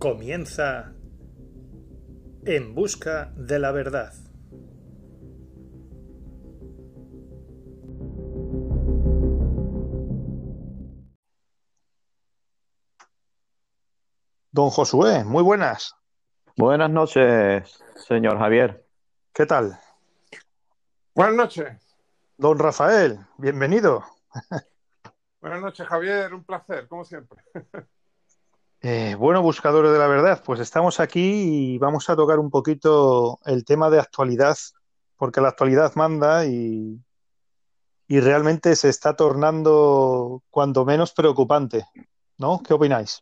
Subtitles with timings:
[0.00, 0.94] Comienza
[2.46, 4.14] En Busca de la Verdad.
[14.50, 15.94] Don Josué, muy buenas.
[16.56, 18.86] Buenas noches, señor Javier.
[19.34, 19.78] ¿Qué tal?
[21.14, 21.98] Buenas noches.
[22.38, 24.02] Don Rafael, bienvenido.
[25.42, 26.32] Buenas noches, Javier.
[26.32, 27.42] Un placer, como siempre.
[28.82, 33.38] Eh, bueno, buscadores de la verdad, pues estamos aquí y vamos a tocar un poquito
[33.44, 34.56] el tema de actualidad,
[35.16, 36.98] porque la actualidad manda y,
[38.08, 41.84] y realmente se está tornando cuando menos preocupante,
[42.38, 42.62] ¿no?
[42.66, 43.20] ¿Qué opináis?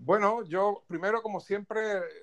[0.00, 1.80] Bueno, yo primero, como siempre,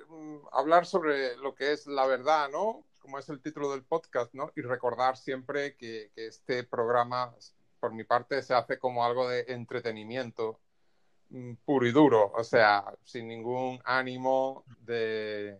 [0.08, 2.86] mm, hablar sobre lo que es la verdad, ¿no?
[3.00, 4.52] Como es el título del podcast, ¿no?
[4.56, 7.34] Y recordar siempre que, este programa,
[7.80, 10.60] por mi parte, se hace como algo de entretenimiento
[11.66, 15.60] puro y duro, o sea, sin ningún ánimo de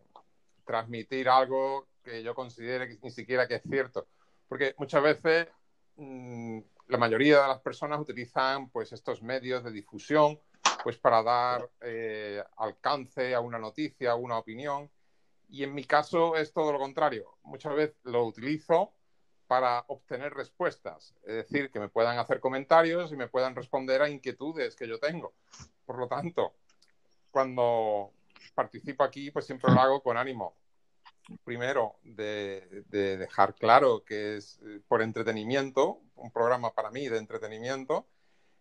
[0.66, 4.08] transmitir algo que yo considere ni siquiera que es cierto.
[4.48, 5.48] Porque muchas veces
[5.96, 10.40] mmm, la mayoría de las personas utilizan pues estos medios de difusión
[10.84, 14.90] pues para dar eh, alcance a una noticia, a una opinión.
[15.50, 17.38] Y en mi caso es todo lo contrario.
[17.44, 18.94] Muchas veces lo utilizo
[19.48, 24.10] para obtener respuestas, es decir, que me puedan hacer comentarios y me puedan responder a
[24.10, 25.34] inquietudes que yo tengo.
[25.86, 26.54] Por lo tanto,
[27.32, 28.12] cuando
[28.54, 30.56] participo aquí, pues siempre lo hago con ánimo.
[31.44, 37.18] Primero, de, de dejar claro que es eh, por entretenimiento, un programa para mí de
[37.18, 38.08] entretenimiento.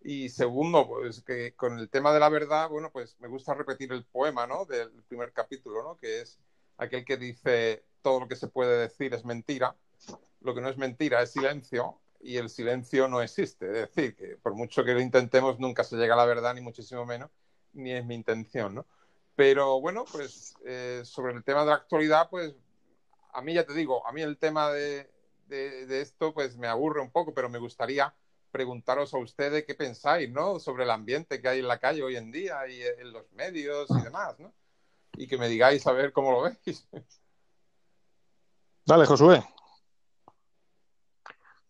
[0.02, 3.92] Y segundo, pues que con el tema de la verdad, bueno, pues me gusta repetir
[3.92, 4.64] el poema, ¿no?
[4.66, 5.96] Del primer capítulo, ¿no?
[5.96, 6.38] Que es
[6.76, 9.74] aquel que dice todo lo que se puede decir es mentira
[10.46, 13.66] lo que no es mentira es silencio y el silencio no existe.
[13.66, 16.60] Es decir, que por mucho que lo intentemos, nunca se llega a la verdad, ni
[16.60, 17.30] muchísimo menos,
[17.72, 18.86] ni es mi intención, ¿no?
[19.34, 22.54] Pero bueno, pues eh, sobre el tema de la actualidad, pues
[23.34, 25.10] a mí ya te digo, a mí el tema de,
[25.50, 28.14] esto pues me aburre un poco, pero me gustaría
[28.50, 30.58] preguntaros a ustedes qué pensáis, ¿no?
[30.58, 33.90] Sobre el ambiente que hay en la calle hoy en día y en los medios
[33.90, 34.54] y demás, ¿no?
[35.16, 36.88] Y que me digáis a ver cómo lo veis.
[38.86, 39.44] Dale, Josué.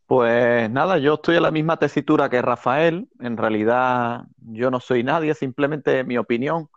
[0.06, 3.08] Pues nada, yo estoy en la misma tesitura que Rafael.
[3.18, 6.68] En realidad yo no soy nadie, simplemente mi opinión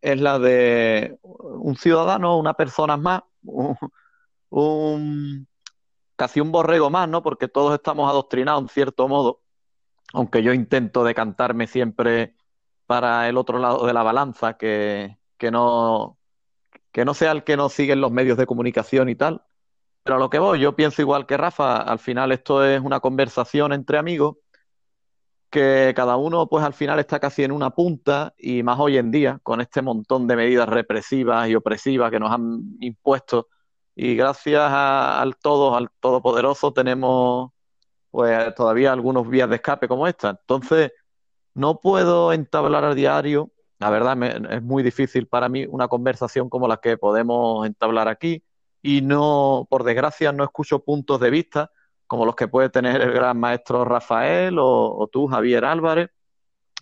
[0.00, 3.22] es la de un ciudadano, una persona más,
[4.50, 5.48] un,
[6.16, 7.22] casi un borrego más, ¿no?
[7.22, 9.42] Porque todos estamos adoctrinados en cierto modo,
[10.12, 12.34] aunque yo intento decantarme siempre
[12.86, 15.18] para el otro lado de la balanza, que,
[15.52, 16.18] no,
[16.90, 19.44] que no sea el que nos sigue en los medios de comunicación y tal,
[20.02, 23.00] pero a lo que voy, yo pienso igual que Rafa, al final esto es una
[23.00, 24.36] conversación entre amigos
[25.50, 29.10] que cada uno pues al final está casi en una punta y más hoy en
[29.10, 33.48] día con este montón de medidas represivas y opresivas que nos han impuesto
[33.94, 37.50] y gracias a, al todo, al todopoderoso tenemos
[38.10, 40.30] pues todavía algunos vías de escape como esta.
[40.30, 40.92] Entonces,
[41.54, 46.48] no puedo entablar a diario, la verdad me, es muy difícil para mí una conversación
[46.48, 48.42] como la que podemos entablar aquí
[48.82, 51.70] y no, por desgracia, no escucho puntos de vista
[52.12, 56.10] como los que puede tener el gran maestro Rafael o, tú, Javier Álvarez.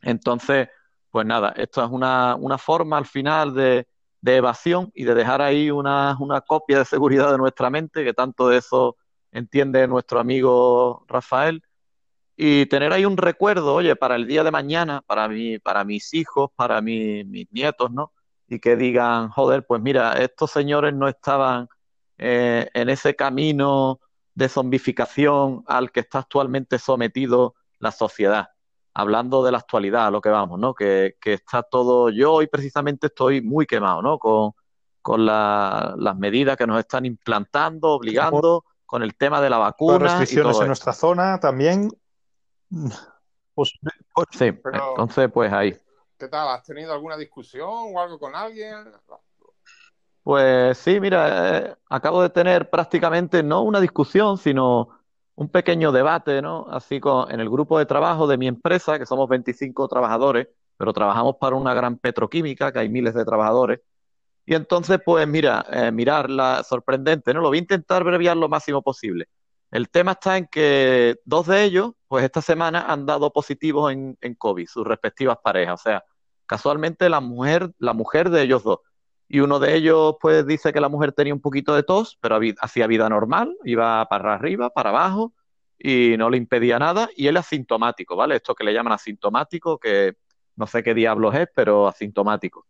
[0.02, 0.68] Entonces,
[1.08, 3.86] pues nada, esto es una, una forma al final de,
[4.20, 8.12] de, evasión y de dejar ahí una, una copia de seguridad de nuestra mente, que
[8.12, 8.96] tanto de eso
[9.30, 11.62] entiende nuestro amigo Rafael,
[12.36, 16.12] y tener ahí un recuerdo, oye, para el día de mañana, para, mi, para mis
[16.12, 18.12] hijos, para mi, mis nietos, ¿no?
[18.48, 21.68] Y que digan, joder, pues mira, estos señores no estaban
[22.22, 23.98] eh, en ese camino
[24.34, 28.50] de zombificación al que está actualmente sometido la sociedad.
[28.92, 30.74] Hablando de la actualidad, a lo que vamos, ¿no?
[30.74, 32.10] Que, que está todo.
[32.10, 34.18] Yo hoy precisamente estoy muy quemado, ¿no?
[34.18, 34.52] Con,
[35.00, 39.98] con la, las medidas que nos están implantando, obligando, con el tema de la vacuna.
[40.00, 41.90] Las restricciones en nuestra zona también.
[43.54, 43.72] Pues,
[44.14, 45.74] pues, sí, Pero, entonces, pues ahí.
[46.18, 46.48] ¿Qué tal?
[46.48, 48.92] ¿Has tenido alguna discusión o algo con alguien?
[50.30, 54.90] Pues sí, mira, eh, acabo de tener prácticamente no una discusión, sino
[55.34, 56.68] un pequeño debate, ¿no?
[56.70, 60.46] Así con, en el grupo de trabajo de mi empresa, que somos 25 trabajadores,
[60.76, 63.80] pero trabajamos para una gran petroquímica, que hay miles de trabajadores.
[64.46, 67.40] Y entonces, pues mira, eh, mirarla, sorprendente, ¿no?
[67.40, 69.28] Lo voy a intentar abreviar lo máximo posible.
[69.72, 74.16] El tema está en que dos de ellos, pues esta semana han dado positivos en,
[74.20, 75.80] en COVID, sus respectivas parejas.
[75.80, 76.04] O sea,
[76.46, 78.78] casualmente la mujer, la mujer de ellos dos
[79.32, 82.40] y uno de ellos pues dice que la mujer tenía un poquito de tos, pero
[82.60, 85.32] hacía vida normal, iba para arriba, para abajo
[85.78, 88.34] y no le impedía nada y él asintomático, ¿vale?
[88.34, 90.16] Esto que le llaman asintomático, que
[90.56, 92.66] no sé qué diablos es, pero asintomático.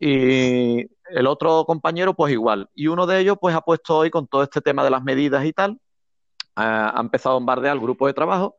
[0.00, 2.68] Y el otro compañero, pues igual.
[2.74, 5.44] Y uno de ellos, pues ha puesto hoy con todo este tema de las medidas
[5.44, 5.78] y tal,
[6.56, 8.56] ha empezado a bombardear al grupo de trabajo,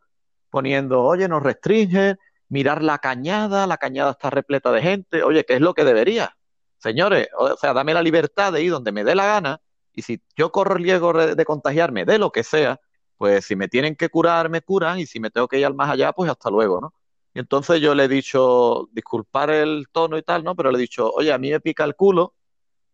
[0.49, 2.17] poniendo, oye, nos restringen,
[2.47, 6.33] mirar la cañada, la cañada está repleta de gente, oye, ¿qué es lo que debería?
[6.85, 9.59] Señores, o sea, dame la libertad de ir donde me dé la gana
[9.91, 12.79] y si yo corro el riesgo de contagiarme de lo que sea,
[13.17, 15.73] pues si me tienen que curar, me curan y si me tengo que ir al
[15.73, 16.93] más allá, pues hasta luego, ¿no?
[17.33, 20.55] Y entonces yo le he dicho, disculpar el tono y tal, ¿no?
[20.55, 22.35] Pero le he dicho, oye, a mí me pica el culo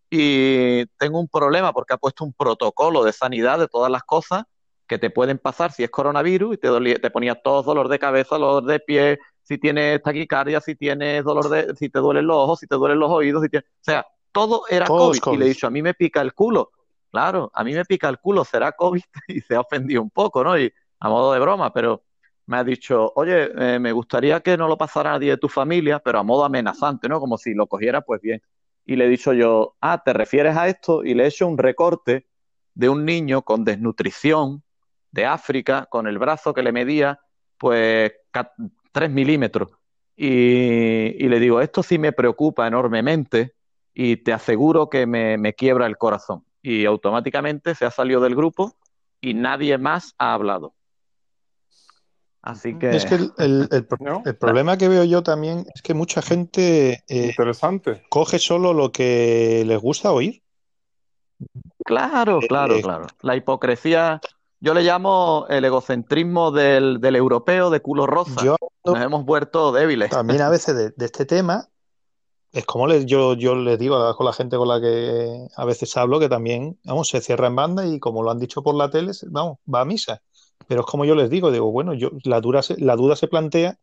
[0.09, 4.45] y tengo un problema porque ha puesto un protocolo de sanidad de todas las cosas
[4.88, 8.38] que te pueden pasar si es coronavirus y te, te ponía todo dolor de cabeza,
[8.38, 12.59] dolor de pie, si tienes taquicardia, si tienes dolor de, si te duelen los ojos,
[12.59, 15.19] si te duelen los oídos, si o sea, todo era COVID.
[15.33, 16.71] Y le he dicho, a mí me pica el culo.
[17.11, 20.43] Claro, a mí me pica el culo, será COVID y se ha ofendido un poco,
[20.43, 20.57] ¿no?
[20.57, 22.03] Y a modo de broma, pero
[22.45, 25.99] me ha dicho, oye, eh, me gustaría que no lo pasara nadie de tu familia,
[25.99, 27.19] pero a modo amenazante, ¿no?
[27.19, 28.41] Como si lo cogiera, pues bien.
[28.85, 31.03] Y le he dicho yo, ah, ¿te refieres a esto?
[31.03, 32.27] Y le he hecho un recorte
[32.73, 34.63] de un niño con desnutrición
[35.11, 37.19] de África con el brazo que le medía
[37.57, 38.11] pues
[38.91, 39.71] 3 milímetros.
[40.15, 43.55] Y, le digo, esto sí me preocupa enormemente
[43.93, 46.43] y te aseguro que me, me quiebra el corazón.
[46.61, 48.75] Y automáticamente se ha salido del grupo
[49.19, 50.75] y nadie más ha hablado.
[52.41, 52.89] Así que.
[52.95, 53.85] Es que el, el,
[54.38, 58.03] problema que veo yo también es que mucha gente eh, Interesante.
[58.09, 60.41] coge solo lo que les gusta oír.
[61.85, 63.07] Claro, claro, eh, claro.
[63.21, 64.21] La hipocresía
[64.62, 68.56] yo le llamo el egocentrismo del, europeo de culo rosa.
[68.86, 70.12] Nos hemos vuelto débiles.
[70.12, 71.68] También a veces de, este tema,
[72.52, 75.98] es como les, yo, yo les digo con la gente con la que a veces
[75.98, 78.92] hablo, que también, vamos, se cierra en banda y como lo han dicho por la
[78.92, 80.22] tele, vamos, va a misa.
[80.68, 83.80] Pero es como yo les digo, digo, bueno, yo, la, dura la duda se plantea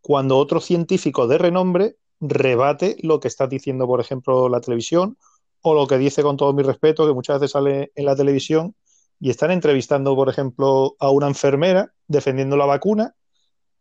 [0.00, 5.16] cuando otro científico de renombre rebate lo que está diciendo, por ejemplo, la televisión,
[5.60, 8.74] o lo que dice con todo mi respeto, que muchas veces sale en la televisión,
[9.20, 13.14] y están entrevistando, por ejemplo, a una enfermera defendiendo la vacuna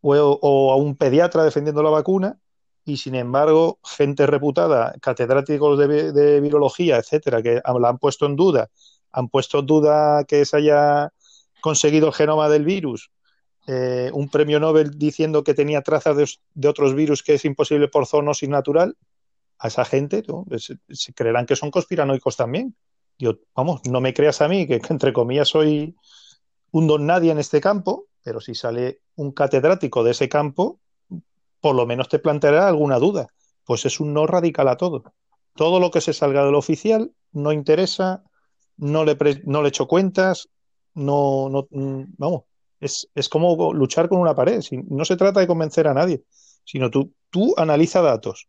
[0.02, 2.38] o, a un pediatra defendiendo la vacuna
[2.86, 8.70] y sin embargo gente reputada, catedráticos de, virología, etcétera, que la han puesto en duda,
[9.12, 11.12] han puesto en duda que se haya
[11.62, 13.12] conseguido el genoma del virus,
[13.68, 18.08] eh, un premio Nobel diciendo que tenía trazas de, otros virus que es imposible por
[18.08, 18.96] zoonosis natural,
[19.60, 20.24] a esa gente
[20.58, 22.76] se creerán que son conspiranoicos también.
[23.20, 25.96] Yo, vamos, no me creas a mí, que entre comillas soy
[26.72, 30.80] un don nadie en este campo, pero si sale un catedrático de ese campo,
[31.62, 33.28] por lo menos te planteará alguna duda.
[33.66, 35.04] Pues es un no radical a todo.
[35.56, 38.24] Todo lo que se salga del oficial no interesa,
[38.78, 40.50] no le, no le echo cuentas,
[40.94, 42.44] no, no mm, vamos,
[42.80, 44.62] es, es, como luchar con una pared.
[44.88, 46.24] No se trata de convencer a nadie,
[46.64, 48.48] sino tú, tú analiza datos,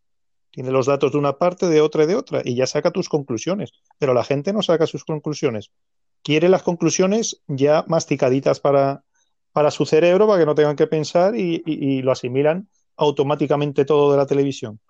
[0.50, 3.08] tiene los datos de una parte, de otra y de otra, y ya saca tus
[3.08, 3.72] conclusiones.
[3.98, 5.70] Pero la gente no saca sus conclusiones.
[6.22, 9.04] Quiere las conclusiones ya masticaditas para,
[9.52, 14.16] para su cerebro, para que no tengan que pensar y, lo asimilan automáticamente todo de
[14.16, 14.80] la televisión.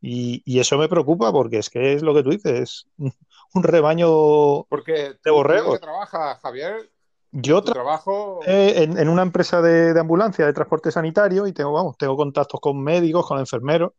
[0.00, 2.86] Y, eso me preocupa porque es que es lo que tú dices,
[3.54, 5.80] un rebaño porque de borregos.
[5.80, 6.90] trabaja, Javier?
[7.36, 11.96] Yo trabajo en, en, una empresa de, de, ambulancia de transporte sanitario y tengo, vamos,
[11.96, 13.90] tengo contactos con médicos, con enfermeros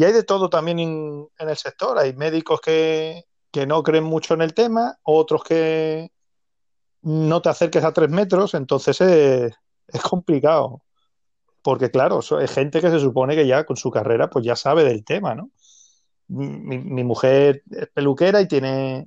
[0.00, 1.98] y hay de todo también en, el sector.
[1.98, 3.26] Hay médicos que,
[3.68, 6.10] no creen mucho en el tema, otros que
[7.02, 9.52] no te acerques a tres metros, entonces es,
[10.02, 10.80] complicado.
[11.60, 14.84] Porque claro, es gente que se supone que ya con su carrera pues ya sabe
[14.84, 15.50] del tema, ¿no?
[16.28, 19.06] Mi, mi, mujer es peluquera y tiene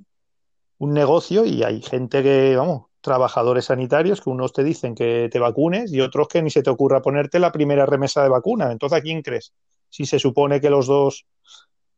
[0.78, 5.40] un negocio y hay gente que, vamos, trabajadores sanitarios que unos te dicen que te
[5.40, 8.70] vacunes y otros que ni se te ocurra ponerte la primera remesa de vacuna.
[8.70, 9.52] Entonces, ¿a quién crees?
[9.94, 11.24] Si se supone que los dos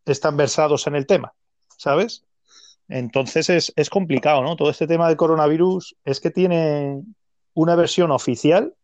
[0.05, 1.33] están versados en el tema,
[1.79, 2.27] ¿sabes?
[2.89, 4.55] Entonces es, complicado, ¿no?
[4.55, 7.03] Todo este tema del coronavirus es que tiene
[7.55, 8.75] una versión oficial,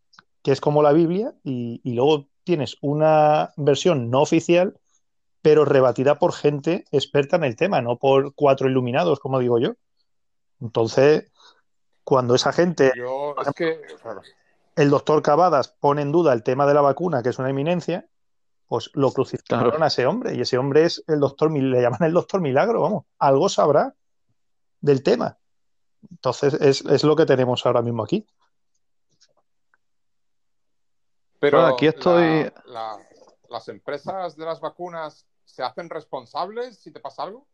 [0.42, 4.78] que es como la Biblia, y, luego tienes una versión no oficial,
[5.42, 9.74] pero rebatida por gente experta en el tema, no por cuatro iluminados, como digo yo.
[10.58, 11.30] Entonces,
[12.02, 12.90] cuando esa gente,
[14.74, 18.06] el doctor Cavadas pone en duda el tema de la vacuna, que es una eminencia,
[18.72, 22.14] pues lo crucificaron a ese hombre y ese hombre es el doctor, le llaman el
[22.14, 23.94] doctor Milagro, vamos, algo sabrá
[24.80, 25.36] del tema.
[26.10, 28.26] Entonces es, lo que tenemos ahora mismo aquí.
[31.38, 32.50] Pero aquí estoy.
[33.50, 37.46] ¿Las empresas de las vacunas se hacen responsables si te pasa algo?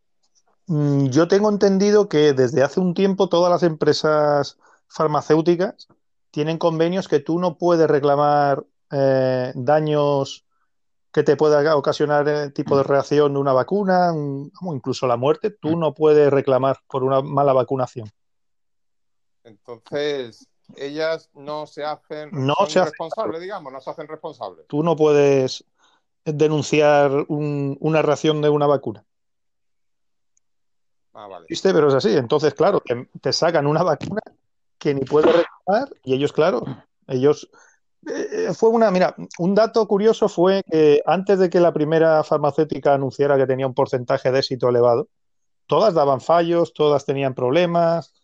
[0.66, 4.56] Mm, yo tengo entendido que desde hace un tiempo todas las empresas
[4.87, 5.88] farmacéuticas
[6.30, 10.44] tienen convenios que tú no puedes reclamar eh, daños
[11.18, 15.50] que te pueda ocasionar el tipo de reacción de una vacuna, un- incluso la muerte,
[15.50, 18.08] tú no puedes reclamar por una mala vacunación.
[19.42, 20.46] Entonces,
[20.76, 24.66] ellas no se hacen, No se responsables, digamos, no se hacen responsables.
[24.68, 25.64] Tú no puedes
[26.25, 29.04] denunciar un- una reacción de una vacuna.
[31.14, 31.46] Ah, vale.
[31.48, 31.72] ¿Viste?
[31.75, 32.16] Pero es así.
[32.16, 34.20] Entonces, claro, te, te sacan una vacuna
[34.78, 36.62] que ni puedes reclamar y ellos, claro,
[37.08, 37.50] ellos...
[38.06, 42.94] eh, fue una, mira, un dato curioso fue que antes de que la primera farmacéutica
[42.94, 45.08] anunciara que tenía un porcentaje de éxito elevado,
[45.66, 48.14] todas daban fallos, todas tenían problemas,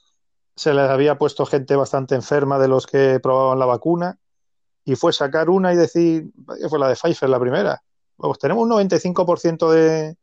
[0.56, 4.18] se les había puesto gente bastante enferma de los que probaban la vacuna
[4.84, 7.82] y fue sacar una y decir, que fue la de Pfizer la primera,
[8.16, 10.16] pues tenemos un 95% de,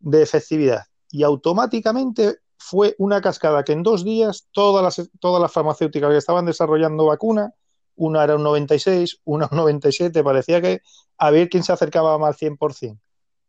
[0.00, 5.52] de efectividad y automáticamente fue una cascada que en dos días todas las, todas las
[5.52, 7.52] farmacéuticas que estaban desarrollando vacuna,
[7.98, 10.80] una era un 96, una un 97, parecía que
[11.18, 12.98] a ver quién se acercaba más al 100%.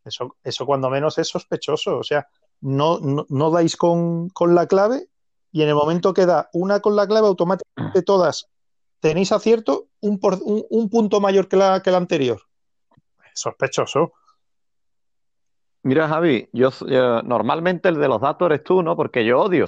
[0.04, 2.26] Eso, eso cuando menos es sospechoso, o sea,
[2.60, 5.08] no, no, no dais con, con la clave
[5.52, 8.46] y en el momento que da una con la clave, automáticamente todas
[9.00, 12.40] tenéis acierto un, por, un, un punto mayor que la, que la anterior.
[13.34, 14.12] Sospechoso.
[15.82, 18.96] Mira, Javi, yo, yo- normalmente el de los datos eres tú, ¿no?
[18.96, 19.66] Porque yo odio,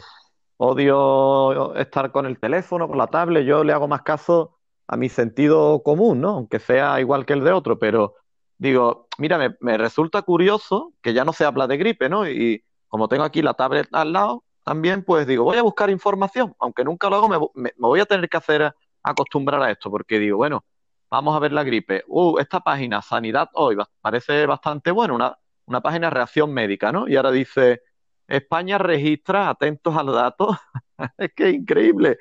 [0.58, 5.08] odio estar con el teléfono, con la tablet, yo le hago más caso a mi
[5.08, 6.30] sentido común, ¿no?
[6.30, 8.16] Aunque sea igual que el de otro, pero
[8.58, 12.28] digo, mira, me, resulta curioso que ya no se habla de gripe, ¿no?
[12.28, 16.54] Y como tengo aquí la tablet al lado, también pues digo, voy a buscar información,
[16.60, 18.72] aunque nunca lo hago, me, voy a tener que hacer
[19.02, 20.64] acostumbrar a esto, porque digo, bueno,
[21.10, 22.04] vamos a ver la gripe.
[22.06, 27.08] Uh, esta página, Sanidad Hoy, parece bastante buena, una, una página de reacción médica, ¿no?
[27.08, 27.82] Y ahora dice,
[28.28, 30.56] España registra, atentos al dato,
[31.18, 32.18] es que es increíble,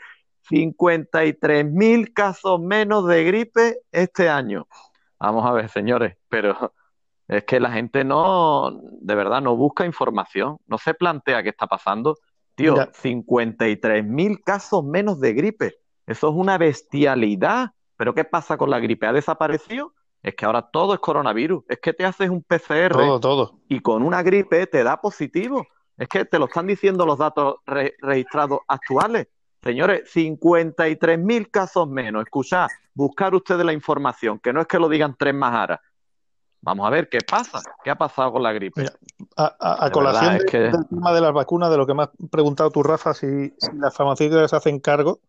[0.51, 4.67] 53.000 casos menos de gripe este año.
[5.19, 6.73] Vamos a ver, señores, pero
[7.27, 11.67] es que la gente no, de verdad, no busca información, no se plantea qué está
[11.67, 12.17] pasando.
[12.55, 12.91] Tío, Mira.
[12.91, 15.75] 53.000 casos menos de gripe.
[16.05, 17.71] Eso es una bestialidad.
[17.95, 19.05] Pero ¿qué pasa con la gripe?
[19.05, 19.93] ¿Ha desaparecido?
[20.23, 21.63] Es que ahora todo es coronavirus.
[21.69, 23.59] Es que te haces un PCR Todo, todo.
[23.69, 25.65] y con una gripe te da positivo.
[25.97, 29.27] Es que te lo están diciendo los datos re- registrados actuales.
[29.63, 32.23] Señores, 53.000 casos menos.
[32.23, 35.81] Escuchad, buscar ustedes la información, que no es que lo digan tres más ahora.
[36.63, 37.61] Vamos a ver qué pasa.
[37.83, 38.81] ¿Qué ha pasado con la gripe?
[38.81, 38.93] Mira,
[39.37, 41.93] A, a- a De colación de- que- del tema de las vacunas, de lo que
[41.93, 43.27] me has preguntado tú, Rafa, si,
[43.57, 45.19] si las farmacéuticas hacen cargo,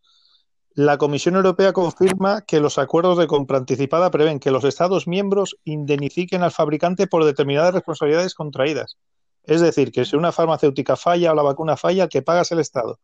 [0.74, 5.56] la Comisión Europea confirma que los acuerdos de compra anticipada prevén que los Estados miembros
[5.64, 8.96] indemnifiquen al fabricante por determinadas responsabilidades contraídas.
[9.44, 12.52] Es decir, que si una farmacéutica falla o la vacuna falla, el que paga es
[12.52, 12.98] el Estado.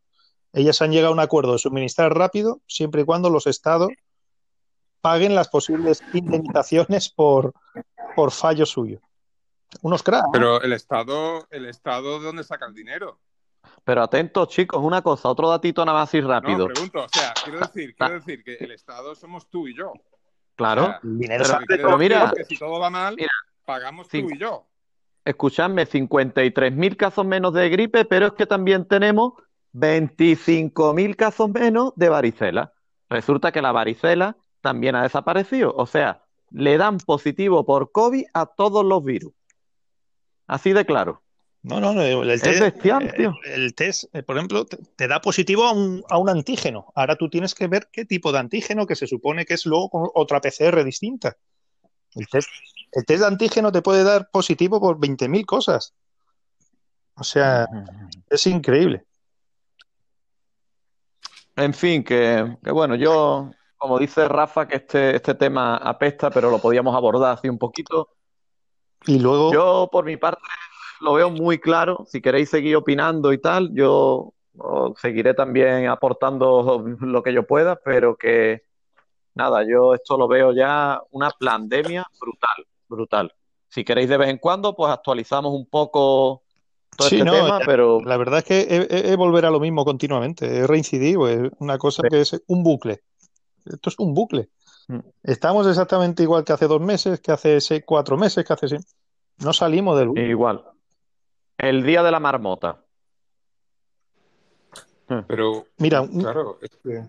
[0.59, 3.91] Ellas han llegado a un acuerdo de suministrar rápido, siempre y cuando los Estados
[5.01, 7.53] paguen las posibles indemnizaciones por,
[8.17, 9.01] por fallo suyo.
[9.83, 10.25] Unos cracks.
[10.27, 10.33] ¿no?
[10.33, 13.21] Pero el Estado, el Estado, ¿de dónde saca el dinero?
[13.85, 16.67] Pero atentos, chicos, una cosa, otro datito nada más y No, rápido.
[16.67, 19.93] pregunto, o sea, quiero decir, quiero decir que el Estado somos tú y yo.
[20.57, 20.83] Claro.
[20.83, 23.31] O sea, El dinero Pero- mira- que si todo va mal, mira,
[23.65, 24.67] pagamos tú y yo.
[25.25, 29.35] Escuchadme, 53.000 casos menos de gripe, pero es que también tenemos
[29.75, 32.73] 25.000 casos menos de varicela.
[33.09, 35.75] Resulta que la varicela también ha desaparecido.
[35.77, 39.33] O sea, le dan positivo por COVID a todos los virus.
[40.47, 41.23] Así de claro.
[41.63, 43.35] No, no, no, el Es test, bestial, eh, tío.
[43.45, 46.93] el test, eh, por ejemplo, te, te da positivo a un, a un antígeno.
[46.95, 49.91] Ahora tú tienes que ver qué tipo de antígeno, que se supone que es luego
[49.91, 51.37] con otra PCR distinta.
[52.15, 52.49] El test,
[52.93, 55.95] el test de antígeno te puede dar positivo por 20.000 cosas.
[57.17, 57.67] O sea,
[58.31, 59.05] es increíble.
[61.59, 66.51] En fin, que, que bueno, yo, como dice Rafa, que este, este tema apesta, pero
[66.53, 68.11] lo podíamos abordar así un poquito.
[69.07, 70.41] Y luego, Yo, por mi parte,
[71.01, 72.05] lo veo muy claro.
[72.07, 74.35] Si queréis seguir opinando y tal, yo
[74.97, 78.63] seguiré también aportando lo que yo pueda, pero que
[79.35, 83.35] nada, yo esto lo veo ya una pandemia brutal, brutal.
[83.69, 86.45] Si queréis de vez en cuando, pues actualizamos un poco
[86.99, 89.47] todo Sí, este no, tema, ya- pero la verdad es que es, es- es volver
[89.47, 93.03] a lo mismo continuamente, es reincidir, es una cosa que es un bucle.
[93.65, 94.49] Esto es un bucle.
[94.89, 94.99] Mm.
[95.23, 98.69] Estamos exactamente igual que hace dos meses, que hace seis- cuatro meses, que hace...
[98.69, 98.97] seis-
[99.39, 100.27] No salimos del bucle.
[100.29, 100.65] igual.
[101.57, 102.81] El día de la marmota.
[105.27, 107.03] Pero, Mira, claro, es que...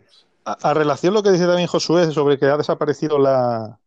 [0.46, 3.79] A, a relación lo que dice también Josué sobre que ha desaparecido la,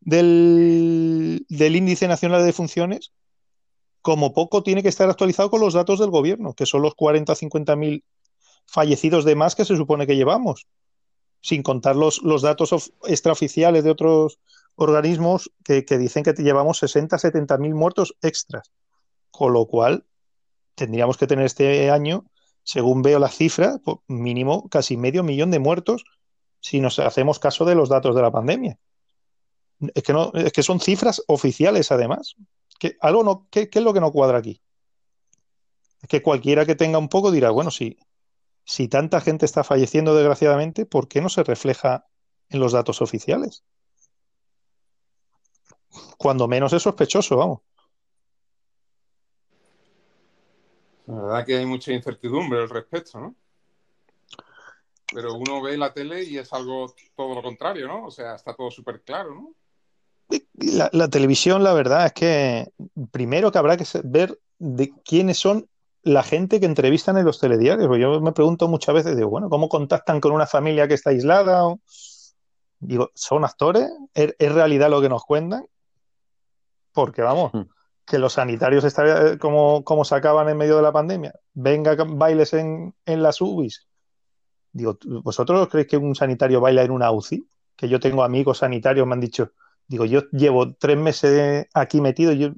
[0.01, 3.15] del, del índice nacional de defunciones.
[4.03, 7.33] Como poco tiene que estar actualizado con los datos del gobierno, que son los 40
[7.33, 8.05] o 50 mil
[8.67, 10.67] fallecidos de más que se supone que llevamos,
[11.41, 14.39] sin contar los, los datos extraoficiales de otros
[14.75, 18.73] organismos que, que dicen que llevamos 60 70 mil muertos extras.
[19.31, 20.05] Con lo cual,
[20.75, 22.25] tendríamos que tener este año
[22.67, 26.05] según veo las cifras, pues, mínimo casi medio millón de muertos
[26.61, 28.79] si nos hacemos caso de los datos de la pandemia.
[29.95, 32.35] Es que, no, es que son cifras oficiales, además.
[32.81, 34.61] Que algo no, ¿qué, ¿Qué es lo que no cuadra aquí?
[36.03, 37.97] Es que cualquiera que tenga un poco dirá, bueno, si,
[38.67, 42.05] si tanta gente está falleciendo desgraciadamente, ¿por qué no se refleja
[42.49, 43.65] en los datos oficiales?
[46.19, 47.61] Cuando menos es sospechoso, vamos.
[51.07, 53.37] La verdad que hay mucha incertidumbre al respecto, ¿no?
[55.15, 58.07] Pero uno ve la tele y es algo todo lo contrario, ¿no?
[58.07, 59.55] O sea, está todo súper claro, ¿no?
[60.55, 62.73] La, la, televisión, la verdad es que
[63.13, 65.69] primero que habrá que ver de quiénes son
[66.07, 67.89] la gente que entrevistan en los telediarios.
[67.99, 71.67] Yo me pregunto muchas veces, digo, bueno, ¿cómo contactan con una familia que está aislada?
[71.67, 71.81] O...
[72.79, 73.91] Digo, ¿son actores?
[74.15, 75.67] ¿Es, ¿Es, realidad lo que nos cuentan?
[76.93, 77.63] Porque vamos, mm
[78.07, 81.35] que los sanitarios estarían como, como sacaban en medio de la pandemia.
[81.53, 83.89] Venga bailes en, en las UBIs.
[84.73, 87.49] Digo, ¿vosotros creéis que un sanitario baila en una UCI?
[87.75, 89.53] Que yo tengo amigos sanitarios, me han dicho,
[89.89, 92.51] digo, yo llevo tres meses aquí metido, yo,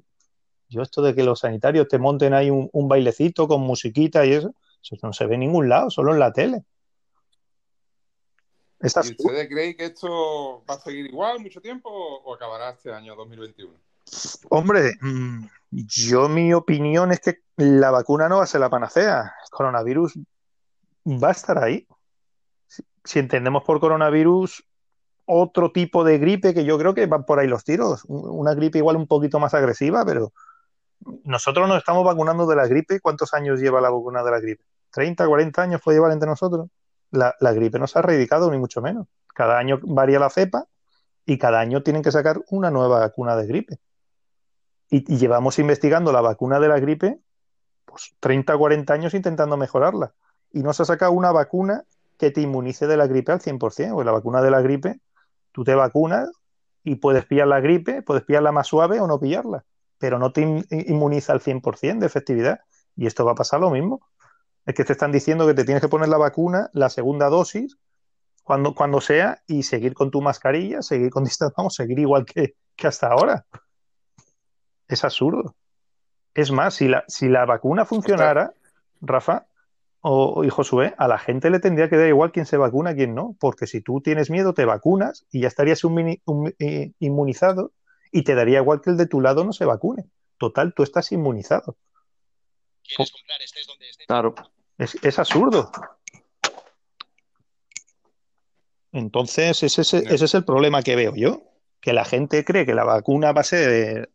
[0.69, 4.33] yo esto de que los sanitarios te monten ahí un, un bailecito con musiquita y
[4.33, 6.65] eso, eso no se ve en ningún lado, solo en la tele.
[8.81, 13.17] ¿Y ustedes creen que esto va a seguir igual mucho tiempo o acabará este año
[13.17, 13.73] 2021?
[14.51, 19.35] Hombre, mm, yo mi opinión es que la vacuna no va a ser la panacea.
[19.43, 20.19] El coronavirus
[21.05, 21.87] va a estar ahí.
[23.05, 24.65] Si entendemos por coronavirus
[25.25, 28.05] otro tipo de gripe que yo creo que van por ahí los tiros.
[28.07, 30.33] Una gripe igual un poquito más agresiva, pero
[31.25, 33.01] nosotros nos estamos vacunando de la gripe.
[33.01, 34.65] ¿Cuántos años lleva la vacuna de la gripe?
[34.93, 36.69] ¿30, 40 años puede llevar entre nosotros?
[37.11, 39.07] La, gripe no se ha erradicado, ni mucho menos.
[39.35, 40.67] Cada año varía la cepa
[41.25, 43.79] y cada año tienen que sacar una nueva vacuna de gripe.
[44.91, 47.21] Y, llevamos investigando la vacuna de la gripe
[47.85, 50.13] pues 30 o 40 años intentando mejorarla.
[50.53, 51.85] Y no se ha sacado una vacuna
[52.19, 53.59] que te inmunice de la gripe al 100%.
[53.59, 55.01] Pues la vacuna de la gripe,
[55.53, 56.31] tú te vacunas
[56.85, 59.65] y puedes pillar la gripe, puedes pillarla más suave o no pillarla,
[59.99, 62.61] pero no te inmuniza al 100% de efectividad.
[62.97, 64.01] Y esto va a pasar lo mismo.
[64.67, 67.79] Es que te están diciendo que te tienes que poner la vacuna, la segunda dosis,
[68.43, 72.55] cuando, cuando sea, y seguir con tu mascarilla, seguir con distancia, vamos, seguir igual que,
[72.77, 73.47] que hasta ahora.
[74.89, 75.55] Es absurdo.
[76.35, 78.53] Es más, si la, si la vacuna funcionara,
[79.01, 79.47] Rafa
[80.01, 83.15] o, y Josué, a la gente le tendría que dar igual quién se vacuna quién
[83.15, 86.19] no, porque si tú tienes miedo, te vacunas y ya estarías un,
[86.99, 87.73] inmunizado
[88.13, 90.05] y te daría igual que el de tu lado no se vacune.
[90.39, 91.77] Total, tú estás inmunizado.
[92.83, 93.43] ¿Quieres comprar?
[93.43, 94.07] Estés donde estés.
[94.07, 94.35] Claro.
[94.77, 95.71] Es, es absurdo.
[98.93, 101.49] Entonces, ese, ese, ese es el problema que veo yo
[101.81, 104.11] que la gente cree que la vacuna va a ser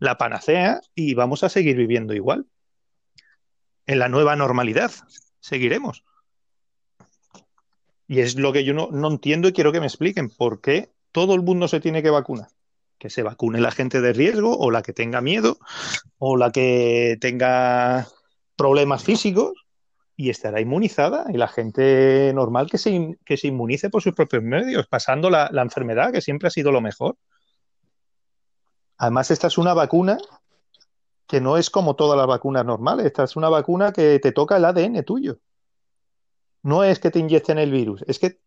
[0.00, 2.46] la panacea y vamos a seguir viviendo igual.
[3.86, 4.92] En la nueva normalidad
[5.40, 6.04] seguiremos.
[8.06, 10.92] Y es lo que yo no, no, entiendo y quiero que me expliquen por qué
[11.12, 12.48] todo el mundo se tiene que vacunar.
[12.98, 15.58] Que se vacune la gente de riesgo o la que tenga miedo
[16.18, 18.08] o la que tenga
[18.56, 19.52] problemas físicos
[20.16, 24.42] y estará inmunizada y la gente normal que se, que se inmunice por sus propios
[24.42, 27.16] medios, pasando la, la, enfermedad, que siempre ha sido lo mejor.
[28.96, 30.18] Además, esta es una vacuna
[31.28, 34.56] que no es como todas las vacunas normales, esta es una vacuna que te toca
[34.56, 35.38] el ADN tuyo.
[36.64, 38.40] No es que te inyecten el virus, es que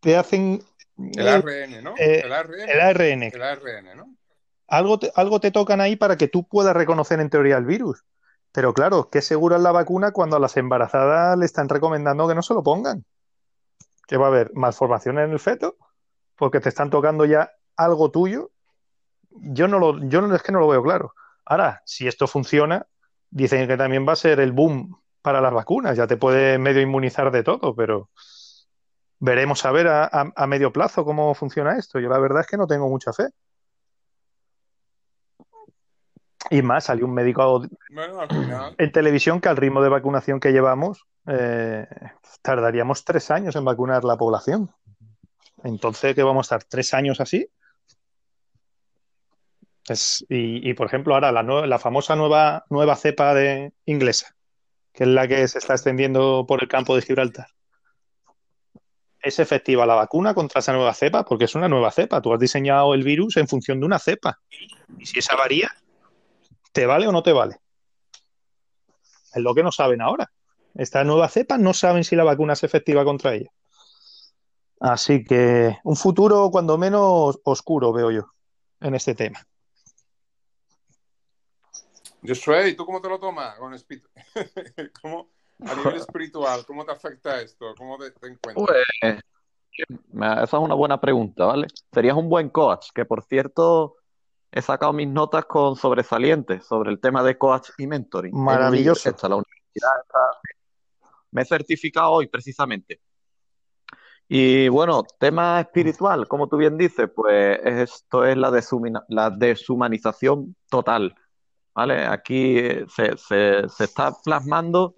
[0.00, 0.62] te hacen...
[0.96, 1.94] El ARN, ¿no?
[1.98, 2.60] Eh, el ARN.
[2.68, 3.22] El ARN.
[3.22, 4.14] El ARN ¿no?
[4.68, 8.04] Algo te, algo te tocan ahí para que tú puedas reconocer en teoría el virus.
[8.52, 12.34] Pero claro, ¿qué segura es la vacuna cuando a las embarazadas le están recomendando que
[12.34, 13.04] no se lo pongan?
[14.08, 15.76] Que va a haber malformación en el feto
[16.36, 18.50] porque te están tocando ya algo tuyo.
[19.30, 21.14] Yo no lo, yo no, es que no lo veo claro.
[21.44, 22.86] Ahora, si esto funciona,
[23.30, 25.96] dicen que también va a ser el boom para las vacunas.
[25.96, 28.10] Ya te puede medio inmunizar de todo, pero
[29.18, 31.98] veremos a ver a, a- a medio plazo cómo funciona esto.
[32.00, 33.28] Yo la verdad es que no tengo mucha fe.
[36.50, 40.38] Y más, salió un médico Bueno, al final, en televisión que al ritmo de vacunación
[40.38, 41.86] que llevamos, eh,
[42.42, 44.70] tardaríamos tres años en vacunar la población.
[45.64, 46.68] Entonces, ¿qué vamos a estar?
[46.68, 47.48] ¿Tres años así?
[49.88, 54.36] Es- y, y, por ejemplo, ahora la, la famosa nueva, nueva cepa de inglesa,
[54.92, 57.46] que es la que se está extendiendo por el campo de Gibraltar.
[59.26, 61.24] ¿Es efectiva la vacuna contra esa nueva cepa?
[61.24, 62.22] Porque es una nueva cepa.
[62.22, 64.38] Tú has diseñado el virus en función de una cepa.
[64.98, 65.68] Y si esa varía,
[66.72, 67.56] ¿te vale o no te vale?
[69.34, 70.30] Es lo que no saben ahora.
[70.76, 73.50] Esta nueva cepa no saben si la vacuna es efectiva contra ella.
[74.78, 78.32] Así que un futuro cuando menos oscuro veo yo
[78.78, 79.44] en este tema.
[82.24, 83.58] Josué, ¿y tú cómo te lo tomas?
[83.58, 84.06] Con espi-
[85.02, 85.30] ¿Cómo,
[85.64, 87.74] a nivel espiritual, ¿cómo te afecta esto?
[87.76, 88.66] ¿Cómo te, te encuentras?
[89.00, 89.20] Pues,
[89.78, 91.66] esa es una buena pregunta, ¿vale?
[91.92, 93.96] Serías un buen coach, que por cierto
[94.50, 98.34] he sacado mis notas con sobresalientes sobre el tema de coach y mentoring.
[98.34, 99.08] En Maravilloso.
[99.08, 100.40] esta, la universidad esta-
[101.30, 103.00] me he certificado hoy precisamente.
[104.28, 110.56] Y bueno, tema espiritual, como tú bien dices, pues esto es la, deshumina- la deshumanización
[110.68, 111.14] total,
[111.74, 112.04] ¿vale?
[112.06, 114.94] Aquí eh, se, se- se está plasmando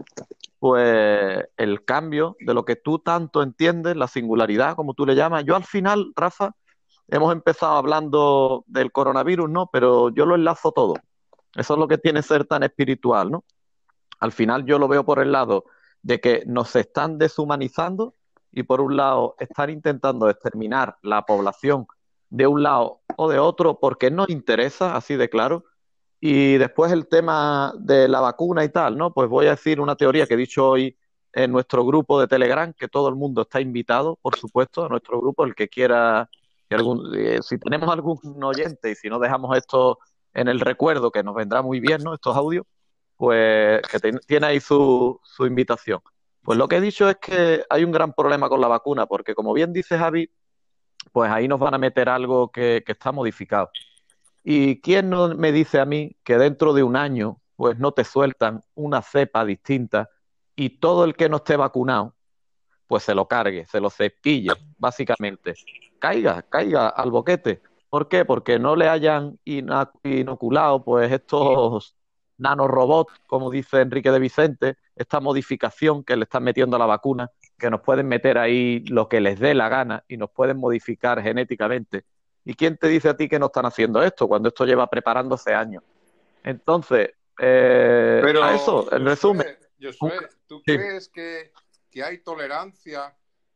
[0.59, 5.45] pues el cambio de lo que tú tanto entiendes, la singularidad, como tú le llamas.
[5.45, 6.53] Yo al final, Rafa,
[7.09, 9.69] hemos empezado hablando del coronavirus, ¿no?
[9.73, 10.95] Pero yo lo enlazo todo.
[11.55, 13.45] Eso es lo que tiene ser tan espiritual, ¿no?
[14.21, 15.65] Al final yo lo veo por el lado
[16.03, 18.15] de que nos están deshumanizando
[18.53, 21.87] y por un lado están intentando exterminar la población
[22.31, 25.65] de un lado o de otro porque nos interesa, así de claro.
[26.21, 29.13] Y después el tema de la vacuna y tal, ¿no?
[29.13, 30.97] Pues voy a decir una teoría que he dicho hoy
[31.33, 35.21] en nuestro grupo de Telegram, que todo el mundo está invitado, por supuesto, a nuestro
[35.21, 36.29] grupo, el que quiera,
[36.69, 39.99] que algún- eh, si tenemos algún oyente y si no dejamos esto
[40.35, 42.15] en el recuerdo, que nos vendrá muy bien, ¿no?
[42.15, 42.65] Estos audios,
[43.17, 46.01] pues que tiene ahí su, su invitación.
[46.43, 49.35] Pues lo que he dicho es que hay un gran problema con la vacuna, porque
[49.35, 50.31] como bien dice Javi,
[51.13, 53.71] pues ahí nos van a meter algo que está modificado.
[54.51, 58.03] ¿Y quién no me dice a mí que dentro de un año, pues no te
[58.03, 60.09] sueltan una cepa distinta
[60.57, 62.15] y todo el que no esté vacunado,
[62.87, 65.53] pues se lo cargue, se lo cepille, básicamente.
[65.99, 67.61] Caiga, caiga al boquete.
[67.91, 68.25] ¿Por qué?
[68.25, 71.95] Porque no le hayan inoculado, pues estos
[72.39, 77.31] nanorobots, como dice Enrique de Vicente, esta modificación que le están metiendo a la vacuna,
[77.59, 81.21] que nos pueden meter ahí lo que les dé la gana y nos pueden modificar
[81.21, 82.07] genéticamente.
[82.49, 85.53] ¿Y quién te dice a ti que no están haciendo esto cuando esto lleva preparándose
[85.53, 85.83] años?
[86.43, 90.75] Entonces, eh, Pero, a eso, en resumen, Josué, ¿tú Sí.
[90.75, 91.53] crees que,
[91.91, 93.15] que hay tolerancia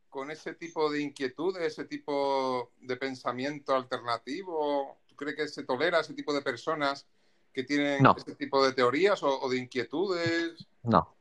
[0.09, 4.99] con ese tipo de inquietudes, ese tipo de pensamiento alternativo?
[5.07, 7.07] ¿Tú crees que se tolera ese tipo de personas
[7.51, 8.13] que tienen No.
[8.15, 10.67] ese tipo de teorías o, o de inquietudes?
[10.83, 11.15] No,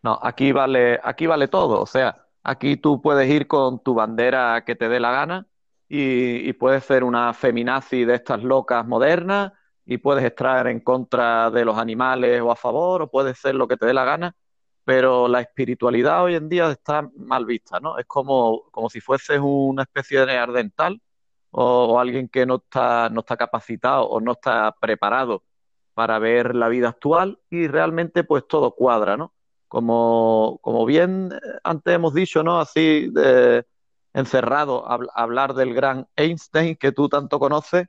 [0.00, 1.82] no, aquí vale, aquí vale todo.
[1.82, 5.48] O sea, aquí tú puedes ir con tu bandera que te dé la gana
[5.88, 9.52] y, puedes ser una feminazi de estas locas modernas
[9.84, 13.68] y puedes estar en contra de los animales o a favor, o puedes ser lo
[13.68, 14.34] que te dé la gana,
[14.84, 17.98] pero la espiritualidad hoy en día está mal vista, ¿no?
[17.98, 21.00] Es como, como si fueses una especie de neandertal
[21.50, 25.44] o, o alguien que no está, no está capacitado o no está preparado
[25.96, 29.32] para ver la vida actual y realmente pues todo cuadra, ¿no?
[29.66, 32.60] Como, como bien eh, antes hemos dicho, ¿no?
[32.60, 33.64] Así de,
[34.16, 37.86] encerrado a habl- a hablar del gran Einstein que tú tanto conoces,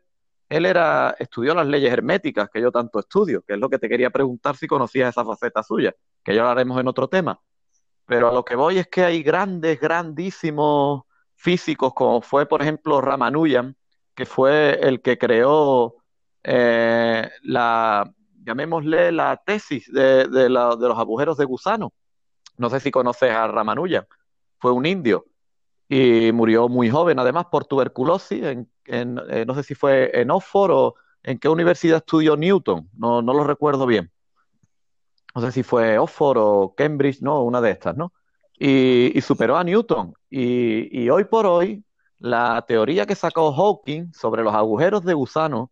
[0.50, 3.88] él era, estudió las leyes herméticas que yo tanto estudio, que es lo que te
[3.88, 7.40] quería preguntar si conocías esa faceta suya, que ya lo haremos en otro tema.
[8.06, 11.04] Pero a lo que voy es que hay grandes, grandísimos
[11.36, 13.76] físicos, como fue, por ejemplo, Ramanujan,
[14.14, 15.96] que fue el que creó
[16.44, 18.10] eh, la,
[18.44, 21.94] llamémosle la tesis de, de los agujeros de gusano.
[22.58, 24.06] No sé si conoces a Ramanujan,
[24.60, 25.26] fue un indio
[25.90, 28.44] y murió muy joven, además, por tuberculosis.
[28.44, 33.22] En, eh, no sé si fue en Oxford o en qué universidad estudió Newton, no,
[33.22, 34.12] lo recuerdo bien.
[35.36, 38.14] No sé si fue Oxford o Cambridge, no, una de estas, ¿no?
[38.58, 40.14] Y, superó a Newton.
[40.30, 41.84] Y, y hoy por hoy,
[42.18, 45.72] la teoría que sacó Hawking sobre los agujeros de gusano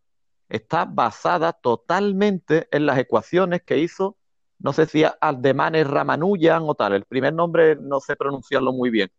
[0.50, 4.18] está basada totalmente en las ecuaciones que hizo,
[4.60, 9.12] no sé si Aldemanes Ramanujan o tal, el primer nombre no sé pronunciarlo muy bien,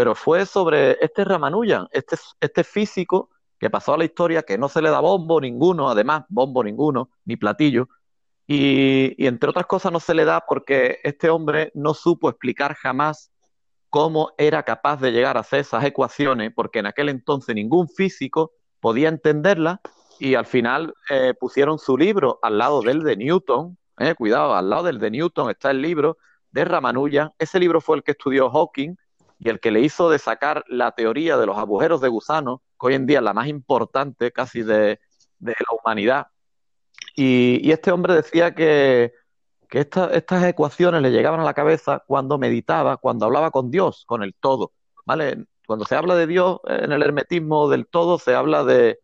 [0.00, 4.70] pero fue sobre este Ramanujan, este, este físico que pasó a la historia, que no
[4.70, 7.86] se le da bombo ninguno, además, bombo ninguno, ni platillo,
[8.46, 13.30] y, entre otras cosas no se le da porque este hombre no supo explicar jamás
[13.90, 18.52] cómo era capaz de llegar a hacer esas ecuaciones, porque en aquel entonces ningún físico
[18.80, 19.80] podía entenderlas
[20.18, 24.70] y al final eh, pusieron su libro al lado del de Newton, eh, cuidado, al
[24.70, 26.16] lado del de Newton está el libro
[26.52, 28.96] de Ramanujan, ese libro fue el que estudió Hawking
[29.40, 32.88] y el que le hizo de sacar la teoría de los agujeros de gusano, que
[32.88, 35.00] hoy en día es la más importante casi de,
[35.40, 36.26] la humanidad.
[37.16, 39.14] Y, este hombre decía que,
[39.70, 44.34] estas ecuaciones le llegaban a la cabeza cuando meditaba, cuando hablaba con Dios, con el
[44.34, 44.72] todo.
[45.06, 45.46] ¿vale?
[45.66, 49.00] Cuando se habla de Dios en el hermetismo del todo, se habla de,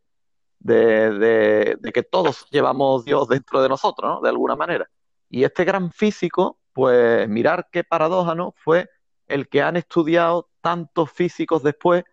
[0.59, 4.21] de, que todos llevamos Dios dentro de nosotros, ¿no?
[4.21, 4.91] De alguna manera.
[5.31, 8.53] Y este gran físico, pues mirar qué paradoja, ¿no?
[8.57, 8.89] Fue
[9.29, 12.05] el que han estudiado tantos físicos después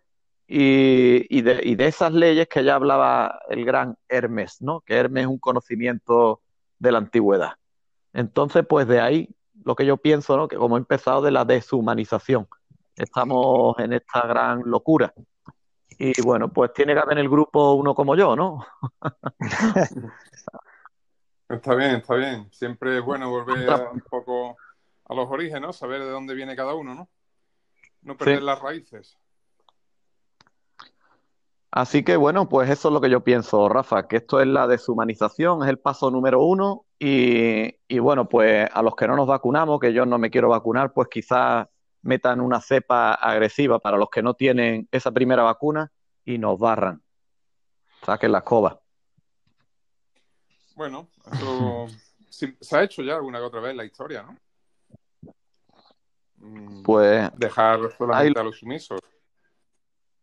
[0.46, 4.80] y, de, esas leyes que ya hablaba el gran Hermes, ¿no?
[4.80, 6.42] Que Hermes es un conocimiento
[6.78, 7.52] de la antigüedad.
[8.12, 9.28] Entonces, pues de ahí
[9.64, 10.48] lo que yo pienso, ¿no?
[10.48, 12.46] Que como he empezado de la deshumanización,
[12.94, 15.12] estamos en esta gran locura.
[15.98, 18.66] Y bueno, pues tiene que haber en el grupo uno como yo, ¿no?
[21.48, 22.48] está bien, está bien.
[22.50, 24.56] Siempre es bueno volver un poco
[25.06, 27.08] a los orígenes, saber de dónde viene cada uno, ¿no?
[28.02, 29.18] No perder las raíces.
[31.70, 34.68] Así que bueno, pues eso es lo que yo pienso, Rafa, que esto es la
[34.68, 39.26] deshumanización, es el paso número uno y, y bueno, pues a los que no nos
[39.26, 41.66] vacunamos, que yo no me quiero vacunar, pues quizás
[42.02, 45.90] metan una cepa agresiva para los que no tienen esa primera vacuna
[46.24, 47.02] y nos barran.
[48.04, 48.80] Saquen la escoba.
[50.76, 51.86] Bueno, eso
[52.30, 54.36] se ha hecho ya alguna que otra vez la historia, ¿no?
[56.36, 57.30] Mm, pues.
[57.36, 59.00] Dejar solamente a los sumisos.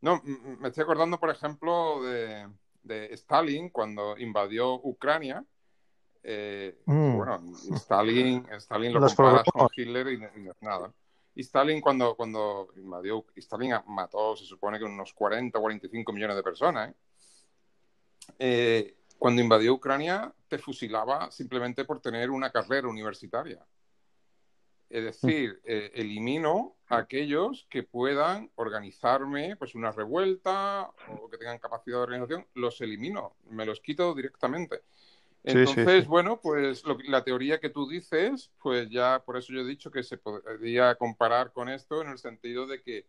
[0.02, 2.50] No, me estoy acordando, por ejemplo, de,
[3.14, 5.44] Stalin cuando invadió Ucrania.
[6.24, 7.18] Eh, mm.
[7.18, 7.44] Bueno,
[7.76, 10.92] Stalin, Stalin lo compara con Hitler y, y nada.
[11.34, 16.36] Y Stalin cuando, cuando invadió, Stalin mató, se supone que unos 40 o 45 millones
[16.36, 16.90] de personas.
[16.90, 16.96] ¿eh?
[18.40, 23.66] Eh, cuando invadió Ucrania, te fusilaba simplemente por tener una carrera universitaria.
[24.92, 31.60] Es decir, eh, elimino a aquellos que puedan organizarme pues una revuelta o que tengan
[31.60, 34.82] capacidad de organización, los elimino, me los quito directamente.
[35.44, 39.90] Entonces, bueno, pues la teoría que tú dices, pues ya por eso yo he dicho
[39.90, 43.08] que se podría comparar con esto en el sentido de que,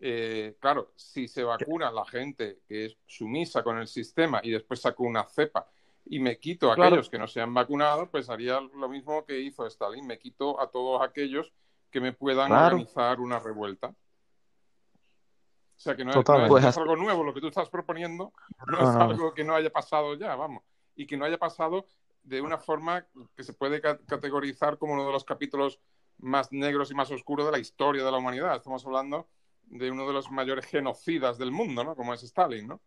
[0.00, 4.80] eh, claro, si se vacuna la gente que es sumisa con el sistema y después
[4.80, 5.70] saco una cepa
[6.04, 9.40] y me quito a aquellos que no se han vacunado, pues haría lo mismo que
[9.40, 11.52] hizo Stalin, me quito a todos aquellos
[11.90, 13.88] que me puedan organizar una revuelta.
[13.88, 18.32] O sea, que no, es, pues algo nuevo, lo que tú estás proponiendo
[18.68, 20.62] no es algo que no haya pasado ya, vamos
[20.94, 21.86] y que no haya pasado
[22.22, 25.80] de una forma que se puede categorizar como uno de los capítulos
[26.18, 28.56] más negros y más oscuros de la historia de la humanidad.
[28.56, 29.28] Estamos hablando
[29.64, 31.96] de uno de los mayores genocidas del mundo, ¿no?
[31.96, 32.80] Como es Stalin, ¿no?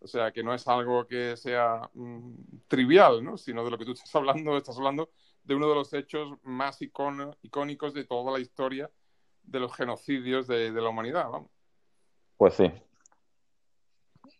[0.00, 2.34] O sea, que no es algo que sea mm,
[2.68, 3.36] trivial, ¿no?
[3.36, 5.10] Sino de lo que tú estás hablando, estás hablando
[5.44, 8.90] de uno de los hechos más icónicos de toda la historia
[9.42, 11.50] de los genocidios de, la humanidad, vamos.
[12.36, 12.70] Pues sí.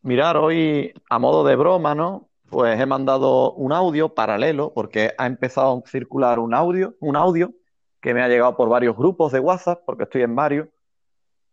[0.02, 2.30] Mirar, hoy, a modo de broma, ¿no?
[2.50, 7.54] pues he mandado un audio paralelo porque ha empezado a circular un audio, un audio
[8.00, 10.68] que me ha llegado por varios grupos de WhatsApp, porque estoy en varios.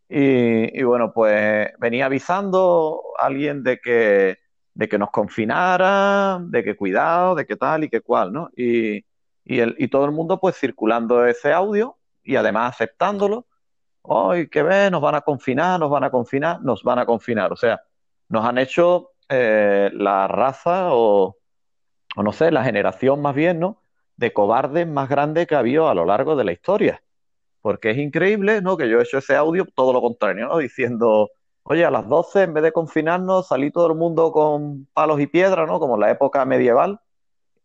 [0.09, 4.37] Y, bueno, pues venía avisando a alguien de que,
[4.73, 8.49] de que nos confinara, de que cuidado, de que tal y que cual, ¿no?
[8.55, 9.05] Y,
[9.45, 13.47] el, y todo el mundo pues circulando ese audio y además aceptándolo.
[14.03, 14.89] ¡Ay, qué ve!
[14.91, 17.51] Nos van a confinar, nos van a confinar, nos van a confinar.
[17.53, 17.81] O sea,
[18.29, 21.37] nos han hecho eh, la raza o,
[22.15, 23.83] no sé, la generación más bien, ¿no?
[24.15, 27.03] De cobardes más grande que ha habido a lo largo de la historia.
[27.67, 28.77] Porque es increíble, ¿no?
[28.77, 30.57] Que yo he hecho ese audio todo lo contrario, ¿no?
[30.59, 31.31] Diciendo,
[31.63, 35.27] oye, a las 12 en vez de confinarnos, salí todo el mundo con palos y
[35.27, 35.77] piedras, ¿no?
[35.77, 37.01] Como en la época medieval.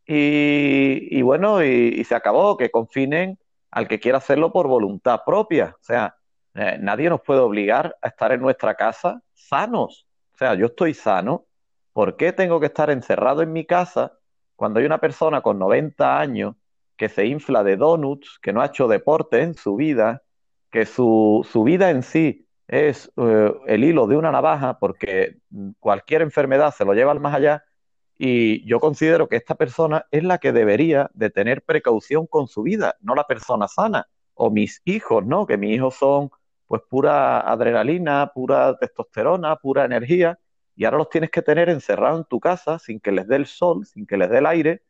[0.04, 3.38] Y, bueno, y, se acabó, que confinen
[3.70, 5.76] al que quiera hacerlo por voluntad propia.
[5.80, 6.16] O sea,
[6.56, 10.08] eh, nadie nos puede obligar a estar en nuestra casa sanos.
[10.34, 11.46] O sea, yo estoy sano
[11.92, 14.18] ¿Por qué tengo que estar encerrado en mi casa
[14.56, 16.56] cuando hay una persona con 90 años
[17.02, 20.22] que se infla de donuts, que no ha hecho deporte en su vida,
[20.70, 25.38] que su, vida en sí es eh, el hilo de una navaja porque
[25.80, 27.64] cualquier enfermedad se lo lleva al más allá
[28.16, 32.62] y yo considero que esta persona es la que debería de tener precaución con su
[32.62, 35.44] vida, no la persona sana o mis hijos, ¿no?
[35.44, 36.30] Que mis hijos son
[36.68, 40.38] pues pura adrenalina, pura testosterona, pura energía
[40.76, 43.46] y ahora los tienes que tener encerrados en tu casa sin que les dé el
[43.46, 44.82] sol, sin que les dé el aire.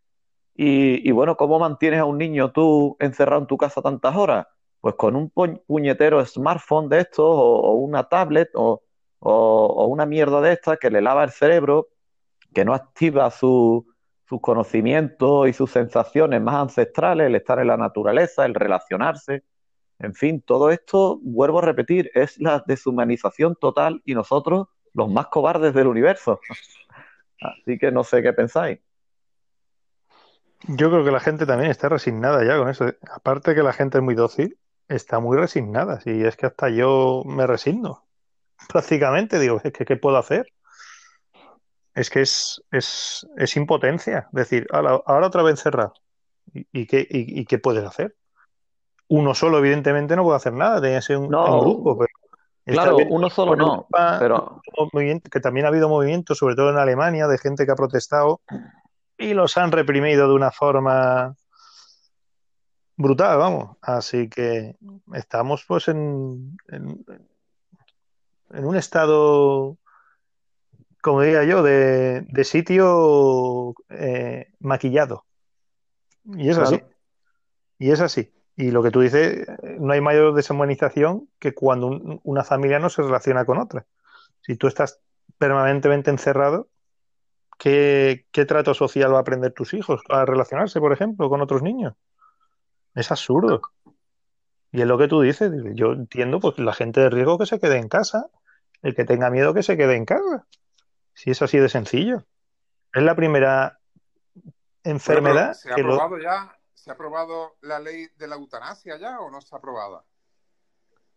[0.54, 4.46] Y, bueno, ¿cómo mantienes a un niño tú encerrado en tu casa tantas horas?
[4.82, 8.82] pues con un puñetero smartphone de estos o, una tablet o,
[9.20, 11.90] una mierda de estas que le lava el cerebro,
[12.52, 13.84] que no activa sus
[14.40, 19.44] conocimientos y sus sensaciones más ancestrales, el estar en la naturaleza, el relacionarse.
[20.00, 25.28] En fin, todo esto, vuelvo a repetir, es la deshumanización total y nosotros los más
[25.28, 26.40] cobardes del universo.
[27.40, 28.80] Así que no sé qué pensáis.
[30.68, 32.86] Yo creo que la gente también está resignada ya con eso.
[33.10, 36.00] Aparte que la gente es muy dócil, está muy resignada.
[36.04, 38.04] Y es que hasta yo me resigno.
[38.68, 40.46] Prácticamente digo, es que ¿qué puedo hacer?
[41.94, 44.28] Es que es, es, es impotencia.
[44.32, 45.94] Decir, ahora, ahora otra vez cerrado.
[46.54, 48.14] ¿Y, qué, y, qué puedes hacer?
[49.08, 50.80] Uno solo, evidentemente, no puede hacer nada.
[50.80, 52.04] Tiene que ser un, grupo.
[52.64, 53.86] claro, uno solo no.
[54.18, 54.60] pero...
[55.30, 58.40] Que también ha habido movimientos, sobre todo en Alemania, de gente que ha protestado
[59.22, 61.36] y los han reprimido de una forma
[62.96, 63.76] brutal, vamos.
[63.80, 64.76] Así que
[65.14, 67.04] estamos pues en, en,
[68.50, 69.78] un estado,
[71.00, 75.24] como diría yo, de, sitio eh, maquillado.
[76.24, 76.82] Y es así.
[77.78, 78.32] Y es así.
[78.56, 79.46] Y lo que tú dices,
[79.78, 83.86] no hay mayor deshumanización que cuando una familia no se relaciona con otra.
[84.40, 85.00] Si tú estás
[85.38, 86.68] permanentemente encerrado,
[87.58, 91.94] ¿qué, trato social va a aprender tus hijos a relacionarse, por ejemplo, con otros niños?
[92.94, 93.62] Es absurdo.
[94.70, 95.52] Y es lo que tú dices.
[95.74, 98.26] Yo entiendo, pues la gente de riesgo que se quede en casa,
[98.82, 100.46] el que tenga miedo que se quede en casa.
[101.14, 102.24] Si es así de sencillo.
[102.92, 103.78] Es la primera
[104.82, 105.54] enfermedad.
[105.54, 106.56] ¿Se ha aprobado ya?
[106.74, 110.02] ¿Se ha aprobado la ley de la eutanasia ya o no está aprobada?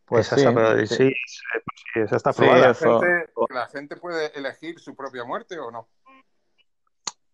[0.06, 0.46] Pues sí,
[0.86, 1.14] sí, sí,
[1.96, 2.76] esa está aprobada.
[3.50, 5.90] ¿La gente puede elegir su propia muerte o no?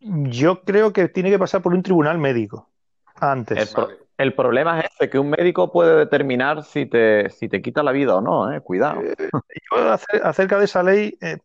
[0.01, 2.69] Yo creo que tiene que pasar por un tribunal médico
[3.19, 3.75] antes.
[4.17, 7.91] El, problema es ese, que un médico puede determinar si te, si te quita la
[7.91, 8.61] vida o no, ¿eh?
[8.61, 9.01] cuidado.
[9.01, 9.15] Eh,
[9.71, 9.91] yo
[10.23, 11.17] acerca de esa ley...
[11.21, 11.37] Eh,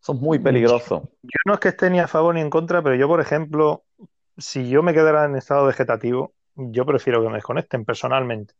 [0.00, 1.02] Son muy peligrosos.
[1.22, 3.84] Yo no es que esté ni a favor ni en contra, pero yo, por ejemplo,
[4.36, 8.54] si yo me quedara en estado vegetativo, yo prefiero que me desconecten personalmente.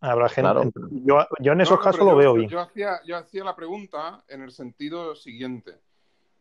[0.00, 0.70] Habrá gente.
[0.90, 2.48] Yo, en esos casos lo veo bien.
[2.48, 5.72] Yo hacía, yo hacía la pregunta en el sentido siguiente.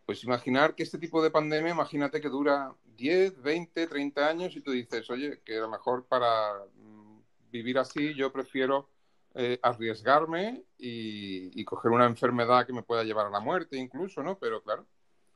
[0.10, 4.62] Pues imaginar que este tipo de pandemia, imagínate que dura 10, 20, 30 años y
[4.62, 7.20] tú dices, oye, que a lo mejor para mm,
[7.52, 8.90] vivir así yo prefiero
[9.36, 14.40] eh, arriesgarme y, coger una enfermedad que me pueda llevar a la muerte incluso, ¿no?
[14.40, 14.88] Pero claro,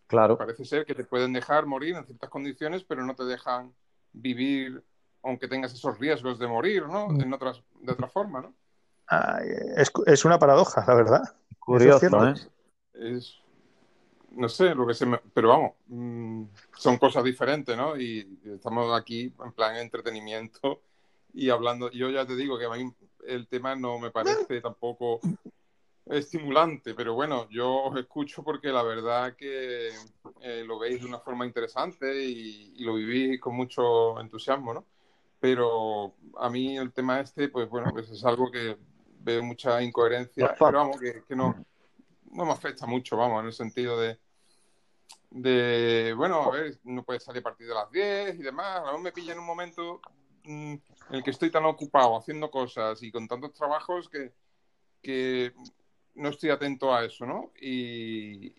[0.08, 0.40] claro.
[0.40, 3.76] parece ser que te pueden dejar morir en ciertas condiciones, pero no te dejan
[4.12, 4.84] vivir
[5.22, 7.10] aunque tengas esos riesgos de morir, ¿no?
[7.10, 7.22] Mm.
[7.22, 8.56] En otras, de otra forma, ¿no?
[10.08, 11.22] es, una paradoja, la verdad.
[11.60, 12.34] Curioso, ¿eh?
[12.96, 13.43] Es,
[14.34, 15.20] no sé, lo que se me...
[15.34, 16.44] Pero vamos, mm,
[16.78, 17.98] son cosas diferentes, ¿no?
[17.98, 20.82] Y estamos aquí en plan entretenimiento
[21.34, 21.92] y hablando.
[21.92, 22.92] Yo ya te digo que a mí
[23.26, 25.20] el tema no me parece tampoco
[26.06, 29.88] estimulante, pero bueno, yo os escucho porque la verdad que
[30.42, 34.86] eh, lo veis de una forma interesante y, lo vivís con mucho entusiasmo, ¿no?
[35.40, 38.78] Pero a mí el tema este, pues bueno, pues es algo que
[39.20, 41.56] veo mucha incoherencia, pero vamos, que, que no,
[42.34, 44.20] no me afecta mucho, vamos, en el sentido de,
[45.34, 48.82] de, bueno, a ver, no puedes salir a partir de las 10 y demás.
[48.86, 50.02] A mí me pilla en un momento
[50.44, 54.34] mm, en el que estoy tan ocupado haciendo cosas y con tantos trabajos que,
[55.02, 55.54] que
[56.16, 57.52] no estoy atento a eso, ¿no?
[57.60, 58.54] Y,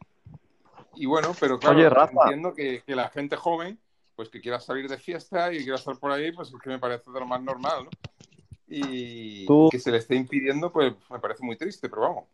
[0.97, 3.79] y bueno, pero claro, entiendo que, que, la gente joven,
[4.17, 6.79] pues que quiera salir de fiesta y quiera estar por ahí, pues es que me
[6.79, 7.91] parece de lo más normal, ¿no?
[8.67, 12.25] Y que se le esté impidiendo, pues me parece muy triste, pero vamos.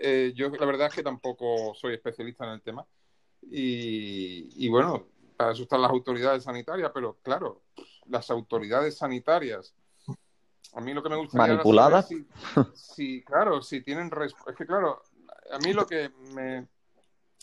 [0.00, 2.86] Eh, yo la verdad es que tampoco soy especialista en el tema
[3.50, 5.06] y, bueno,
[5.36, 7.62] para eso están las autoridades sanitarias, pero claro,
[8.06, 9.74] las autoridades sanitarias,
[10.74, 12.08] a mí lo que me gusta manipuladas.
[12.74, 14.10] Si, claro, si tienen
[14.46, 15.02] es que claro,
[15.52, 16.68] a mí lo que me,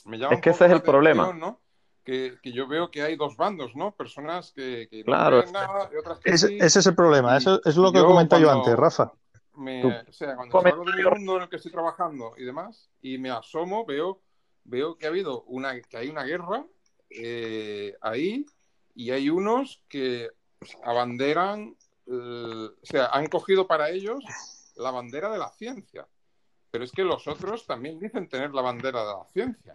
[0.06, 1.60] me llama es que ese es el problema, ¿no?
[2.04, 3.96] Que, que, yo veo que hay dos bandos, ¿no?
[3.96, 5.44] Personas que, que claro.
[5.44, 8.40] no nada y otras que ese, ese es el problema, eso es lo que comenté
[8.40, 9.12] yo antes, Rafa.
[9.58, 13.18] O sea, cuando salgo de mi mundo en el que estoy trabajando y demás, y
[13.18, 14.22] me asomo, veo
[14.66, 16.66] veo que ha habido una, que hay una guerra
[17.10, 18.46] eh, ahí
[18.94, 20.30] y hay unos que
[20.84, 21.76] abanderan,
[22.08, 24.24] o sea, han cogido para ellos
[24.76, 26.08] la bandera de la ciencia.
[26.72, 29.74] Pero es que los otros también dicen tener la bandera de la ciencia.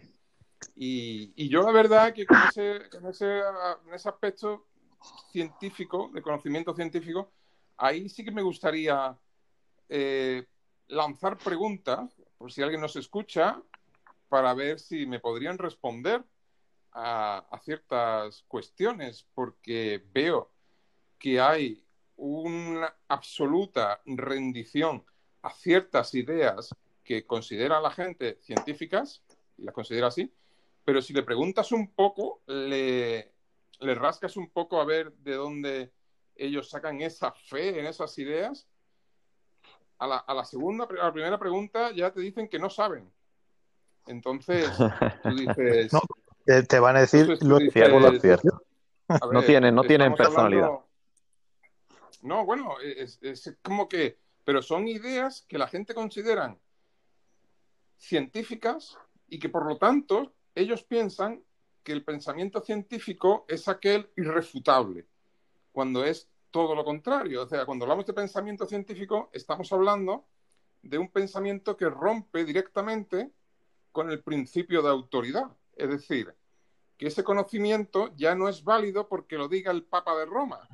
[0.75, 4.67] Y, yo la verdad que con ese, ese, en ese aspecto
[5.31, 7.31] científico, de conocimiento científico,
[7.77, 9.17] ahí sí que me gustaría
[9.93, 10.45] eh,
[10.87, 13.61] lanzar preguntas, por si alguien nos escucha,
[14.29, 16.23] para ver si me podrían responder
[16.93, 20.49] a, ciertas cuestiones, porque veo
[21.19, 21.83] que hay
[22.15, 25.03] una absoluta rendición
[25.41, 26.73] a ciertas ideas
[27.03, 29.21] que considera la gente científicas,
[29.57, 30.33] y las considera así,
[30.85, 33.33] pero si le preguntas un poco, le,
[33.81, 35.91] le rascas un poco a ver de dónde
[36.37, 38.69] ellos sacan esa fe en esas ideas,
[40.01, 43.07] a la, a la segunda, a la primera pregunta ya te dicen que no saben.
[44.07, 44.67] Entonces,
[45.23, 45.93] tú dices...
[45.93, 46.01] No,
[46.63, 48.63] te, van a decir lo Cierto, lo cierto.
[49.07, 50.63] a No tienen, no tienen personalidad.
[50.63, 50.87] hablando-
[52.23, 56.59] No, bueno, es, es como que, pero son ideas que la gente consideran
[57.97, 58.97] científicas
[59.27, 61.43] y que por lo tanto ellos piensan
[61.83, 65.05] que el pensamiento científico es aquel irrefutable,
[65.71, 67.43] cuando es todo lo contrario.
[67.43, 70.27] O sea, cuando hablamos de pensamiento científico, estamos hablando
[70.81, 73.31] de un pensamiento que rompe directamente
[73.91, 75.49] con el principio de autoridad.
[75.73, 76.35] Es decir,
[76.97, 80.67] que ese conocimiento ya no es válido porque lo diga el Papa de Roma.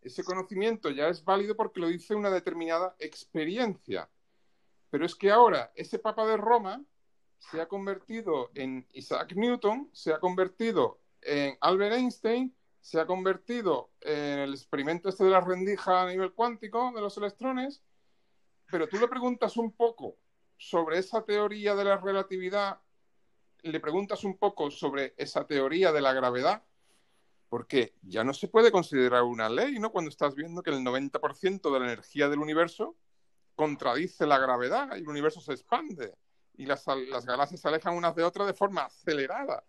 [0.00, 4.10] Ese conocimiento ya es válido porque lo dice una determinada experiencia.
[4.90, 6.82] Pero es que ahora ese Papa de Roma
[7.38, 12.54] se ha convertido en Isaac Newton, se ha convertido en Albert Einstein,
[12.84, 17.16] se ha convertido en el experimento este de la rendija a nivel cuántico de los
[17.16, 17.82] electrones,
[18.70, 20.18] pero tú le preguntas un poco
[20.58, 22.78] sobre esa teoría de la relatividad,
[23.62, 26.62] le preguntas un poco sobre esa teoría de la gravedad,
[27.48, 29.90] porque ya no se puede considerar una ley, ¿no?
[29.90, 32.98] Cuando estás viendo que el 90% de la energía del universo
[33.54, 36.12] contradice la gravedad y el universo se expande
[36.52, 39.64] y las, las galaxias se alejan unas de otras de forma acelerada.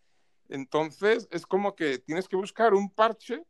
[0.49, 3.43] Entonces, es como que tienes que buscar un parche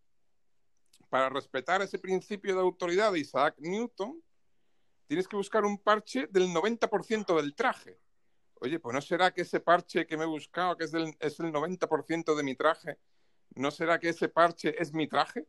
[1.09, 4.21] para respetar ese principio de autoridad de Isaac Newton.
[5.07, 7.99] Tienes que buscar un parche del 90% del traje.
[8.55, 11.39] Oye, pues no será que ese parche que me he buscado, que es, del, es
[11.39, 12.97] el 90% de mi traje,
[13.55, 15.47] ¿no será que ese parche es mi traje?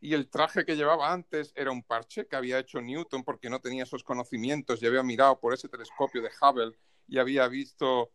[0.00, 3.60] Y el traje que llevaba antes era un parche que había hecho Newton porque no
[3.60, 8.10] tenía esos conocimientos y había mirado por ese telescopio de Hubble y había visto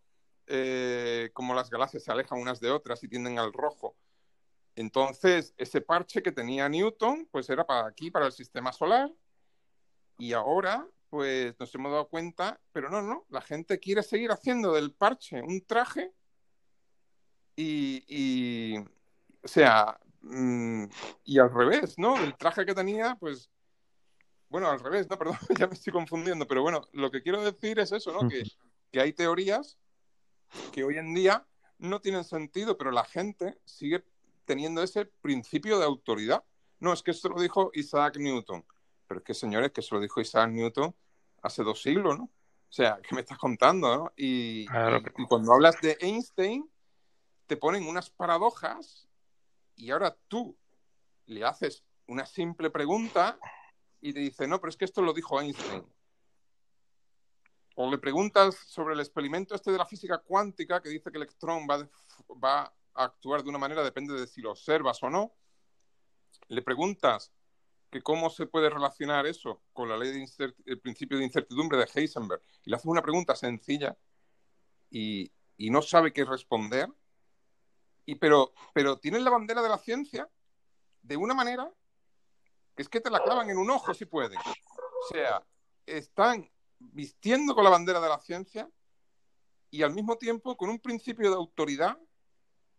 [0.51, 3.95] eh, cómo las galaxias se alejan unas de otras y tienden al rojo.
[4.75, 9.11] Entonces, ese parche que tenía Newton, pues era para aquí, para el sistema solar.
[10.17, 14.73] Y ahora, pues nos hemos dado cuenta, pero no, no, la gente quiere seguir haciendo
[14.73, 16.11] del parche un traje
[17.55, 18.77] y, y
[19.43, 20.85] o sea, mm,
[21.25, 22.17] y al revés, ¿no?
[22.17, 23.51] El traje que tenía, pues,
[24.49, 27.79] bueno, al revés, no, perdón, ya me estoy confundiendo, pero bueno, lo que quiero decir
[27.79, 28.27] es eso, ¿no?
[28.27, 28.43] Que,
[28.91, 29.77] que hay teorías
[30.71, 31.45] que hoy en día
[31.77, 34.03] no tienen sentido, pero la gente sigue
[34.45, 36.43] teniendo ese principio de autoridad.
[36.79, 38.65] No, es que esto lo dijo Isaac Newton.
[39.07, 40.95] Pero es que, señores, que eso lo dijo Isaac Newton
[41.41, 42.25] hace dos siglos, ¿no?
[42.25, 44.13] O sea, ¿qué me estás contando, no?
[44.15, 46.69] Y, Claro, y cuando hablas de Einstein,
[47.47, 49.07] te ponen unas paradojas
[49.75, 50.55] y ahora tú
[51.25, 53.39] le haces una simple pregunta
[54.01, 55.83] y te dice, no, pero es que esto lo dijo Einstein.
[57.81, 61.23] O le preguntas sobre el experimento este de la física cuántica que dice que el
[61.23, 61.87] electrón va,
[62.31, 62.63] va
[62.93, 65.33] a actuar de una manera, depende de si lo observas o no.
[66.49, 67.31] Le preguntas
[67.89, 71.87] que cómo se puede relacionar eso con la ley de el principio de incertidumbre de
[71.95, 73.97] Heisenberg y le haces una pregunta sencilla
[74.89, 76.89] y, y no sabe qué responder.
[78.05, 80.29] Y pero, pero tienen la bandera de la ciencia
[81.01, 81.71] de una manera
[82.75, 84.37] que es que te la clavan en un ojo si pueden.
[84.37, 85.41] O sea,
[85.85, 88.69] están vistiendo con la bandera de la ciencia
[89.69, 91.97] y al mismo tiempo con un principio de autoridad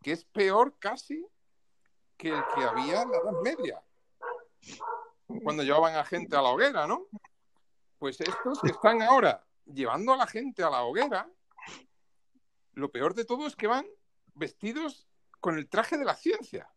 [0.03, 1.26] que es peor casi
[2.16, 3.82] que el que había en la Edad Media,
[5.42, 7.07] cuando llevaban a gente a la hoguera, ¿no?
[7.98, 11.30] Pues estos que están ahora llevando a la gente a la hoguera,
[12.72, 13.86] lo peor de todo es que van
[14.34, 15.07] vestidos
[15.40, 16.70] con el traje de la ciencia.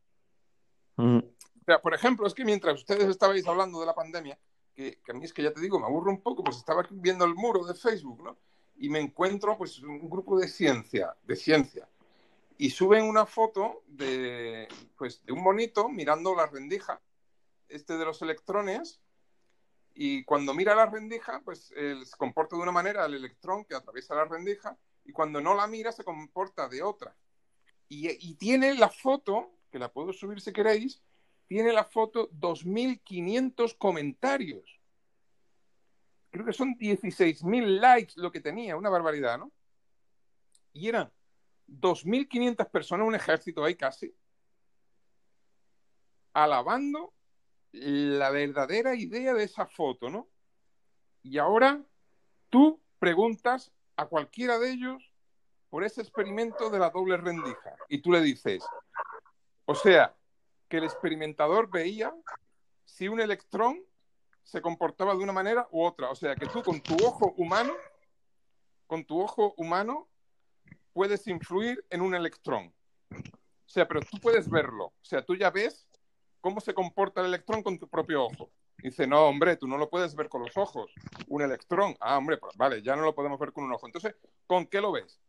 [0.98, 4.38] Mm, O sea, por ejemplo, es que mientras ustedes estabais hablando de la pandemia,
[4.74, 7.26] que, a mí es que ya te digo, me aburro un poco, pues estaba viendo
[7.26, 8.38] el muro de Facebook, ¿no?
[8.76, 11.88] Y me encuentro pues un grupo de ciencia, de ciencia.
[12.58, 14.68] Y suben una foto de,
[14.98, 17.02] pues, de un monito mirando la rendija,
[17.68, 19.00] este de los electrones,
[19.96, 24.16] y cuando mira la rendija, pues se comporta de una manera el electrón que atraviesa
[24.16, 27.16] la rendija, y cuando no la mira se comporta de otra.
[27.90, 31.02] Y, y tiene la foto, que la puedo subir si queréis,
[31.54, 34.82] tiene la foto 2.500 comentarios.
[36.32, 39.52] Creo que son 16.000 likes lo que tenía, una barbaridad, ¿no?
[40.72, 41.14] Y eran
[41.68, 44.16] 2.500 personas, un ejército ahí casi,
[46.34, 47.14] alabando
[47.72, 50.28] la verdadera idea de esa foto, ¿no?
[51.22, 51.84] Y ahora
[52.50, 55.14] tú preguntas a cualquiera de ellos
[55.70, 58.66] por ese experimento de la doble rendija y tú le dices,
[59.66, 60.16] o sea,
[60.74, 62.12] que el experimentador veía
[62.84, 63.80] si un electrón
[64.42, 66.10] se comportaba de una manera u otra.
[66.10, 67.76] O sea, que tú con tu ojo humano,
[68.88, 70.10] con tu ojo humano,
[70.92, 72.74] puedes influir en un electrón.
[73.12, 74.86] O sea, pero tú puedes verlo.
[74.86, 75.88] O sea, tú ya ves
[76.42, 78.50] cómo se comporta el electrón con tu propio ojo.
[78.80, 80.92] Dice, no, hombre, tú no lo puedes ver con los ojos.
[81.28, 81.96] Un electrón.
[82.00, 83.86] Ah, hombre, pues vale, ya no lo podemos ver con un ojo.
[83.86, 84.16] Entonces,
[84.48, 85.22] ¿con qué lo ves?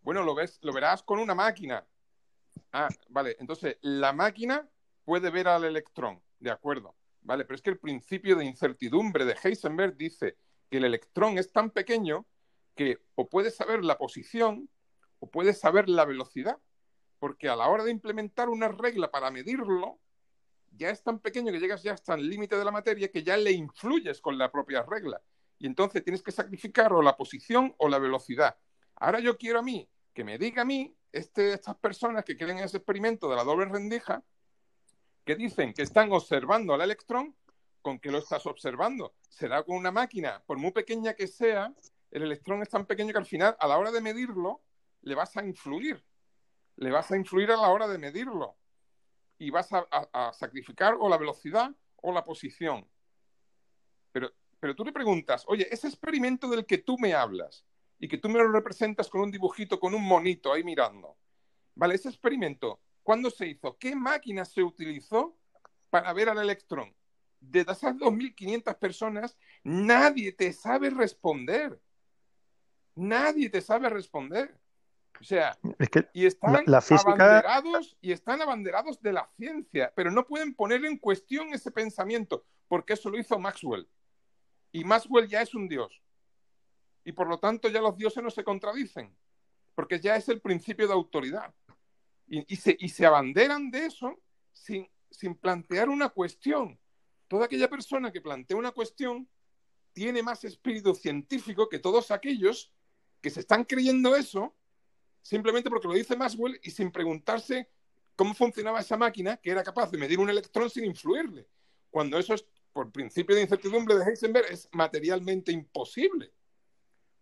[0.00, 1.86] Bueno, lo ves, lo verás con una máquina.
[2.72, 3.36] Ah, vale.
[3.38, 4.66] Entonces, la máquina
[5.06, 6.20] puede ver al electrón.
[6.38, 6.94] De acuerdo.
[7.22, 10.36] Vale, pero es que el principio de incertidumbre de Heisenberg dice
[10.70, 12.26] que el electrón es tan pequeño
[12.74, 14.68] que o puede saber la posición
[15.18, 16.58] o puede saber la velocidad,
[17.18, 19.98] porque a la hora de implementar una regla para medirlo,
[20.72, 23.38] ya es tan pequeño que llegas ya hasta el límite de la materia que ya
[23.38, 25.22] le influyes con la propia regla.
[25.58, 28.56] Y entonces tienes que sacrificar o la posición o la velocidad.
[28.96, 32.58] Ahora yo quiero a mí que me diga a mí, este, estas personas que quieren
[32.58, 34.22] ese experimento de la doble rendija,
[35.26, 37.34] que dicen que están observando al electrón,
[37.82, 39.16] ¿con qué lo estás observando?
[39.28, 41.74] Será con una máquina, por muy pequeña que sea,
[42.12, 44.62] el electrón es tan pequeño que al final, a la hora de medirlo,
[45.02, 46.02] le vas a influir.
[46.76, 48.56] Le vas a influir a la hora de medirlo.
[49.38, 52.88] Y vas a, sacrificar o la velocidad o la posición.
[54.12, 57.66] Pero, pero tú le preguntas, oye, ese experimento del que tú me hablas
[57.98, 61.16] y que tú me lo representas con un dibujito, con un monito ahí mirando.
[61.74, 63.78] Vale, ese experimento, ¿Cuándo se hizo?
[63.78, 65.38] ¿Qué máquina se utilizó
[65.90, 66.92] para ver al electrón?
[67.38, 71.80] De esas 2.500 personas, nadie te sabe responder.
[72.96, 74.58] Nadie te sabe responder.
[75.20, 75.56] O sea,
[76.12, 81.54] y están abanderados y están abanderados de la ciencia, pero no pueden poner en cuestión
[81.54, 83.88] ese pensamiento, porque eso lo hizo Maxwell.
[84.72, 86.02] Y Maxwell ya es un dios.
[87.04, 89.16] Y por lo tanto ya los dioses no se contradicen,
[89.76, 91.54] porque ya es el principio de autoridad.
[92.28, 94.20] Y, se, abanderan de eso
[94.52, 96.78] sin, sin plantear una cuestión.
[97.28, 99.28] Toda aquella persona que plantea una cuestión
[99.92, 102.72] tiene más espíritu científico que todos aquellos
[103.20, 104.54] que se están creyendo eso
[105.22, 107.68] simplemente porque lo dice Maxwell y sin preguntarse
[108.14, 111.48] cómo funcionaba esa máquina que era capaz de medir un electrón sin influirle.
[111.90, 116.32] Cuando eso es, por principio de incertidumbre de Heisenberg, es materialmente imposible.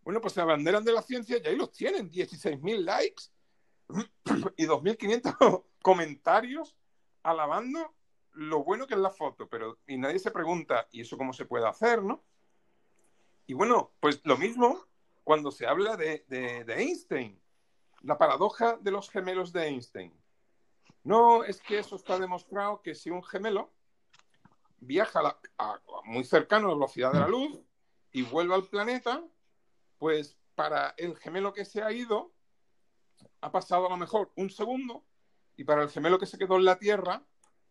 [0.03, 3.25] Bueno, pues se abanderan de la ciencia y ahí los tienen, 16.000 likes
[4.57, 6.76] y 2.500 comentarios
[7.22, 7.95] alabando
[8.32, 11.45] lo bueno que es la foto, pero y nadie se pregunta, ¿y eso cómo se
[11.45, 12.22] puede hacer, no?
[13.47, 14.87] Y bueno, pues lo mismo
[15.22, 16.24] cuando se habla de,
[16.68, 17.41] Einstein,
[18.03, 20.12] la paradoja de los gemelos de Einstein.
[21.03, 23.72] No, es que eso está demostrado que si un gemelo
[24.80, 25.39] viaja
[26.05, 27.61] muy cercano a la velocidad de la luz
[28.12, 29.22] y vuelve al planeta,
[29.99, 32.32] pues para el gemelo que se ha ido,
[33.45, 35.05] ha pasado a lo mejor un segundo
[35.55, 37.23] y para el gemelo que se quedó en la Tierra,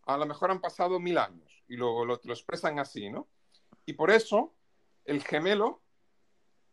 [0.06, 1.64] a lo mejor han pasado mil años.
[1.68, 3.28] Y lo, lo, expresan así, ¿no?
[3.88, 4.54] Y por eso
[5.04, 5.82] el gemelo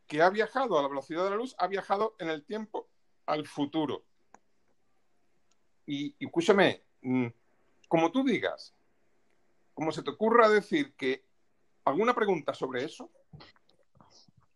[0.07, 2.91] que ha viajado a la velocidad de la luz ha viajado en el tiempo
[3.25, 4.05] al futuro.
[5.87, 7.29] Y, y escúchame, mm,
[7.89, 8.75] como tú digas,
[9.73, 11.25] como se te ocurra decir que
[11.87, 13.11] alguna pregunta sobre eso,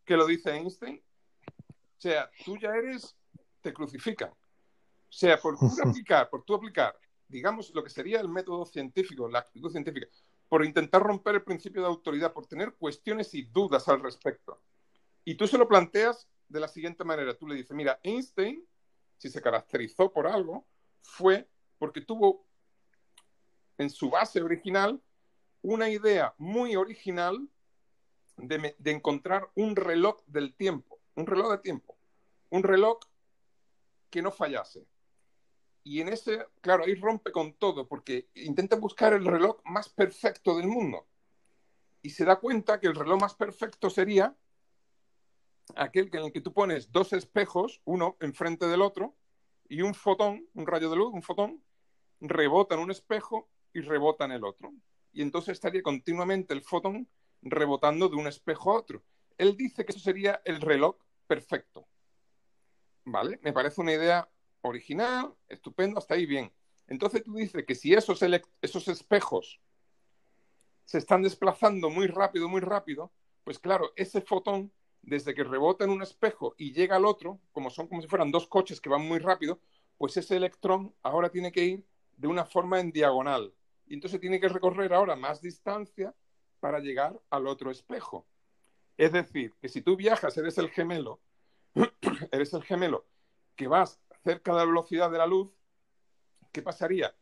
[0.04, 1.02] que lo dice Einstein,
[1.96, 3.16] o sea, tú ya eres
[3.64, 4.30] te crucifican.
[4.30, 4.36] O
[5.16, 6.96] sea, por tú aplicar, por tú aplicar,
[7.26, 10.06] digamos, lo que sería el método científico, la actitud científica,
[10.48, 14.60] por intentar romper el principio de autoridad, por tener cuestiones y dudas al respecto.
[15.24, 17.36] Y tú se lo planteas de la siguiente manera.
[17.36, 18.62] Tú le dices, mira, Einstein,
[19.16, 20.66] si se caracterizó por algo,
[21.00, 21.48] fue
[21.78, 22.46] porque tuvo
[23.78, 25.02] en su base original
[25.62, 27.48] una idea muy original
[28.36, 31.96] de, de encontrar un reloj del tiempo, un reloj de tiempo,
[32.50, 32.98] un reloj
[34.14, 34.86] que no fallase.
[35.82, 40.56] Y en ese, claro, ahí rompe con todo, porque intenta buscar el reloj más perfecto
[40.56, 41.08] del mundo.
[42.00, 44.36] Y se da cuenta que el reloj más perfecto sería
[45.74, 49.16] aquel en el que tú pones dos espejos, uno enfrente del otro,
[49.68, 51.60] y un fotón, un rayo de luz, un fotón,
[52.20, 54.72] rebota en un espejo y rebota en el otro.
[55.12, 57.08] Y entonces estaría continuamente el fotón
[57.42, 59.02] rebotando de un espejo a otro.
[59.38, 61.88] Él dice que eso sería el reloj perfecto.
[63.04, 63.38] ¿Vale?
[63.42, 64.28] Me parece una idea
[64.62, 66.52] original, estupendo, hasta ahí bien.
[66.86, 68.20] Entonces tú dices que si esos,
[68.62, 69.60] esos espejos
[70.84, 75.90] se están desplazando muy rápido, muy rápido, pues claro, ese fotón, desde que rebota en
[75.90, 79.06] un espejo y llega al otro, como son como si fueran dos coches que van
[79.06, 79.60] muy rápido,
[79.98, 81.86] pues ese electrón ahora tiene que ir
[82.16, 83.52] de una forma en diagonal.
[83.86, 86.14] Y entonces tiene que recorrer ahora más distancia
[86.60, 88.26] para llegar al otro espejo.
[88.96, 91.20] Es decir, que si tú viajas, eres el gemelo,
[92.32, 93.06] eres el gemelo
[93.56, 95.52] que vas cerca de la velocidad de la luz,
[96.52, 97.14] ¿qué pasaría?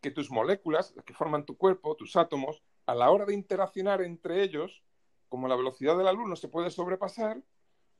[0.00, 4.02] Que tus moléculas, las que forman tu cuerpo, tus átomos, a la hora de interaccionar
[4.02, 4.82] entre ellos,
[5.28, 7.42] como la velocidad de la luz no se puede sobrepasar,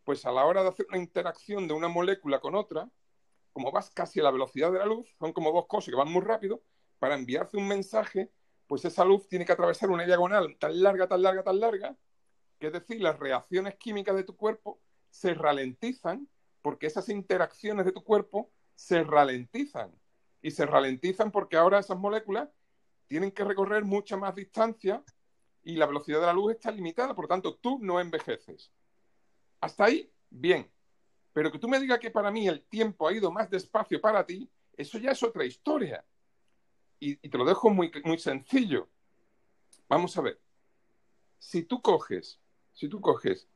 [0.04, 2.90] pues a la hora de hacer una interacción de una molécula con otra,
[3.52, 6.10] como vas casi a la velocidad de la luz, son como dos cosas que van
[6.10, 6.62] muy rápido,
[6.98, 8.30] para enviarse un mensaje,
[8.66, 11.96] pues esa luz tiene que atravesar una diagonal tan larga, tan larga, tan larga,
[12.58, 14.80] que es decir, las reacciones químicas de tu cuerpo
[15.10, 16.28] se ralentizan
[16.62, 19.92] porque esas interacciones de tu cuerpo se ralentizan.
[20.42, 22.48] Y se ralentizan porque ahora esas moléculas
[23.06, 25.04] tienen que recorrer mucha más distancia
[25.62, 28.72] y la velocidad de la luz está limitada, por lo tanto tú no envejeces.
[29.60, 30.70] Hasta ahí, bien.
[31.32, 34.24] Pero que tú me digas que para mí el tiempo ha ido más despacio para
[34.24, 36.04] ti, eso ya es otra historia.
[36.98, 38.88] Y, y te lo dejo muy, muy sencillo.
[39.88, 40.40] Vamos a ver.
[41.38, 42.40] Si tú coges,
[42.72, 43.48] si tú coges,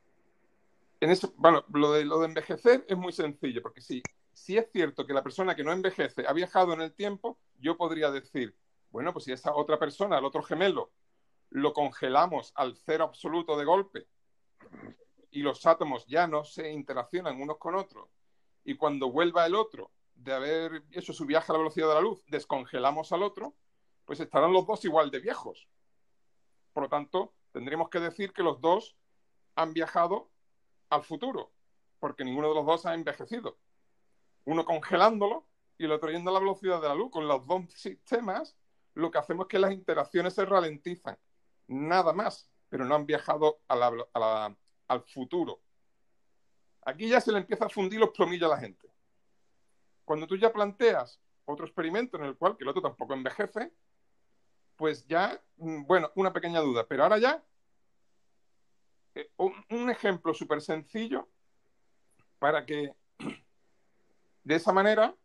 [1.05, 4.01] en eso, bueno, lo de, lo de envejecer es muy sencillo, porque sí,
[4.33, 7.77] si es cierto que la persona que no envejece ha viajado en el tiempo, yo
[7.77, 8.55] podría decir,
[8.89, 10.91] bueno, pues si esa otra persona, el otro gemelo,
[11.51, 14.07] lo congelamos al cero absoluto de golpe
[15.29, 18.09] y los átomos ya no se interaccionan unos con otros
[18.63, 22.01] y cuando vuelva el otro de haber hecho su viaje a la velocidad de la
[22.01, 23.55] luz, descongelamos al otro,
[24.05, 25.69] pues estarán los dos igual de viejos.
[26.73, 28.97] Por lo tanto, tendríamos que decir que los dos
[29.55, 30.31] han viajado
[30.89, 31.51] al futuro,
[31.99, 33.57] porque ninguno de los dos ha envejecido.
[34.45, 37.11] Uno congelándolo y el otro yendo a la velocidad de la luz.
[37.11, 38.55] Con los dos sistemas,
[38.93, 41.17] lo que hacemos es que las interacciones se ralentizan.
[41.67, 45.61] Nada más, pero no han viajado al futuro.
[46.83, 48.91] Aquí ya se le empieza a fundir los plomillos a la gente.
[50.05, 53.73] Cuando tú ya planteas otro experimento en el cual que el otro tampoco envejece,
[54.75, 57.43] pues ya, mm, bueno, una pequeña duda, pero ahora ya,
[59.15, 61.27] eh, un, un, ejemplo súper sencillo
[62.39, 62.93] para que
[64.43, 65.15] de esa manera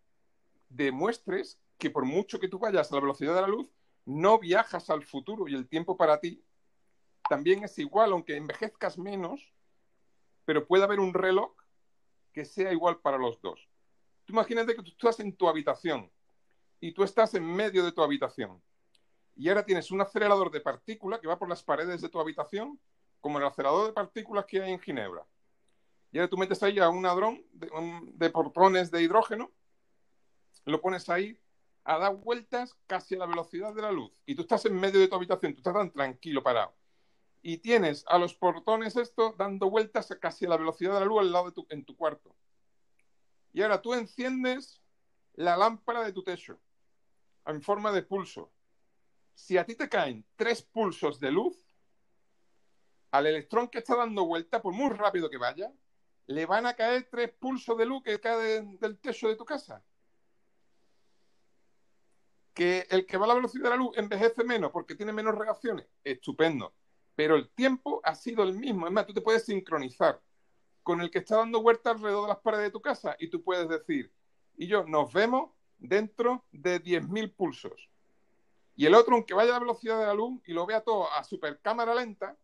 [0.68, 3.70] demuestres que por mucho que tú vayas a la velocidad de la luz,
[4.05, 6.43] no viajas al futuro y el tiempo para ti
[7.28, 9.53] también es igual, aunque envejezcas menos,
[10.45, 11.53] pero puede haber un reloj
[12.32, 13.68] que sea igual para los dos.
[14.24, 16.11] Tú imagínate que tú estás en tu habitación
[16.80, 18.62] y tú estás en medio de tu habitación
[19.36, 22.78] y ahora tienes un acelerador de partículas que va por las paredes de tu habitación,
[23.21, 25.27] como el acelerador de partículas que hay en Ginebra.
[26.12, 27.68] Y ahora tú metes ahí a un hadrón de,
[28.14, 29.51] de de hidrógeno,
[30.64, 31.39] lo pones ahí
[31.85, 34.12] a dar vueltas casi a la velocidad de la luz.
[34.27, 36.75] Y tú estás en medio de tu habitación, tú estás tan tranquilo parado
[37.43, 41.21] y tienes a los portones esto dando vueltas casi a la velocidad de la luz
[41.21, 42.35] al lado de tu, en tu cuarto.
[43.53, 44.83] Y ahora tú enciendes
[45.35, 46.61] la lámpara de tu techo
[47.47, 48.53] en forma de pulso.
[49.35, 51.57] Si a ti te caen tres pulsos de luz,
[53.11, 55.73] al electrón que está dando vuelta, por muy rápido que vaya,
[56.27, 59.83] le van a caer tres pulsos de luz que cae del techo de tu casa.
[62.55, 65.35] Que el que va a la velocidad de la luz envejece menos porque tiene menos
[65.35, 66.75] reacciones, estupendo
[67.21, 68.87] pero el tiempo ha sido el mismo.
[68.87, 70.23] Es más, tú te puedes sincronizar
[70.83, 73.43] con el que está dando vueltas alrededor de las paredes de tu casa y tú
[73.43, 74.11] puedes decir,
[74.57, 77.91] y yo, nos vemos dentro de 10.000 pulsos.
[78.75, 81.13] Y el otro, aunque vaya a la velocidad de la luz y lo vea todo
[81.13, 82.39] a super cámara lenta,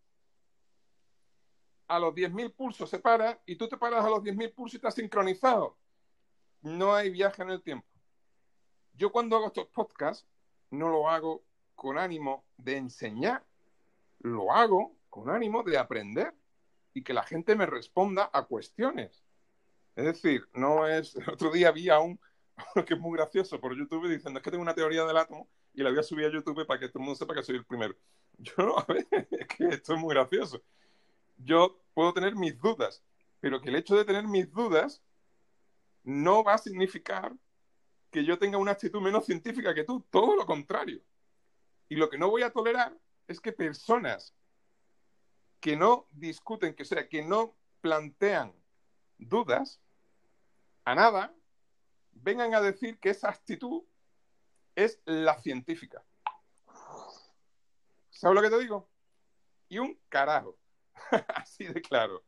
[1.88, 4.76] a los 10.000 pulsos se para y tú te paras a los 10.000 pulsos y
[4.76, 5.76] estás sincronizado.
[6.62, 7.86] No hay viaje en el tiempo.
[8.94, 10.26] Yo cuando hago estos podcasts
[10.70, 13.44] no lo hago con ánimo de enseñar,
[14.20, 16.34] lo hago con ánimo de aprender
[16.94, 19.22] y que la gente me responda a cuestiones.
[19.94, 21.14] Es decir, no es.
[21.16, 22.18] El otro día vi a un
[22.86, 25.82] que es muy gracioso por YouTube diciendo es que tengo una teoría del átomo y
[25.82, 27.64] la voy a subir a YouTube para que todo el mundo sepa que soy el
[27.64, 27.94] primero.
[28.38, 30.62] Yo, a ver, es que esto es muy gracioso.
[31.36, 33.02] Yo puedo tener mis dudas,
[33.40, 35.02] pero que el hecho de tener mis dudas
[36.02, 37.34] no va a significar
[38.10, 41.02] que yo tenga una actitud menos científica que tú, todo lo contrario.
[41.88, 42.96] Y lo que no voy a tolerar
[43.28, 44.34] es que personas
[45.60, 48.54] que no discuten, que sea, que no plantean
[49.18, 49.80] dudas
[50.84, 51.34] a nada,
[52.12, 53.82] vengan a decir que esa actitud
[54.74, 56.04] es la científica.
[58.10, 58.88] ¿Sabes lo que te digo?
[59.68, 60.56] Y un carajo.
[61.34, 62.22] Así de claro.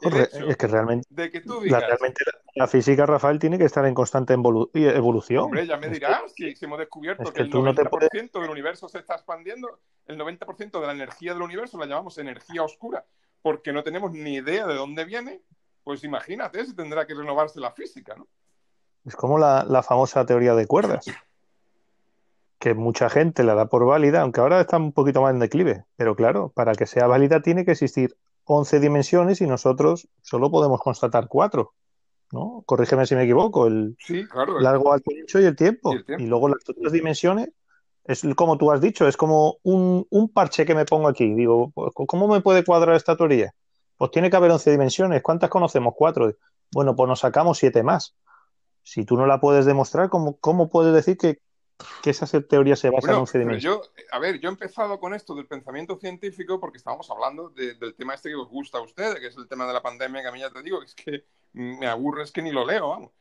[0.00, 3.64] es que realmente, de que tú digas, la, realmente la, la, física, Rafael, tiene que
[3.64, 5.44] estar en constante evolu evolución.
[5.44, 7.84] Hombre, ya me dirás, es que, si, si, hemos descubierto es que, que, el 90%
[7.84, 8.10] no puedes...
[8.10, 12.62] del universo se está expandiendo, el 90% de la energía del universo la llamamos energía
[12.62, 13.04] oscura,
[13.42, 15.42] porque no tenemos ni idea de dónde viene,
[15.84, 18.28] pues imagínate si tendrá que renovarse la física, ¿no?
[19.04, 21.04] Es como la, la famosa teoría de cuerdas,
[22.62, 25.84] que mucha gente la da por válida, aunque ahora está un poquito más en declive,
[25.96, 30.80] pero claro, para que sea válida tiene que existir 11 dimensiones y nosotros solo podemos
[30.80, 31.74] constatar 4.
[32.30, 32.62] ¿no?
[32.64, 35.92] Corrígeme si me equivoco, el sí, claro, largo, alto, ancho y el tiempo.
[35.92, 36.22] Y, el tiempo.
[36.22, 37.50] y luego las otras dimensiones
[38.04, 41.34] Es como tú has dicho, es como un, un parche que me pongo aquí.
[41.34, 43.52] Digo, pues, ¿cómo me puede cuadrar esta teoría?
[43.96, 45.20] Pues tiene que haber 11 dimensiones.
[45.20, 45.94] ¿Cuántas conocemos?
[45.96, 46.32] Cuatro.
[46.70, 48.14] Bueno, pues nos sacamos siete más.
[48.84, 51.40] Si tú no la puedes demostrar, ¿cómo, cómo puedes decir que,
[52.02, 53.86] que esa teoría se basa Bueno, en 11 pero dimensiones?
[53.96, 57.74] yo, a ver, yo he empezado con esto del pensamiento científico porque estábamos hablando de-
[57.74, 60.22] del tema este que os gusta a ustedes, que es el tema de la pandemia,
[60.22, 62.88] que a mí ya te digo, es que me aburre, es que ni lo leo,
[62.88, 63.12] vamos.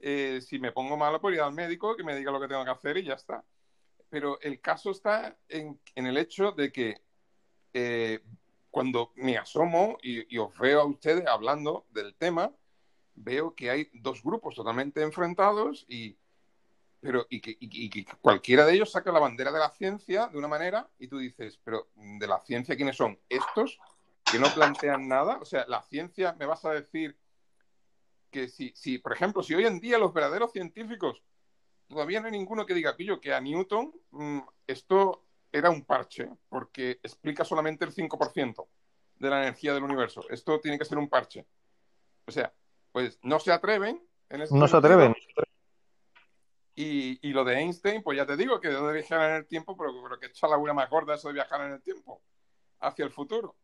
[0.00, 2.64] Eh, si me pongo malo, pues ir al médico, que me diga lo que tengo
[2.64, 3.44] que hacer y ya está.
[4.10, 7.00] Pero el caso está en, en el hecho de que
[7.72, 8.20] eh,
[8.70, 12.52] cuando me asomo y, y os veo a ustedes hablando del tema,
[13.14, 16.16] veo que hay dos grupos totalmente enfrentados y,
[17.04, 20.26] pero, y, que, y- y que cualquiera de ellos saca la bandera de la ciencia
[20.28, 23.18] de una manera y tú dices, pero ¿de la ciencia quiénes son?
[23.28, 23.78] ¿Estos
[24.24, 25.38] que no plantean nada?
[25.38, 27.16] O sea, la ciencia me vas a decir
[28.30, 31.22] que si, si por ejemplo, si hoy en día los verdaderos científicos,
[31.88, 36.28] todavía no hay ninguno que diga pillo, que a Newton mm, esto era un parche,
[36.48, 38.66] porque explica solamente el 5%
[39.16, 40.24] de la energía del universo.
[40.30, 41.46] Esto tiene que ser un parche.
[42.26, 42.52] O sea,
[42.90, 44.02] pues no se atreven.
[44.30, 45.14] En ese No se atreven.
[46.76, 49.46] Y, y lo de Einstein, pues ya te digo que de dónde viajar en el
[49.46, 52.22] tiempo, pero, pero que echa la una más gorda eso de viajar en el tiempo,
[52.80, 53.56] hacia el futuro.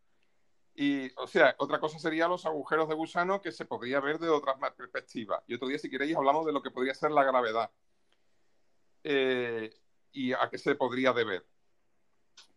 [0.75, 4.29] Y, o sea, otra cosa sería los agujeros de gusano que se podría ver de
[4.29, 5.43] otras perspectivas.
[5.47, 7.71] Y otro día, si queréis, hablamos de lo que podría ser la gravedad
[9.05, 9.75] eh,
[10.13, 11.45] y a qué se podría deber.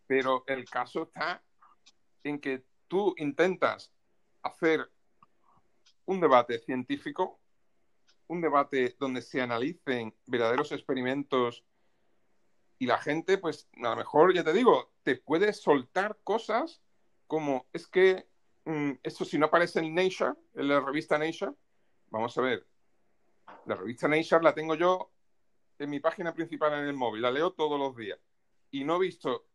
[0.06, 1.42] Pero el caso está
[2.22, 3.92] en que tú intentas
[4.42, 4.90] hacer
[6.06, 7.40] un debate científico,
[8.28, 11.64] un debate donde se analicen verdaderos experimentos
[12.78, 16.82] y la gente, pues a lo mejor, ya te digo, te puede soltar cosas
[17.26, 18.28] como es que
[18.64, 21.52] mm, esto si no aparece en Nature, en la revista Nature,
[22.10, 22.66] vamos a ver,
[23.66, 25.10] la revista Nature la tengo yo
[25.78, 28.18] en mi página principal en el móvil, la leo todos los días
[28.70, 29.46] y no he visto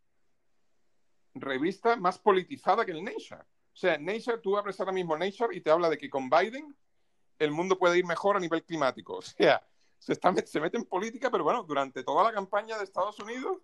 [1.33, 3.41] revista más politizada que el Nature.
[3.41, 6.75] O sea, Nature, tú abres ahora mismo Nature y te habla de que con Biden
[7.39, 9.17] el mundo puede ir mejor a nivel climático.
[9.17, 9.61] O sea,
[9.97, 13.57] se, está, se mete en política, pero bueno, durante toda la campaña de Estados Unidos,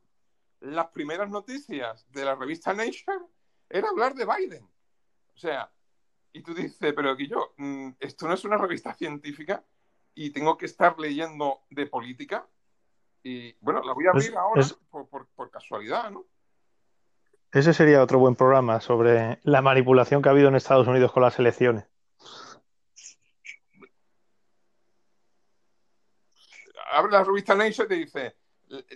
[0.60, 3.20] las primeras noticias de la revista Nature
[3.70, 4.64] era hablar de Biden.
[4.64, 5.72] O sea,
[6.34, 9.64] y tú dices, pero aquí yo, mm, esto no es una revista científica
[10.14, 12.46] y tengo que estar leyendo de política.
[13.24, 16.26] Y bueno, la voy a abrir Es- ahora es- por, por- por casualidad, ¿no?
[17.52, 21.24] Ese sería otro buen programa sobre la manipulación que ha habido en Estados Unidos con
[21.24, 21.86] las elecciones.
[26.96, 28.36] Abre la revista Nature y te dice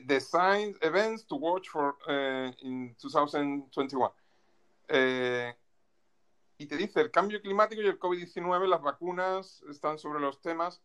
[0.08, 4.14] The Science Events to Watch for eh, in 2021.
[4.88, 5.56] Eh,
[6.58, 10.82] y te dice el cambio climático y el COVID-19, las vacunas están sobre los temas.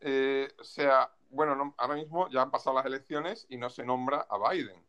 [0.00, 3.84] Eh, o sea, bueno, no- ahora mismo ya han pasado las elecciones y no se
[3.84, 4.84] nombra a Biden.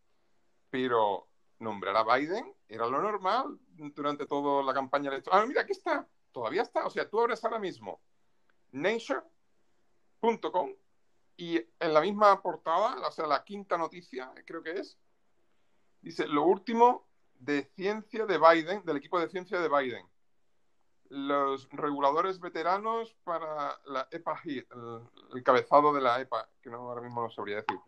[0.70, 1.28] Pero
[1.60, 5.44] nombrar a Biden era lo normal durante toda la campaña electoral.
[5.44, 6.08] Ah, mira, aquí está.
[6.32, 6.86] Todavía está.
[6.86, 8.02] O sea, tú abres ahora mismo
[8.72, 10.74] nature.com
[11.38, 14.98] y en la misma portada, o sea, la quinta noticia, creo que es,
[16.02, 20.06] dice lo último de ciencia de Biden, del equipo de ciencia de Biden.
[21.10, 24.66] Los reguladores veteranos para la EPA el,
[25.34, 27.80] el cabezado de la EPA, que no ahora mismo no sabría decir.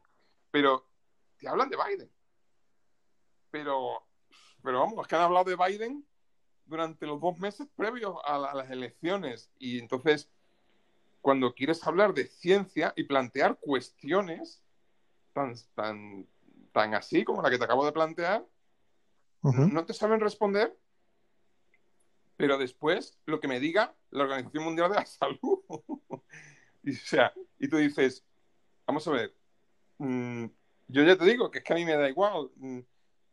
[0.51, 0.89] Pero
[1.37, 2.11] te hablan de Biden.
[3.51, 4.05] Pero,
[4.61, 6.05] pero vamos, es que han hablado de Biden
[6.65, 9.51] durante los dos meses previos a, la- a las elecciones.
[9.57, 10.29] Y entonces,
[11.23, 14.61] cuando quieres hablar de ciencia y plantear cuestiones
[15.31, 16.27] tan, tan,
[16.73, 18.45] tan así como la que te acabo de plantear,
[19.41, 20.77] no te saben responder,
[22.35, 25.59] pero después lo que me diga la Organización Mundial de la Salud.
[26.83, 28.25] y, o sea, y tú dices,
[28.85, 29.33] vamos a ver,
[29.99, 30.45] mm,
[30.89, 32.79] yo ya te digo que es que a mí me da igual, mm,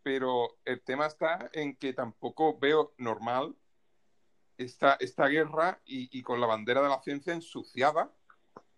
[0.05, 3.57] pero el tema está en que tampoco veo normal
[4.61, 8.11] esta, esta guerra y, con la bandera de la ciencia ensuciada,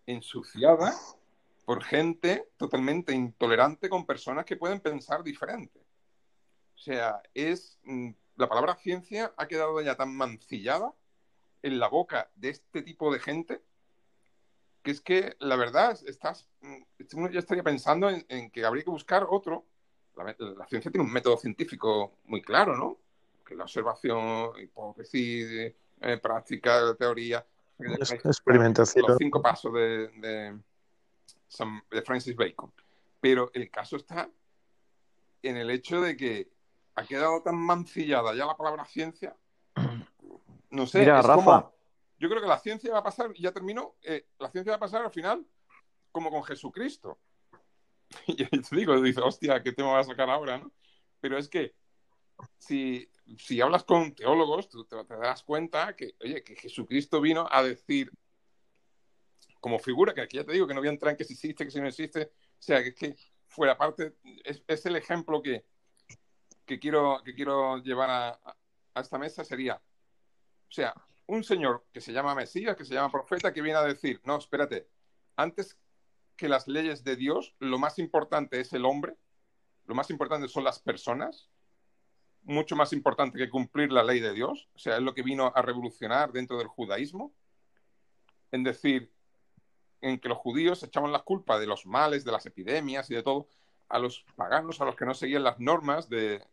[0.05, 0.95] ensuciada
[1.65, 5.79] por gente totalmente intolerante con personas que pueden pensar diferente.
[6.75, 10.93] O sea, es mm, la palabra ciencia ha quedado ya tan mancillada
[11.61, 13.61] en la boca de este tipo de gente
[14.83, 16.83] que es que la verdad estás mm,
[17.15, 19.65] uno ya estaría pensando en, que habría que buscar otro.
[20.15, 23.02] La ciencia tiene un método científico muy claro, ¿no?
[23.53, 25.45] Que la observación, hipótesis,
[26.01, 27.45] eh, práctica, teoría.
[27.77, 29.05] Experimentación.
[29.07, 30.59] Los cinco pasos de, de,
[31.47, 32.71] Sam- de Francis Bacon.
[33.21, 34.27] Pero el caso está
[35.43, 36.49] en el hecho de que
[36.95, 39.35] ha quedado tan mancillada ya la palabra ciencia.
[40.71, 41.35] No sé, Mira, es Rafa.
[41.35, 41.73] como-
[42.17, 44.79] yo creo que la ciencia va a pasar, ya terminó, eh, la ciencia va a
[44.79, 45.45] pasar al final
[46.11, 47.19] como con Jesucristo.
[48.25, 50.57] y te digo, dice, hostia, ¿qué tema vas a sacar ahora?
[50.57, 50.71] ¿no?
[51.21, 51.75] Pero es que
[52.57, 57.63] si, si hablas con teólogos, tú te, das cuenta que, oye, que Jesucristo vino a
[57.63, 58.11] decir,
[59.59, 61.33] como figura, que aquí ya te digo que no voy a entrar en que si
[61.33, 63.15] existe, que si no existe, o sea, que es que
[63.47, 65.65] fuera parte, es, es el ejemplo que,
[66.65, 68.55] que, quiero, que quiero llevar a,
[68.93, 70.93] a esta mesa sería, o sea,
[71.27, 74.37] un señor que se llama Mesías, que se llama profeta, que viene a decir, no,
[74.37, 74.89] espérate,
[75.35, 75.77] antes
[76.35, 79.15] que las leyes de Dios, lo más importante es el hombre,
[79.85, 81.49] lo más importante son las personas,
[82.43, 85.51] mucho más importante que cumplir la ley de Dios, o sea, es lo que vino
[85.55, 87.33] a revolucionar dentro del judaísmo,
[88.51, 89.11] en decir,
[90.01, 93.23] en que los judíos echaban la culpa de los males, de las epidemias y de
[93.23, 93.47] todo,
[93.89, 96.43] a los paganos, a los que no seguían las normas de,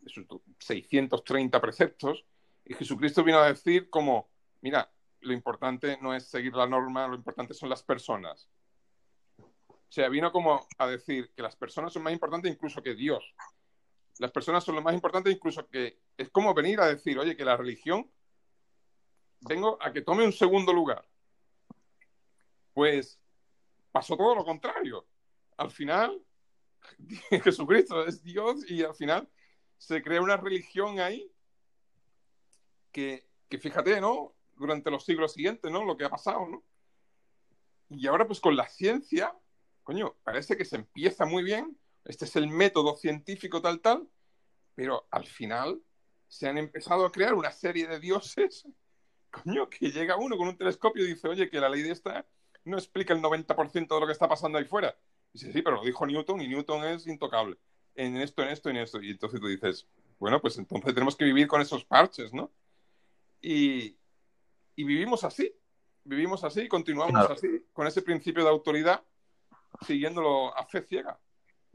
[0.00, 0.26] de sus
[0.58, 2.24] 630 preceptos,
[2.64, 4.28] y Jesucristo vino a decir como,
[4.62, 4.90] mira,
[5.20, 8.48] lo importante no es seguir la norma, lo importante son las personas.
[9.38, 13.34] O sea, vino como a decir que las personas son más importantes incluso que Dios.
[14.18, 16.00] Las personas son lo más importante incluso que...
[16.16, 18.10] Es como venir a decir, oye, que la religión,
[19.40, 21.06] vengo a que tome un segundo lugar.
[22.72, 23.20] Pues
[23.92, 25.06] pasó todo lo contrario.
[25.56, 26.22] Al final,
[27.42, 29.28] Jesucristo es Dios y al final
[29.78, 31.30] se crea una religión ahí
[32.92, 34.34] que, que fíjate, ¿no?
[34.54, 35.84] Durante los siglos siguientes, ¿no?
[35.84, 36.64] Lo que ha pasado, ¿no?
[37.90, 39.36] Y ahora, pues con la ciencia,
[39.82, 44.08] coño, parece que se empieza muy bien, este es el método científico tal, tal,
[44.74, 45.80] pero al final
[46.28, 48.66] se han empezado a crear una serie de dioses,
[49.30, 52.26] coño, que llega uno con un telescopio y dice, oye, que la ley de esta
[52.64, 54.96] no explica el 90% de lo que está pasando ahí fuera.
[55.32, 57.58] Y dice, sí, pero lo dijo Newton y Newton es intocable
[57.94, 59.00] en esto, en esto, en esto.
[59.02, 59.86] Y entonces tú dices,
[60.18, 62.50] bueno, pues entonces tenemos que vivir con esos parches, ¿no?
[63.40, 63.96] Y,
[64.76, 65.52] y vivimos así,
[66.04, 67.34] vivimos así y continuamos Claro.
[67.34, 69.04] así, con ese principio de autoridad,
[69.86, 71.20] siguiéndolo a fe ciega.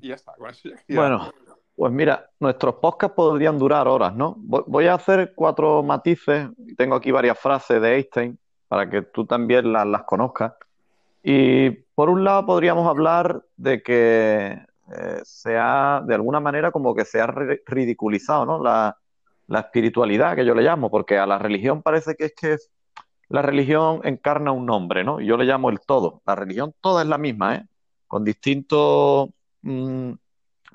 [0.01, 1.31] Ya está, con eso ya- Bueno,
[1.75, 4.35] pues mira, nuestros podcasts podrían durar horas, ¿no?
[4.37, 6.49] Voy a hacer cuatro matices.
[6.77, 8.37] Tengo aquí varias frases de Einstein
[8.67, 10.53] para que tú también las, las conozcas.
[11.23, 14.57] Y por un lado podríamos hablar de que
[14.91, 18.63] eh, se ha, de alguna manera, como que se ha ri- ridiculizado, ¿no?
[18.63, 18.97] La,
[19.47, 22.57] la espiritualidad, que yo le llamo, porque a la religión parece que es que
[23.29, 25.19] la religión encarna un nombre, ¿no?
[25.19, 26.21] Yo le llamo el todo.
[26.25, 27.65] La religión toda es la misma, ¿eh?
[28.07, 29.29] Con distintos
[29.61, 30.13] mm,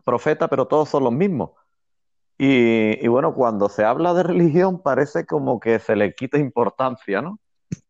[0.05, 1.51] profetas, pero todos son los mismos.
[2.37, 7.39] Y, bueno, cuando se habla de religión parece como que se le quita importancia, ¿no?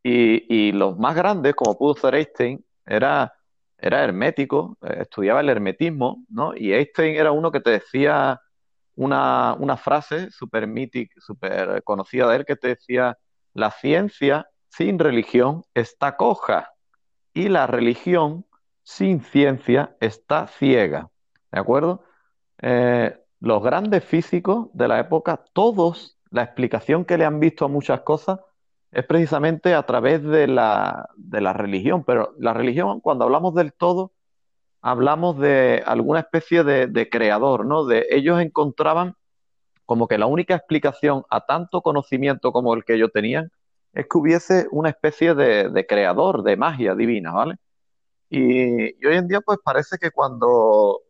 [0.03, 3.33] Y, y los más grandes, como pudo ser Einstein, era,
[3.79, 6.55] era hermético, eh, estudiaba el hermetismo, ¿no?
[6.57, 8.41] Y Einstein era uno que te decía
[8.97, 13.19] una, una frase súper mítica, súper conocida de él, que te decía,
[13.55, 16.73] la ciencia sin religión está coja
[17.33, 18.47] y la religión
[18.85, 21.11] sin ciencia está ciega,
[21.51, 22.05] ¿de acuerdo?
[22.63, 27.69] Eh, los grandes físicos de la época, todos, la explicación que le han visto a
[27.69, 28.41] muchas cosas
[28.93, 33.73] es precisamente a través de la, de la religión, pero la religión, cuando hablamos del
[33.73, 34.13] todo,
[34.83, 37.87] hablamos de alguna especie de, de creador, ¿no?
[37.87, 39.17] De ellos encontraban
[39.87, 43.51] como que la única explicación a tanto conocimiento como el que ellos tenían
[43.93, 47.57] es que hubiese una especie de, de creador, de magia divina, ¿vale?
[48.37, 51.01] Y, hoy en día, pues parece que cuando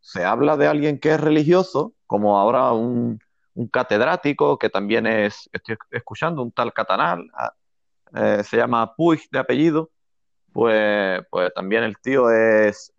[0.00, 3.18] se habla de alguien que es religioso, como ahora un,
[3.54, 7.52] un catedrático que también es, estoy escuchando, un tal Catanal, ah,
[8.16, 9.90] eh, se llama Puig de apellido,
[10.52, 12.92] pues, pues también el tío es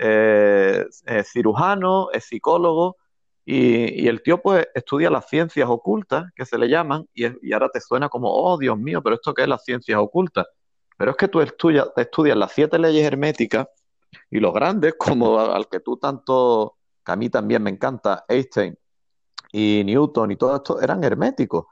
[1.32, 2.98] cirujano, es psicólogo,
[3.46, 7.36] y, y el tío pues estudia las ciencias ocultas, que se le llaman, y, es-
[7.42, 10.46] y ahora te suena como, oh Dios mío, pero ¿esto qué es las ciencias ocultas?
[10.98, 13.68] Pero es que tú estudias, estudias las siete leyes herméticas
[14.30, 18.78] y los grandes, como al que tú tanto, que a mí también me encanta, Einstein
[19.52, 21.66] y Newton y todo esto, eran herméticos.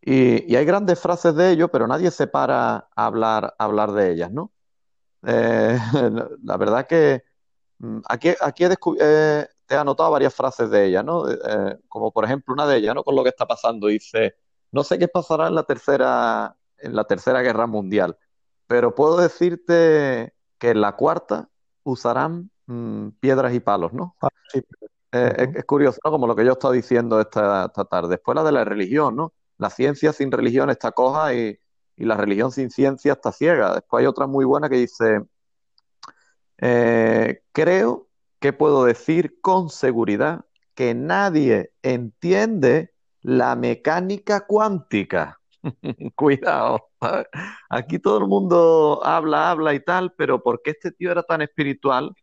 [0.00, 3.92] Y, y hay grandes frases de ellos, pero nadie se para a hablar, a hablar
[3.92, 4.52] de ellas, ¿no?
[5.26, 5.78] Eh,
[6.44, 7.24] la verdad que
[7.78, 11.28] mm, aquí, aquí he, eh, he anotado varias frases de ellas, ¿no?
[11.28, 13.04] Eh, como por ejemplo una de ellas, ¿no?
[13.04, 13.88] Con lo que está pasando.
[13.88, 14.36] Dice,
[14.72, 18.16] no sé qué pasará en la tercera, en la tercera guerra mundial,
[18.66, 21.48] pero puedo decirte que en la cuarta
[21.84, 24.16] usarán mm, piedras y palos, ¿no?
[24.20, 24.62] Ah, sí.
[25.12, 26.10] Eh, es, curioso, ¿no?
[26.10, 28.10] Como lo que yo he estado diciendo esta, esta tarde.
[28.10, 29.32] Después la de la religión, ¿no?
[29.58, 31.58] La ciencia sin religión está coja y,
[31.96, 33.74] y la religión sin ciencia está ciega.
[33.74, 35.22] Después hay otra muy buena que dice,
[36.58, 38.08] eh, creo
[38.38, 40.44] que puedo decir con seguridad
[40.74, 42.92] que nadie entiende
[43.22, 45.40] la mecánica cuántica.
[46.14, 46.88] Cuidado.
[47.68, 51.42] Aquí todo el mundo habla, habla y tal, pero ¿por qué este tío era tan
[51.42, 52.14] espiritual?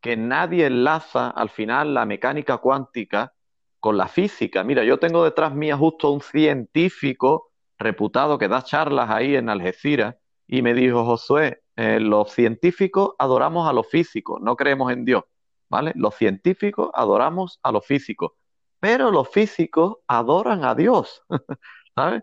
[0.00, 3.34] que nadie enlaza al final la mecánica cuántica
[3.78, 4.64] con la física.
[4.64, 10.16] Mira, yo tengo detrás mía justo un científico reputado que da charlas ahí en Algeciras
[10.46, 15.24] y me dijo, Josué, eh, los científicos adoramos a los físicos, no creemos en Dios,
[15.68, 15.92] ¿vale?
[15.94, 18.32] Los científicos adoramos a los físicos,
[18.80, 21.22] pero los físicos adoran a Dios,
[21.94, 22.22] ¿sabes?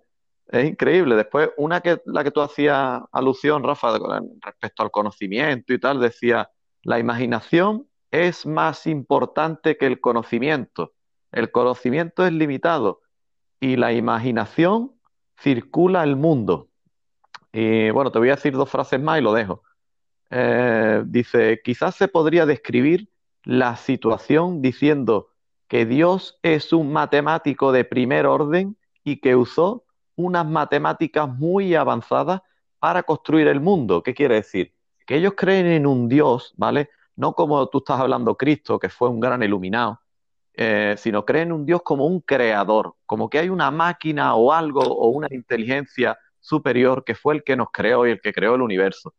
[0.49, 1.15] Es increíble.
[1.15, 3.97] Después, una que la que tú hacías alusión, Rafa,
[4.41, 6.49] respecto al conocimiento y tal, decía,
[6.83, 10.93] la imaginación es más importante que el conocimiento.
[11.31, 13.01] El conocimiento es limitado
[13.59, 14.93] y la imaginación
[15.37, 16.69] circula el mundo.
[17.51, 19.63] Y bueno, te voy a decir dos frases más y lo dejo.
[20.29, 23.09] Eh, dice, quizás se podría describir
[23.43, 25.29] la situación diciendo
[25.67, 29.85] que Dios es un matemático de primer orden y que usó
[30.17, 32.41] unas matemáticas muy avanzadas
[32.79, 34.03] para construir el mundo.
[34.03, 34.73] ¿Qué quiere decir?
[35.05, 36.89] Que ellos creen en un Dios, ¿vale?
[37.15, 40.01] No como tú estás hablando Cristo, que fue un gran iluminado,
[40.53, 44.51] eh, sino creen en un Dios como un creador, como que hay una máquina o
[44.51, 48.55] algo o una inteligencia superior que fue el que nos creó y el que creó
[48.55, 49.13] el universo.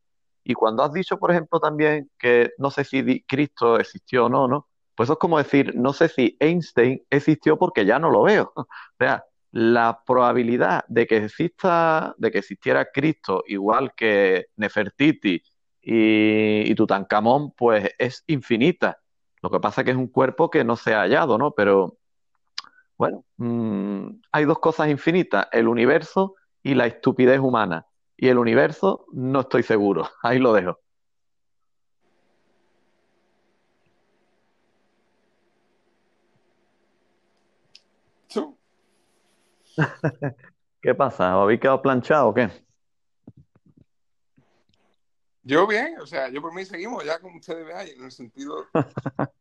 [0.45, 4.49] Y cuando has dicho, por ejemplo, también que no sé si Cristo existió o no,
[4.49, 4.69] ¿no?
[4.95, 8.53] Pues es como decir, no sé si Einstein existió porque ya no lo veo.
[8.57, 8.67] O
[8.99, 15.43] sea, la probabilidad de que exista, de que existiera Cristo igual que Nefertiti
[15.81, 19.01] y, Tutankamón, pues es infinita.
[19.43, 21.53] Lo que pasa es que es un cuerpo que no se ha hallado, ¿no?
[21.53, 21.99] Pero
[22.99, 27.87] bueno, mmm, hay dos cosas infinitas, el universo y la estupidez humana.
[28.17, 30.09] Y el universo no estoy seguro.
[30.23, 30.81] Ahí lo dejo.
[40.83, 41.37] ¿Qué pasa?
[41.37, 42.51] ¿Os habéis quedado planchado o qué?
[45.43, 48.67] Yo bien, o sea, yo por mí seguimos ya como ustedes vean, en el sentido.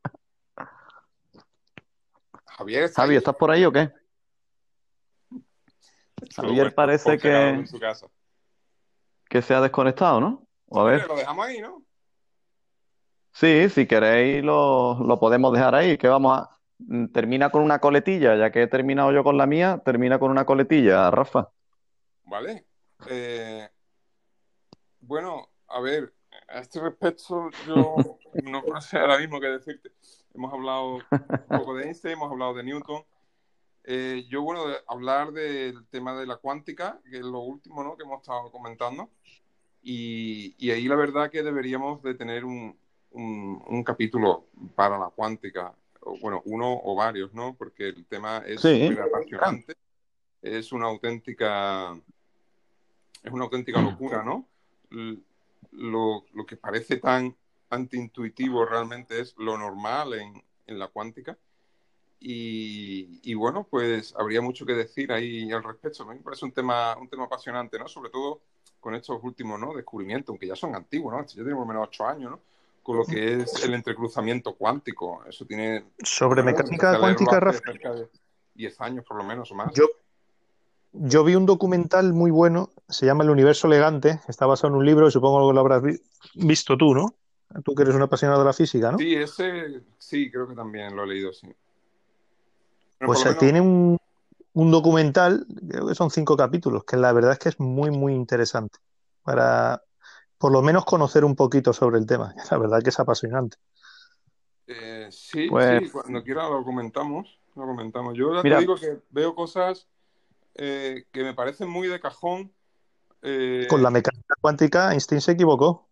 [2.46, 3.92] Javier, ¿está Javi, ¿estás por ahí o qué?
[6.36, 7.64] Javier parece que,
[9.30, 10.48] que se ha desconectado, ¿no?
[10.72, 11.06] A ver.
[11.08, 11.84] Lo dejamos ahí, ¿no?
[13.34, 16.57] Sí, si queréis lo, lo podemos dejar ahí, que vamos a...
[16.80, 20.32] Mm, termina con una coletilla, ya que he terminado yo con la mía, termina con
[20.32, 21.50] una coletilla, Rafa.
[22.26, 22.66] Vale.
[23.10, 23.68] Eh,
[25.00, 26.14] bueno, a ver,
[26.50, 27.96] a este respecto yo
[28.44, 29.92] no sé ahora mismo qué decirte.
[30.34, 33.04] Hemos hablado un poco de Einstein, hemos hablado de Newton.
[33.84, 37.96] Eh, yo, bueno, hablar del tema de la cuántica, que es lo último ¿no?
[37.96, 39.10] que hemos estado comentando.
[39.82, 42.78] Y, y, ahí la verdad que deberíamos de tener un,
[43.12, 45.74] un, un capítulo para la cuántica
[46.22, 47.56] bueno, uno o varios, ¿no?
[47.56, 49.76] Porque el tema es muy apasionante,
[50.42, 52.00] es una auténtica,
[53.24, 54.48] es una auténtica locura, ¿no?
[55.72, 57.36] Lo, lo que parece tan
[57.70, 61.38] antiintuitivo realmente es lo normal en, en la cuántica.
[62.20, 66.04] Y, y, bueno, pues habría mucho que decir ahí al respecto.
[66.04, 67.88] A mí me parece un tema, un tema apasionante, ¿no?
[67.88, 68.42] Sobre todo
[68.80, 69.74] con estos últimos ¿no?
[69.74, 71.22] descubrimientos, aunque ya son antiguos, ¿no?
[71.22, 72.40] Ya tiene por lo menos ocho años, ¿no?
[72.88, 75.22] Con lo que es el entrecruzamiento cuántico.
[75.28, 75.92] Eso tiene...
[76.02, 77.60] Sobre mecánica cuántica, Rafa.
[77.66, 78.10] Cerca de
[78.54, 79.74] 10 años por lo menos o más.
[79.74, 79.88] Yo,
[80.94, 84.86] yo vi un documental muy bueno, se llama El universo elegante, está basado en un
[84.86, 86.00] libro y supongo que lo habrás vi
[86.36, 87.14] visto tú, ¿no?
[87.66, 88.98] Tú que eres un apasionado de la física, ¿no?
[89.00, 91.54] Sí, ese sí, creo que también lo he leído, sí.
[93.00, 93.38] Pero pues menos...
[93.38, 93.98] tiene un,
[94.54, 98.14] un documental, creo que son cinco capítulos, que la verdad es que es muy, muy
[98.14, 98.80] interesante
[99.24, 99.84] para,
[100.38, 102.34] por lo menos conocer un poquito sobre el tema.
[102.52, 103.58] La verdad que es apasionante.
[104.68, 105.84] Eh, sí, pues...
[105.84, 107.40] sí, cuando quiera lo comentamos.
[107.56, 108.16] Lo comentamos.
[108.16, 109.88] Yo ya Mira, te digo que veo cosas
[110.56, 112.54] eh, que me parecen muy de cajón.
[113.22, 113.66] Eh...
[113.70, 115.88] Con la mecánica cuántica, Einstein se equivocó.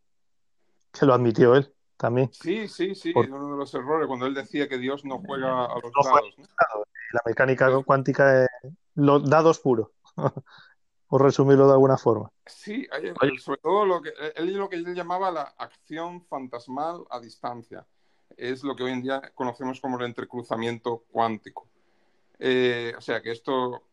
[0.91, 2.29] Que lo admitió él también.
[2.31, 3.13] Sí, sí, sí.
[3.13, 3.29] Por...
[3.29, 6.35] Uno de los errores, cuando él decía que Dios no juega a los no dados.
[6.37, 6.45] ¿no?
[7.13, 8.49] La mecánica cuántica es
[8.93, 9.89] los dados puros.
[11.07, 12.31] por resumirlo de alguna forma.
[12.45, 12.87] Sí,
[13.39, 17.85] sobre todo lo que él lo que él llamaba la acción fantasmal a distancia.
[18.37, 21.67] Es lo que hoy en día conocemos como el entrecruzamiento cuántico.
[22.39, 23.83] Eh, o sea que esto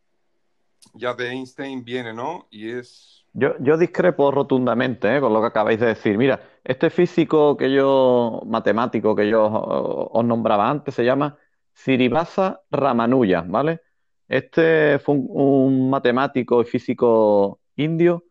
[0.95, 2.47] ya de Einstein viene, ¿no?
[2.51, 3.25] Y es...
[3.35, 5.21] Yo, yo discrepo rotundamente ¿eh?
[5.21, 6.19] con lo que acabáis de decir.
[6.19, 11.39] Mira, este físico que yo, matemático que yo os nombraba antes, se llama
[11.73, 13.81] Sirivasa Ramanuja, ¿vale?
[14.29, 18.25] Este fue un, matemático y físico indio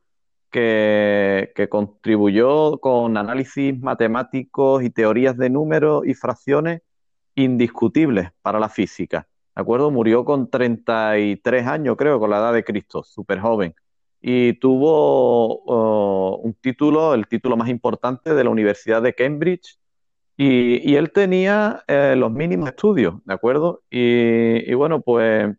[0.49, 6.81] que, contribuyó con análisis matemáticos y teorías de números y fracciones
[7.35, 9.27] indiscutibles para la física.
[9.55, 9.91] ¿De acuerdo?
[9.91, 13.75] Murió con 33 años, creo, con la edad de Cristo, súper joven.
[14.21, 19.77] Y tuvo uh, un título, el título más importante de la Universidad de Cambridge,
[20.37, 23.83] Y, y él tenía eh, los mínimos estudios, ¿de acuerdo?
[23.91, 25.55] Y, y bueno, pues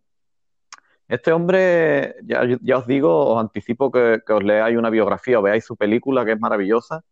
[1.13, 5.63] este hombre, ya, os digo, os anticipo que, que os leáis una biografía o veáis
[5.63, 7.05] su película, que es maravillosa.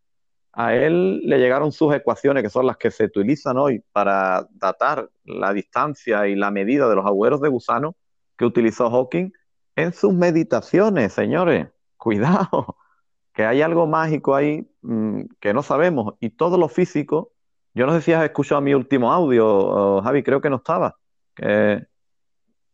[0.55, 5.11] A él le llegaron sus ecuaciones, que son las que se utilizan hoy para datar
[5.25, 7.95] la distancia y la medida de los agujeros de gusano
[8.39, 9.33] que utilizó Hawking
[9.77, 11.69] en sus meditaciones, señores.
[11.99, 12.79] Cuidado,
[13.35, 16.15] que hay algo mágico ahí mmm, que no sabemos.
[16.21, 17.29] Y todos los físicos,
[17.75, 20.97] yo no sé si has escuchado mi último audio, Javi, creo que no estaba,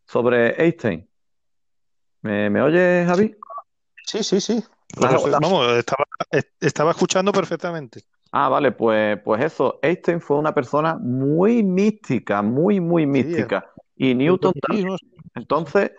[0.06, 1.08] sobre Einstein.
[2.26, 3.36] ¿Me, me oyes, Javi?
[4.04, 4.64] Sí, sí, sí.
[4.88, 6.04] Claro, vamos, estaba,
[6.60, 8.02] estaba, escuchando perfectamente.
[8.32, 9.78] Ah, vale, pues, pues eso.
[9.82, 13.72] Einstein fue una persona muy mística, muy, muy mística.
[13.96, 14.96] Sí, y Newton también.
[15.34, 15.92] Entonces,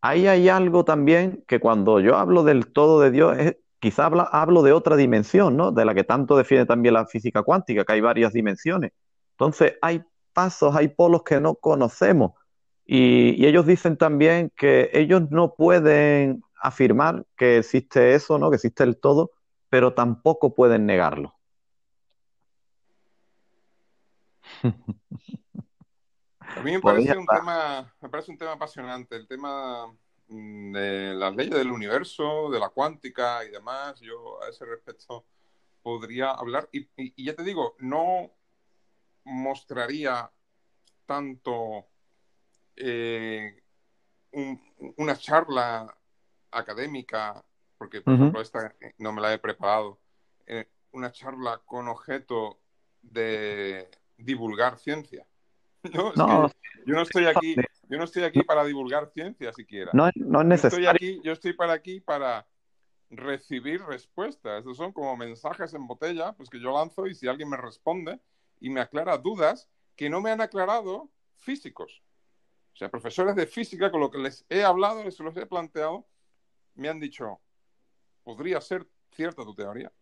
[0.00, 4.22] ahí hay algo también que cuando yo hablo del todo de Dios, es, quizá habla,
[4.24, 5.72] hablo de otra dimensión, ¿no?
[5.72, 8.92] De la que tanto define también la física cuántica, que hay varias dimensiones.
[9.32, 10.02] Entonces, hay
[10.32, 12.32] pasos, hay polos que no conocemos.
[12.84, 18.50] Y, y ellos dicen también que ellos no pueden afirmar que existe eso, ¿no?
[18.50, 19.32] Que existe el todo,
[19.68, 21.34] pero tampoco pueden negarlo.
[26.40, 29.92] A mí me parece, un tema, me parece un tema apasionante, el tema
[30.28, 34.00] de las leyes del universo, de la cuántica y demás.
[34.00, 35.24] Yo a ese respecto
[35.82, 36.68] podría hablar.
[36.72, 38.30] Y, y, y ya te digo, no
[39.24, 40.30] mostraría
[41.06, 41.86] tanto
[42.76, 43.62] eh,
[44.32, 44.60] un,
[44.96, 45.94] una charla
[46.50, 47.44] académica,
[47.78, 48.20] porque por uh -huh.
[48.20, 49.98] ejemplo esta no me la he preparado,
[50.46, 52.60] eh, una charla con objeto
[53.02, 55.26] de divulgar ciencia.
[55.92, 57.56] No, es no, que yo no estoy aquí,
[57.88, 59.90] yo no estoy aquí para divulgar ciencia siquiera.
[59.92, 60.78] No, no es necesario.
[60.78, 62.46] Yo estoy, aquí, yo estoy para aquí para
[63.10, 64.60] recibir respuestas.
[64.60, 68.20] Estos son como mensajes en botella, pues que yo lanzo y si alguien me responde
[68.60, 72.02] y me aclara dudas que no me han aclarado físicos.
[72.72, 76.06] O sea, profesores de física con lo que les he hablado, les los he planteado,
[76.74, 77.40] me han dicho,
[78.22, 79.92] podría ser cierta tu teoría.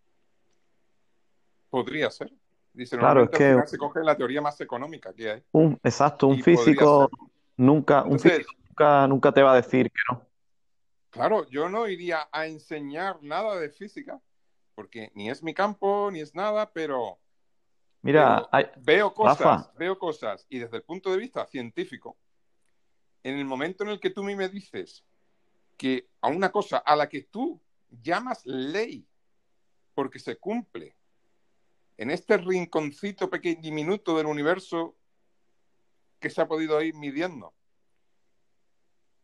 [1.68, 2.32] Podría ser.
[2.72, 5.42] Dice, claro, es que se coge la teoría más económica que hay.
[5.52, 7.10] Un, exacto, un físico
[7.56, 10.24] nunca, Entonces, un físico nunca, nunca te va a decir que no.
[11.10, 14.20] Claro, yo no iría a enseñar nada de física,
[14.76, 17.18] porque ni es mi campo, ni es nada, pero
[18.02, 18.66] Mira, hay...
[18.78, 19.72] veo cosas, Rafa.
[19.76, 22.16] veo cosas, y desde el punto de vista científico,
[23.22, 25.04] en el momento en el que tú me dices
[25.76, 27.60] que a una cosa a la que tú
[28.02, 29.06] llamas ley,
[29.94, 30.96] porque se cumple,
[31.96, 34.96] en este rinconcito pequeño diminuto del universo
[36.18, 37.54] que se ha podido ir midiendo.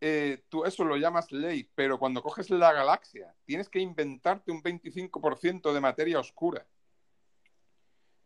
[0.00, 4.62] Eh, tú eso lo llamas ley, pero cuando coges la galaxia tienes que inventarte un
[4.62, 6.66] 25% de materia oscura.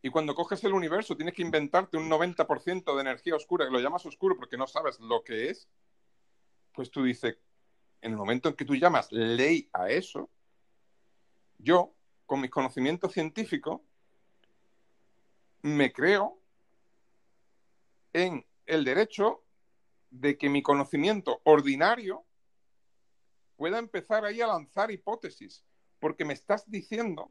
[0.02, 3.80] Y cuando coges el universo tienes que inventarte un 90% de energía oscura, que lo
[3.80, 5.68] llamas oscuro porque no sabes lo que es.
[6.72, 7.36] Pues tú dices,
[8.00, 10.30] en el momento en que tú llamas ley a eso,
[11.58, 11.94] yo,
[12.24, 13.82] con mis conocimientos científicos,
[15.62, 16.40] me creo
[18.14, 19.44] en el derecho
[20.10, 22.24] de que mi conocimiento ordinario
[23.56, 25.64] pueda empezar ahí a lanzar hipótesis,
[25.98, 27.30] porque me estás diciendo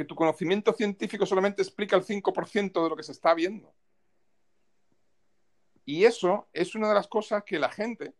[0.00, 3.70] que tu conocimiento científico solamente explica el 5% de lo que se está viendo.
[5.84, 8.14] Y eso es una de las cosas que la gente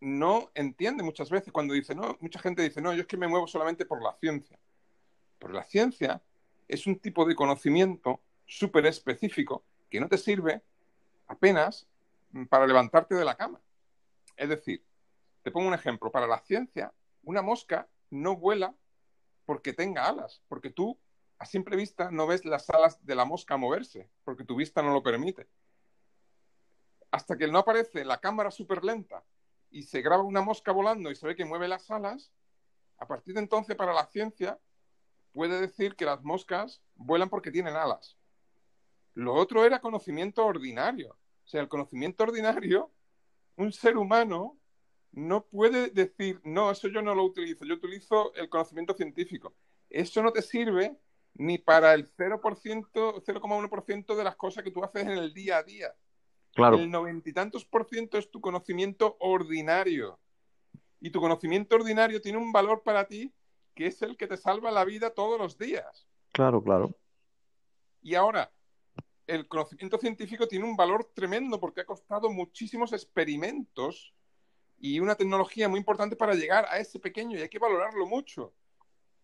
[0.00, 3.28] no entiende muchas veces cuando dice, no, mucha gente dice, no, yo es que me
[3.28, 4.58] muevo solamente por la ciencia.
[5.38, 6.22] Por la ciencia
[6.68, 10.62] es un tipo de conocimiento súper específico que no te sirve
[11.26, 11.86] apenas
[12.48, 13.60] para levantarte de la cama.
[14.38, 14.82] Es decir,
[15.42, 16.94] te pongo un ejemplo, para la ciencia,
[17.24, 18.74] una mosca no vuela
[19.48, 21.00] porque tenga alas, porque tú
[21.38, 24.92] a simple vista no ves las alas de la mosca moverse, porque tu vista no
[24.92, 25.48] lo permite.
[27.10, 29.24] Hasta que no aparece la cámara súper lenta
[29.70, 32.30] y se graba una mosca volando y se ve que mueve las alas,
[32.98, 34.60] a partir de entonces para la ciencia
[35.32, 38.18] puede decir que las moscas vuelan porque tienen alas.
[39.14, 41.12] Lo otro era conocimiento ordinario.
[41.12, 42.92] O sea, el conocimiento ordinario,
[43.56, 44.57] un ser humano
[45.12, 49.54] no puede decir, no, eso yo no lo utilizo, yo utilizo el conocimiento científico.
[49.90, 50.96] Eso no te sirve
[51.34, 55.62] ni para el 0%, 0,1% de las cosas que tú haces en el día a
[55.62, 55.94] día.
[56.54, 56.76] Claro.
[56.76, 60.18] El noventa y tantos por ciento es tu conocimiento ordinario.
[61.00, 63.32] Y tu conocimiento ordinario tiene un valor para ti
[63.74, 66.08] que es el que te salva la vida todos los días.
[66.32, 66.90] Claro, claro.
[68.02, 68.52] Y ahora,
[69.28, 74.12] el conocimiento científico tiene un valor tremendo porque ha costado muchísimos experimentos
[74.78, 78.54] y una tecnología muy importante para llegar a ese pequeño y hay que valorarlo mucho.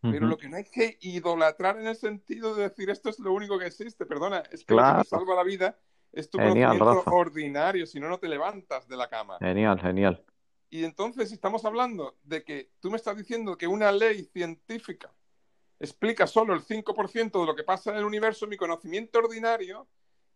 [0.00, 3.32] Pero lo que no hay que idolatrar en el sentido de decir esto es lo
[3.32, 4.98] único que existe, perdona, es que Claro.
[4.98, 5.78] lo que te salva la vida
[6.12, 7.10] es tu Genial, conocimiento Rafa.
[7.16, 9.38] ordinario, si no, no te levantas de la cama.
[9.38, 10.22] Genial, genial.
[10.68, 15.10] Y entonces estamos hablando de que tú me estás diciendo que una ley científica
[15.78, 19.88] explica solo el 5% de lo que pasa en el universo, mi conocimiento ordinario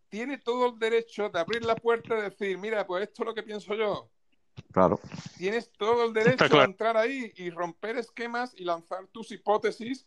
[0.09, 3.35] tiene todo el derecho de abrir la puerta y decir, mira, pues esto es lo
[3.35, 4.11] que pienso yo.
[4.73, 5.01] Claro.
[5.37, 6.61] Tienes todo el derecho claro.
[6.61, 10.07] a entrar ahí y romper esquemas y lanzar tus hipótesis.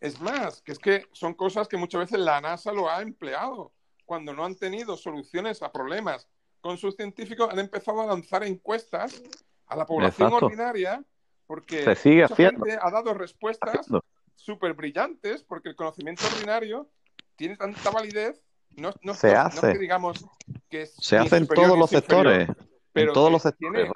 [0.00, 3.72] Es más, que es que son cosas que muchas veces la NASA lo ha empleado.
[4.04, 6.28] Cuando no han tenido soluciones a problemas
[6.60, 9.22] con sus científicos, han empezado a lanzar encuestas
[9.66, 10.46] a la población Exacto.
[10.46, 11.04] ordinaria
[11.46, 12.64] porque Se sigue mucha haciendo.
[12.64, 13.86] gente ha dado respuestas
[14.34, 16.88] súper brillantes porque el conocimiento ordinario
[17.36, 18.42] tiene tanta validez.
[18.70, 19.72] No, no- Se no- no hace.
[19.72, 20.24] que digamos
[20.68, 22.48] que es Se hace en todos los inferior, sectores.
[22.92, 23.90] Pero En todos los tiene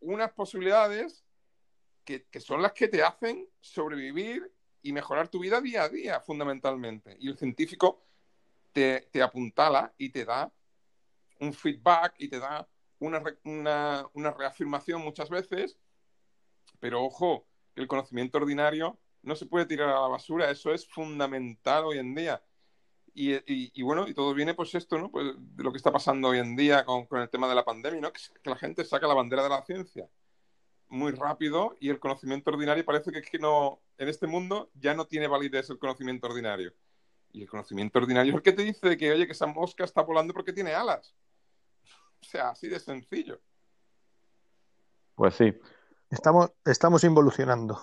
[0.00, 1.24] unas posibilidades
[2.04, 4.52] que, que son las que te hacen sobrevivir
[4.82, 7.16] y mejorar tu vida día a día, fundamentalmente.
[7.18, 8.04] Y el científico
[8.72, 10.52] te, te apuntala y te da
[11.40, 12.68] un feedback y te da
[12.98, 15.78] una, una, una reafirmación muchas veces,
[16.78, 21.84] pero ojo, el conocimiento ordinario no se puede tirar a la basura, eso es fundamental
[21.84, 22.42] hoy en día.
[23.18, 25.10] Y, y- y bueno, y todo viene pues esto, ¿no?
[25.10, 27.64] Pues de lo que está pasando hoy en día con, con el tema de la
[27.64, 28.12] pandemia, ¿no?
[28.12, 30.06] Que, la gente saca la bandera de la ciencia
[30.88, 34.92] muy rápido y el conocimiento ordinario parece que es que no, en este mundo ya
[34.94, 36.74] no tiene validez el conocimiento ordinario.
[37.32, 40.02] Y el conocimiento ordinario es el que te dice que, oye, que esa mosca está
[40.02, 41.14] volando porque tiene alas.
[42.20, 43.40] O sea, así de sencillo.
[45.14, 45.54] Pues sí.
[46.10, 47.80] Estamos, estamos involucionando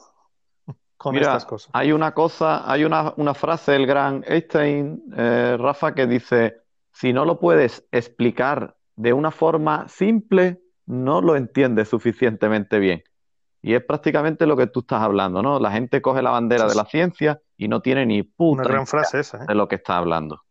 [1.04, 1.70] con Mira, estas cosas.
[1.74, 6.62] hay una cosa, hay una, una frase del gran Einstein, eh, Rafa, que dice,
[6.94, 13.04] si no lo puedes explicar de una forma simple, no lo entiendes suficientemente bien.
[13.62, 15.60] Y es prácticamente lo que tú estás hablando, ¿no?
[15.60, 18.82] La gente coge la bandera de la ciencia y no tiene ni Una puta gran
[18.84, 19.48] idea frase esa, ¿eh?
[19.48, 20.42] de lo que está hablando.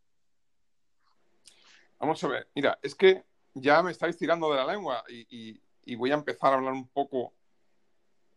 [1.99, 3.23] Vamos a ver, mira, es que
[3.53, 6.73] ya me estáis tirando de la lengua y, y- y voy a empezar a hablar
[6.73, 7.33] un poco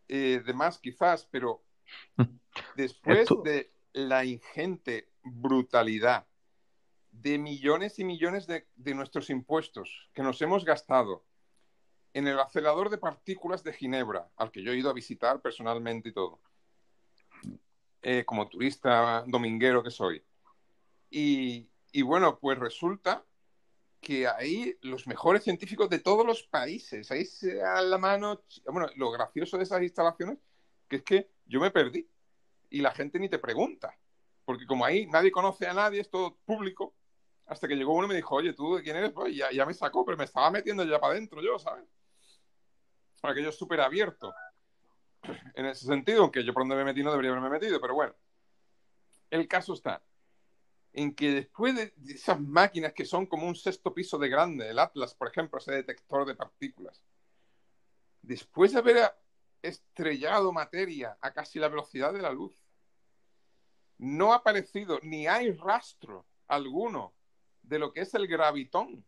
[0.08, 1.62] eh, de más quizás, pero
[2.76, 6.26] después Esto- de la ingente brutalidad
[7.10, 11.24] de millones y millones de, de nuestros impuestos que nos hemos gastado
[12.12, 16.10] en el acelerador de partículas de Ginebra, al que yo he ido a visitar personalmente
[16.10, 16.40] y todo,
[18.02, 20.22] eh, como turista dominguero que soy.
[21.10, 23.24] Y, y bueno, pues resulta
[24.00, 28.42] que ahí los mejores científicos de todos los países, ahí se da la mano.
[28.66, 30.38] Bueno, lo gracioso de esas instalaciones,
[30.88, 32.08] que es que yo me perdí
[32.70, 33.96] y la gente ni te pregunta,
[34.44, 36.94] porque como ahí nadie conoce a nadie, es todo público,
[37.46, 39.12] hasta que llegó uno y me dijo, oye, ¿tú de quién eres?
[39.12, 41.84] Pues ya, me sacó, pero me estaba metiendo ya para adentro yo, ¿sabes?
[43.20, 44.34] Para que yo súper abierto
[45.54, 48.14] en ese sentido, aunque yo por donde me metí no debería haberme metido, pero bueno.
[49.30, 50.02] El caso está
[50.92, 54.78] en que después de esas máquinas que son como un sexto piso de grande, el
[54.78, 57.02] Atlas, por ejemplo, ese detector de partículas,
[58.22, 59.12] después de haber
[59.62, 62.58] estrellado materia a casi la velocidad de la luz,
[63.98, 67.14] no ha aparecido ni hay rastro alguno
[67.62, 69.04] de lo que es el gravitón.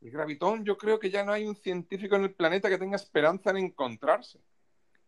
[0.00, 2.96] El gravitón yo creo que ya no hay un científico en el planeta que tenga
[2.96, 4.40] esperanza en encontrarse.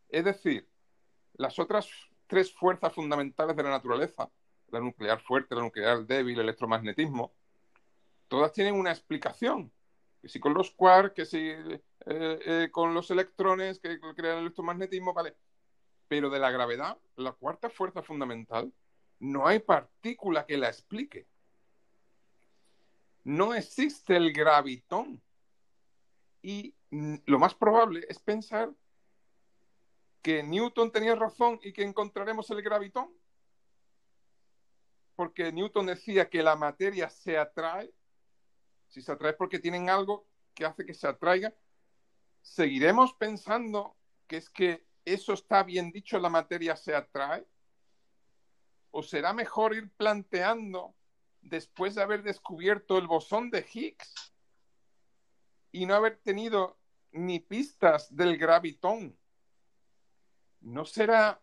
[0.08, 0.68] Es decir,
[1.34, 1.88] las otras
[2.26, 4.30] tres fuerzas fundamentales de la naturaleza,
[4.68, 7.34] la nuclear fuerte, la nuclear débil, el electromagnetismo,
[8.28, 9.72] todas tienen una explicación.
[10.22, 14.42] Que si con los quarks, que si eh, eh, con los electrones que crean el
[14.44, 15.36] electromagnetismo, vale.
[16.08, 18.72] Pero de la gravedad, la cuarta fuerza fundamental,
[19.18, 21.26] no hay partícula que la explique.
[23.24, 25.22] No existe el gravitón.
[26.42, 26.74] Y
[27.26, 28.74] lo más probable es pensar
[30.22, 33.12] que Newton tenía razón y que encontraremos el gravitón.
[35.14, 37.92] Porque Newton decía que la materia se atrae.
[38.92, 41.54] Si se atrae porque tienen algo que hace que se atraiga.
[42.42, 43.96] ¿Seguiremos pensando
[44.26, 47.46] que es que eso está bien dicho, la materia se atrae?
[48.90, 50.94] ¿O será mejor ir planteando
[51.40, 54.34] después de haber descubierto el bosón de Higgs
[55.70, 56.78] y no haber tenido
[57.12, 59.18] ni pistas del gravitón?
[60.60, 61.40] ¿No será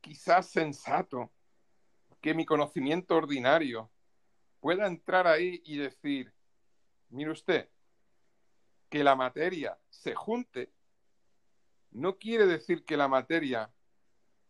[0.00, 1.32] quizás sensato
[2.20, 3.90] que mi conocimiento ordinario
[4.60, 6.32] pueda entrar ahí y decir,
[7.14, 7.68] mire usted,
[8.88, 10.72] que la materia se junte
[11.90, 13.72] no quiere decir que la materia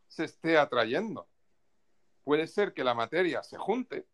[0.09, 1.29] se esté atrayendo.
[2.25, 4.07] Puede ser que la materia se junte,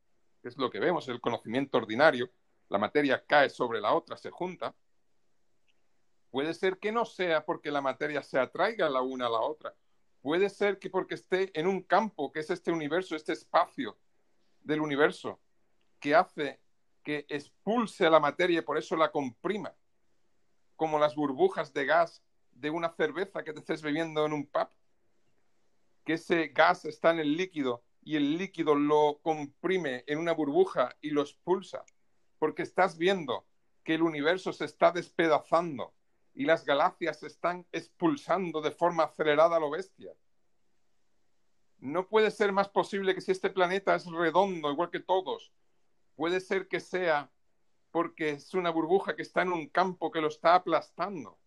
[0.42, 2.30] que es lo que vemos, el conocimiento ordinario,
[2.68, 4.74] la materia cae sobre la otra, se junta.
[6.30, 9.74] Puede ser que no sea porque la materia se atraiga la una a la otra.
[10.22, 13.96] Puede ser que porque esté en un campo, que es este universo, este espacio
[14.60, 15.40] del universo,
[16.00, 16.60] que hace
[17.02, 19.74] que expulse a la materia y por eso la comprima,
[20.76, 22.22] como las burbujas de gas
[22.52, 24.68] de una cerveza que te estés bebiendo en un pub,
[26.04, 30.96] que ese gas está en el líquido y el líquido lo comprime en una burbuja
[31.00, 31.84] y lo expulsa,
[32.38, 33.46] porque estás viendo
[33.84, 35.94] que el universo se está despedazando
[36.34, 40.12] y las galaxias se están expulsando de forma acelerada a lo bestia.
[41.78, 45.52] No puede ser más posible que si este planeta es redondo, igual que todos,
[46.20, 47.30] puede ser que sea
[47.90, 51.38] porque es una burbuja que está en un campo que lo está aplastando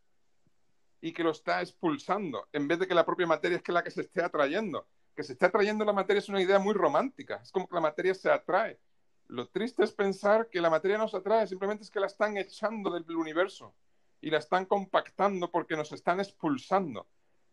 [1.00, 3.84] y que lo está expulsando, en vez de que la propia materia es que la
[3.84, 4.88] que se esté atrayendo.
[5.16, 7.82] Que se esté atrayendo la materia es una idea muy romántica, es como que la
[7.82, 8.80] materia se atrae.
[9.28, 12.38] Lo triste es pensar que la materia no se atrae, simplemente es que la están
[12.38, 13.76] echando del universo
[14.22, 17.06] y la están compactando porque nos están expulsando.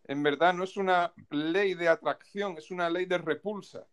[0.04, 3.86] En verdad no es una ley de atracción, es una ley de repulsa.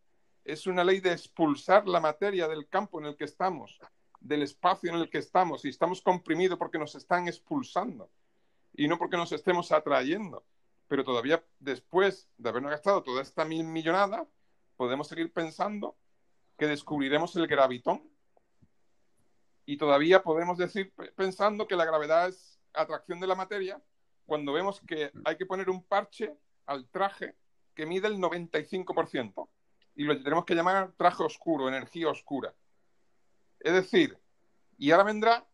[0.47, 3.81] Es una ley de expulsar la materia del campo en el que estamos,
[4.21, 8.09] del espacio en el que estamos, y estamos comprimidos porque nos están expulsando
[8.73, 10.45] y no porque nos estemos atrayendo.
[10.87, 14.25] Pero todavía después de habernos gastado toda esta mil millonada,
[14.77, 15.97] podemos seguir pensando
[16.57, 18.09] que descubriremos el gravitón.
[19.65, 23.83] Y todavía podemos decir pensando que la gravedad es atracción de la materia
[24.25, 26.33] cuando vemos que hay que poner un parche
[26.67, 27.35] al traje
[27.75, 29.49] que mide el 95%
[29.97, 32.53] y lo tenemos que llamar traje oscuro, energía oscura.
[33.59, 34.17] Es decir,
[34.77, 35.47] y ahora vendrá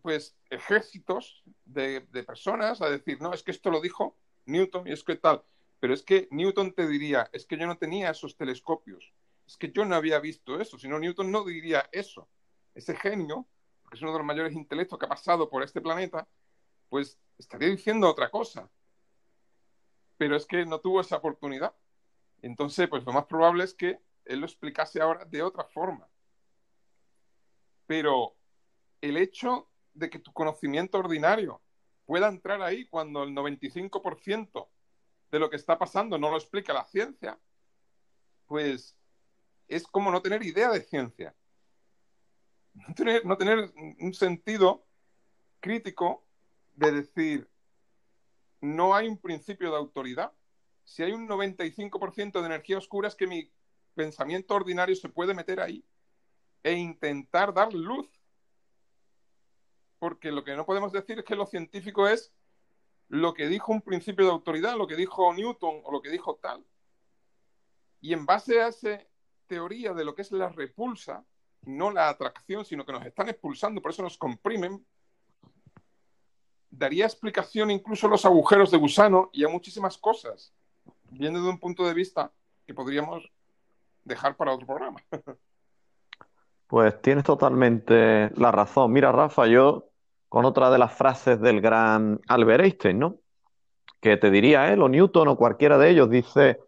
[0.00, 5.02] pues ejércitos de, personas a decir, no, es que esto lo dijo Newton y es
[5.02, 5.44] que tal,
[5.80, 9.12] pero es que Newton te diría, es que yo no tenía esos telescopios,
[9.46, 12.28] es que yo no había visto eso, sino Newton no diría eso.
[12.74, 13.46] Ese genio
[13.90, 16.26] que es uno de los mayores intelectos que ha pasado por este planeta,
[16.88, 18.70] pues estaría diciendo otra cosa.
[20.16, 21.74] Pero es que no tuvo esa oportunidad.
[22.46, 26.08] Entonces, pues lo más probable es que él lo explicase ahora de otra forma.
[27.86, 28.36] Pero
[29.00, 31.62] el hecho de que tu conocimiento ordinario
[32.06, 34.68] pueda entrar ahí cuando el 95%
[35.30, 37.38] de lo que está pasando no lo explica la ciencia,
[38.46, 38.96] pues
[39.68, 41.34] es como no tener idea de ciencia
[43.24, 44.86] no tener, un sentido
[45.60, 46.26] crítico
[46.74, 47.50] de decir,
[48.60, 50.32] no hay un principio de autoridad.
[50.84, 53.50] Si hay un 95% de energía oscura es que mi
[53.94, 55.84] pensamiento ordinario se puede meter ahí
[56.62, 58.08] e intentar dar luz.
[59.98, 62.32] Porque lo que no podemos decir es que lo científico es
[63.08, 66.36] lo que dijo un principio de autoridad, lo que dijo Newton o lo que dijo
[66.36, 66.64] tal.
[68.00, 69.00] Y en base a esa
[69.46, 71.24] teoría de lo que es la repulsa,
[71.62, 74.84] no la atracción, sino que nos están expulsando, por eso nos comprimen,
[76.70, 80.52] daría explicación incluso a los agujeros de gusano y a muchísimas cosas,
[81.18, 82.32] viendo de un punto de vista
[82.66, 83.24] que podríamos
[84.04, 85.00] dejar para otro programa.
[86.66, 88.90] Pues tienes totalmente la razón.
[88.90, 89.90] Mira, Rafa, yo
[90.28, 93.18] con otra de las frases del gran Albert Einstein, ¿no?
[94.00, 96.58] Que te diría él o Newton o cualquiera de ellos, dice,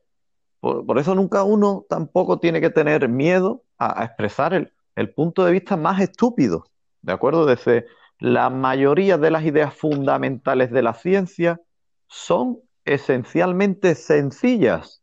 [0.61, 5.53] por, eso nunca uno tampoco tiene que tener miedo a expresar el, el punto de
[5.53, 6.67] vista más estúpido,
[7.03, 7.45] ¿de acuerdo?
[7.45, 7.87] Desde
[8.19, 11.61] la mayoría de las ideas fundamentales de la ciencia
[12.07, 15.03] son esencialmente sencillas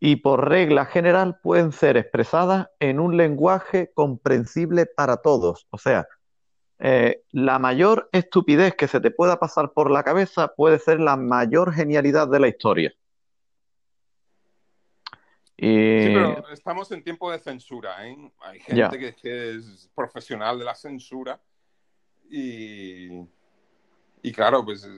[0.00, 5.66] y por regla general pueden ser expresadas en un lenguaje comprensible para todos.
[5.70, 6.06] O sea,
[6.78, 11.16] eh, la mayor estupidez que se te pueda pasar por la cabeza puede ser la
[11.16, 12.94] mayor genialidad de la historia.
[15.56, 18.06] Sí, pero estamos en tiempo de censura.
[18.06, 18.16] ¿eh?
[18.40, 21.40] Hay gente que, es profesional de la censura
[22.28, 23.08] y,
[24.24, 24.88] y claro, pues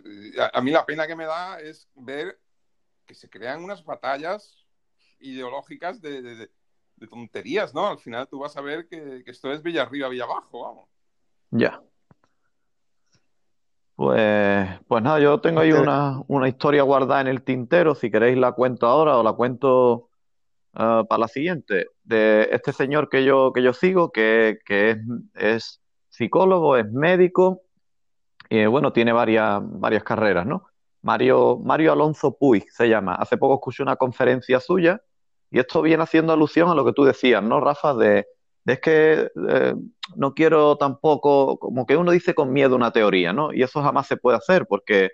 [0.52, 2.40] a, mí la pena que me da es ver
[3.04, 4.64] que se crean unas batallas
[5.20, 6.50] ideológicas de,
[7.10, 7.88] tonterías, ¿no?
[7.88, 10.88] Al final tú vas a ver que, esto es Villa Arriba, Villa Abajo, vamos.
[11.50, 11.82] Ya.
[13.94, 17.94] Pues, pues nada, yo tengo ahí una, una historia guardada en el tintero.
[17.94, 20.10] Si queréis la cuento ahora o la cuento
[20.78, 24.58] Ah, para la siguiente, de este señor que yo, que yo sigo, que,
[25.34, 25.80] es,
[26.10, 27.62] psicólogo, es médico,
[28.48, 30.66] y bueno, tiene varias, varias carreras, ¿no?
[31.02, 33.14] Mario, Mario Alonso Puig se llama.
[33.14, 35.00] Hace poco escuché una conferencia suya
[35.50, 37.94] y esto viene haciendo alusión a lo que tú decías, ¿no, Rafa?
[37.94, 38.26] De,
[38.66, 39.74] es que eh,
[40.16, 43.52] no quiero tampoco, como que uno dice con miedo una teoría, ¿no?
[43.52, 45.10] Y eso jamás se puede hacer porque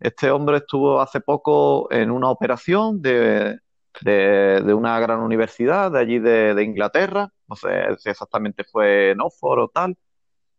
[0.00, 3.58] este hombre estuvo hace poco en una operación de,
[4.02, 9.60] de, una gran universidad de allí de, Inglaterra, no sé si exactamente fue en Oxford
[9.60, 9.96] o tal,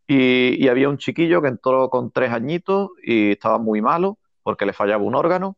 [0.07, 4.73] y, había un chiquillo que entró con tres añitos y estaba muy malo porque le
[4.73, 5.57] fallaba un órgano.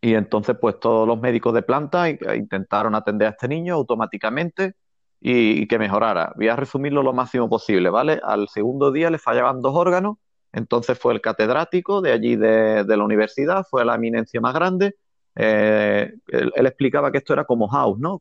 [0.00, 4.74] Y entonces, pues todos los médicos de planta intentaron atender a este niño automáticamente
[5.20, 6.32] y, que mejorara.
[6.36, 8.20] Voy a resumirlo lo máximo posible, ¿vale?
[8.22, 10.16] Al segundo día le fallaban dos órganos,
[10.52, 14.96] entonces fue el catedrático de allí de, la universidad, fue la eminencia más grande.
[15.34, 18.20] Eh, él, explicaba que esto era como House, ¿no?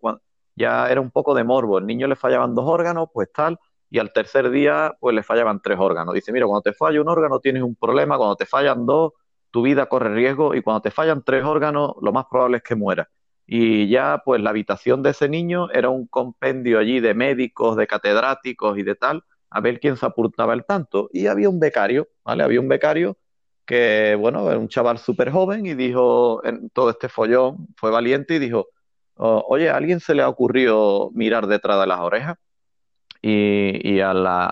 [0.56, 1.78] ya era un poco de morbo.
[1.78, 3.60] El niño le fallaban dos órganos, pues tal,
[3.96, 6.14] y al tercer día, pues le fallaban tres órganos.
[6.14, 9.14] Dice, mira, cuando te falla un órgano tienes un problema, cuando te fallan dos,
[9.52, 12.76] tu vida corre riesgo, y cuando te fallan tres órganos, lo más probable es que
[12.76, 13.08] mueras.
[13.48, 17.88] Y ya, pues la habitación de ese niño era un compendio allí de médicos, de
[17.88, 21.10] catedráticos y de tal, a ver quién se apuntaba el tanto.
[21.14, 22.44] Y había un becario, ¿vale?
[22.44, 23.18] Había un becario
[23.66, 28.36] que, bueno, era un chaval súper joven y dijo, en todo este follón, fue valiente
[28.36, 28.68] y dijo,
[29.16, 32.36] oye, ¿a alguien se le ha ocurrido mirar detrás de las orejas?
[33.28, 34.46] Y, a, la,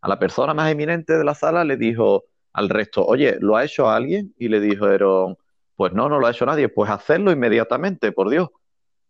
[0.00, 2.24] a, la, persona más eminente de la sala le dijo
[2.54, 4.34] al resto, oye, ¿lo ha hecho alguien?
[4.38, 5.36] Y le dijeron,
[5.76, 8.48] pues no, no lo ha hecho nadie, pues hacerlo inmediatamente, por Dios.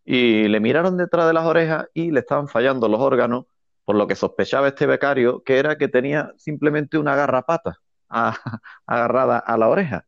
[0.05, 3.45] Y le miraron detrás de las orejas y le estaban fallando los órganos,
[3.85, 7.79] por lo que sospechaba este becario, que era que tenía simplemente una garrapata
[8.87, 10.07] agarrada a la oreja.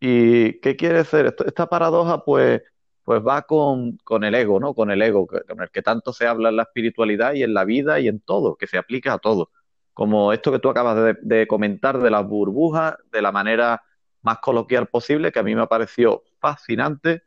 [0.00, 1.32] ¿Y qué quiere decir?
[1.46, 2.60] Esta paradoja, pues,
[3.04, 4.74] pues va con, el ego, ¿no?
[4.74, 7.64] Con el ego, con el que tanto se habla en la espiritualidad y en la
[7.64, 9.50] vida y en todo, que se aplica a todo.
[9.92, 13.82] Como esto que tú acabas de, comentar de las burbujas, de la manera
[14.22, 17.24] más coloquial posible, que a mí me pareció fascinante.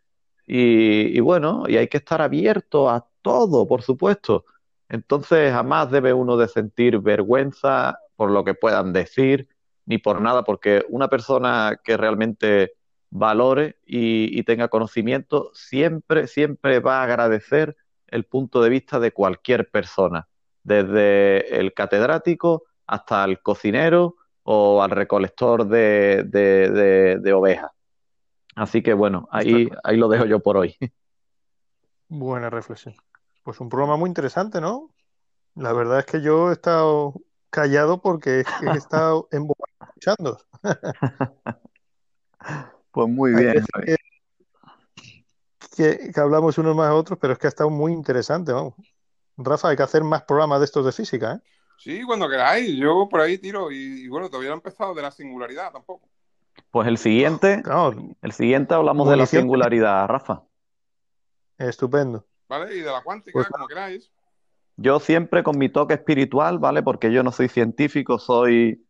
[0.47, 4.45] Y, y, bueno, y hay que estar abierto a todo, por supuesto.
[4.89, 9.49] Entonces jamás debe uno de sentir vergüenza por lo que puedan decir,
[9.85, 12.73] ni por nada, porque una persona que realmente
[13.17, 17.77] valore y, tenga conocimiento, siempre, siempre va a agradecer
[18.07, 20.27] el punto de vista de cualquier persona,
[20.63, 27.71] desde el catedrático hasta el cocinero o al recolector de, ovejas.
[28.55, 30.75] Así que bueno, ahí, ahí lo dejo yo por hoy.
[32.09, 32.95] Buena reflexión.
[33.43, 34.89] Pues un programa muy interesante, ¿no?
[35.55, 37.13] La verdad es que yo he estado
[37.49, 38.43] callado porque he
[38.77, 40.37] estado escuchando.
[42.95, 43.65] Pues muy bien.
[45.75, 48.73] Que, hablamos unos más a otros, pero es que ha estado muy interesante, vamos.
[49.35, 51.39] Rafa, hay que hacer más programas de estos de física, ¿eh?
[51.77, 52.73] Sí, cuando queráis.
[52.77, 56.07] Yo por ahí tiro y, bueno, todavía no he empezado de la singularidad tampoco.
[56.71, 57.61] Pues el siguiente,
[58.21, 60.43] el siguiente hablamos de la singularidad, Rafa.
[61.57, 62.25] Estupendo.
[62.47, 64.09] Vale, y de la cuántica, pues como queráis.
[64.77, 66.81] Yo siempre con mi toque espiritual, ¿vale?
[66.81, 68.84] Porque yo no soy científico, soy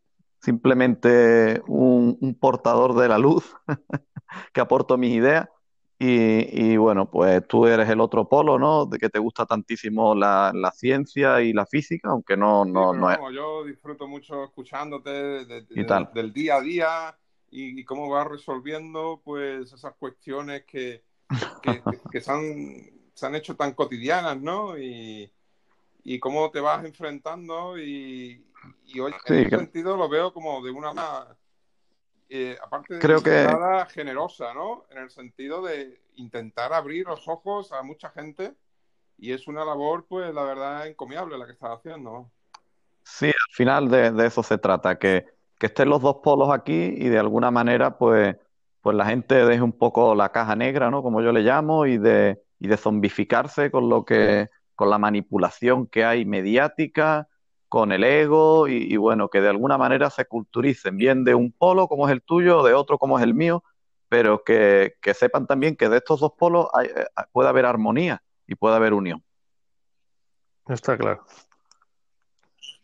[0.46, 3.56] simplemente un, portador de la luz
[4.54, 5.50] que aporto mis ideas.
[5.98, 8.86] Y, bueno, pues tú eres el otro polo, ¿no?
[8.86, 13.18] De que te gusta tantísimo la, ciencia y la física, aunque no, no, no es.
[13.34, 15.10] Yo disfruto mucho escuchándote
[15.46, 17.18] del día a día
[17.50, 21.04] y, cómo vas resolviendo pues esas cuestiones que,
[22.12, 22.42] que, se, han,
[23.14, 24.78] se, han, hecho tan cotidianas, ¿no?
[24.78, 25.32] Y,
[26.04, 28.45] y cómo te vas enfrentando y,
[28.86, 30.94] y hoy en ese sentido lo veo como de una
[32.30, 33.48] eh, aparte de creo que
[33.90, 34.86] generosa, ¿no?
[34.90, 38.54] En el sentido de intentar abrir los ojos a mucha gente
[39.18, 42.32] y es una labor, pues la verdad, encomiable la que estás haciendo.
[43.04, 45.26] Sí, al final de, eso se trata, que,
[45.60, 48.36] que, estén los dos polos aquí y de alguna manera, pues,
[48.82, 51.04] pues la gente deje un poco la caja negra, ¿no?
[51.04, 55.86] Como yo le llamo, y de, y de zombificarse con lo que, con la manipulación
[55.86, 57.28] que hay mediática,
[57.70, 61.88] con el ego y, bueno, que de alguna manera se culturicen, bien de un polo
[61.88, 63.64] como es el tuyo, de otro como es el mío,
[64.10, 68.76] pero que, sepan también que de estos dos polos eh, puede haber armonía y puede
[68.76, 69.24] haber unión.
[70.68, 71.26] Está claro.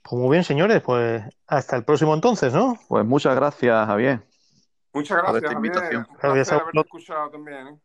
[0.03, 2.78] Pues muy bien, señores, pues hasta el próximo entonces, ¿no?
[2.88, 4.22] Pues muchas gracias, Javier.
[4.94, 6.08] Muchas gracias, Javier.
[6.22, 7.68] Gracias haber escuchado también.
[7.68, 7.80] ¿eh?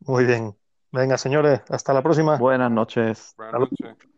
[0.00, 0.56] Muy bien.
[0.90, 2.38] Venga, señores, hasta la próxima.
[2.38, 3.34] Buenas noches.
[3.36, 4.08] Buenas noches.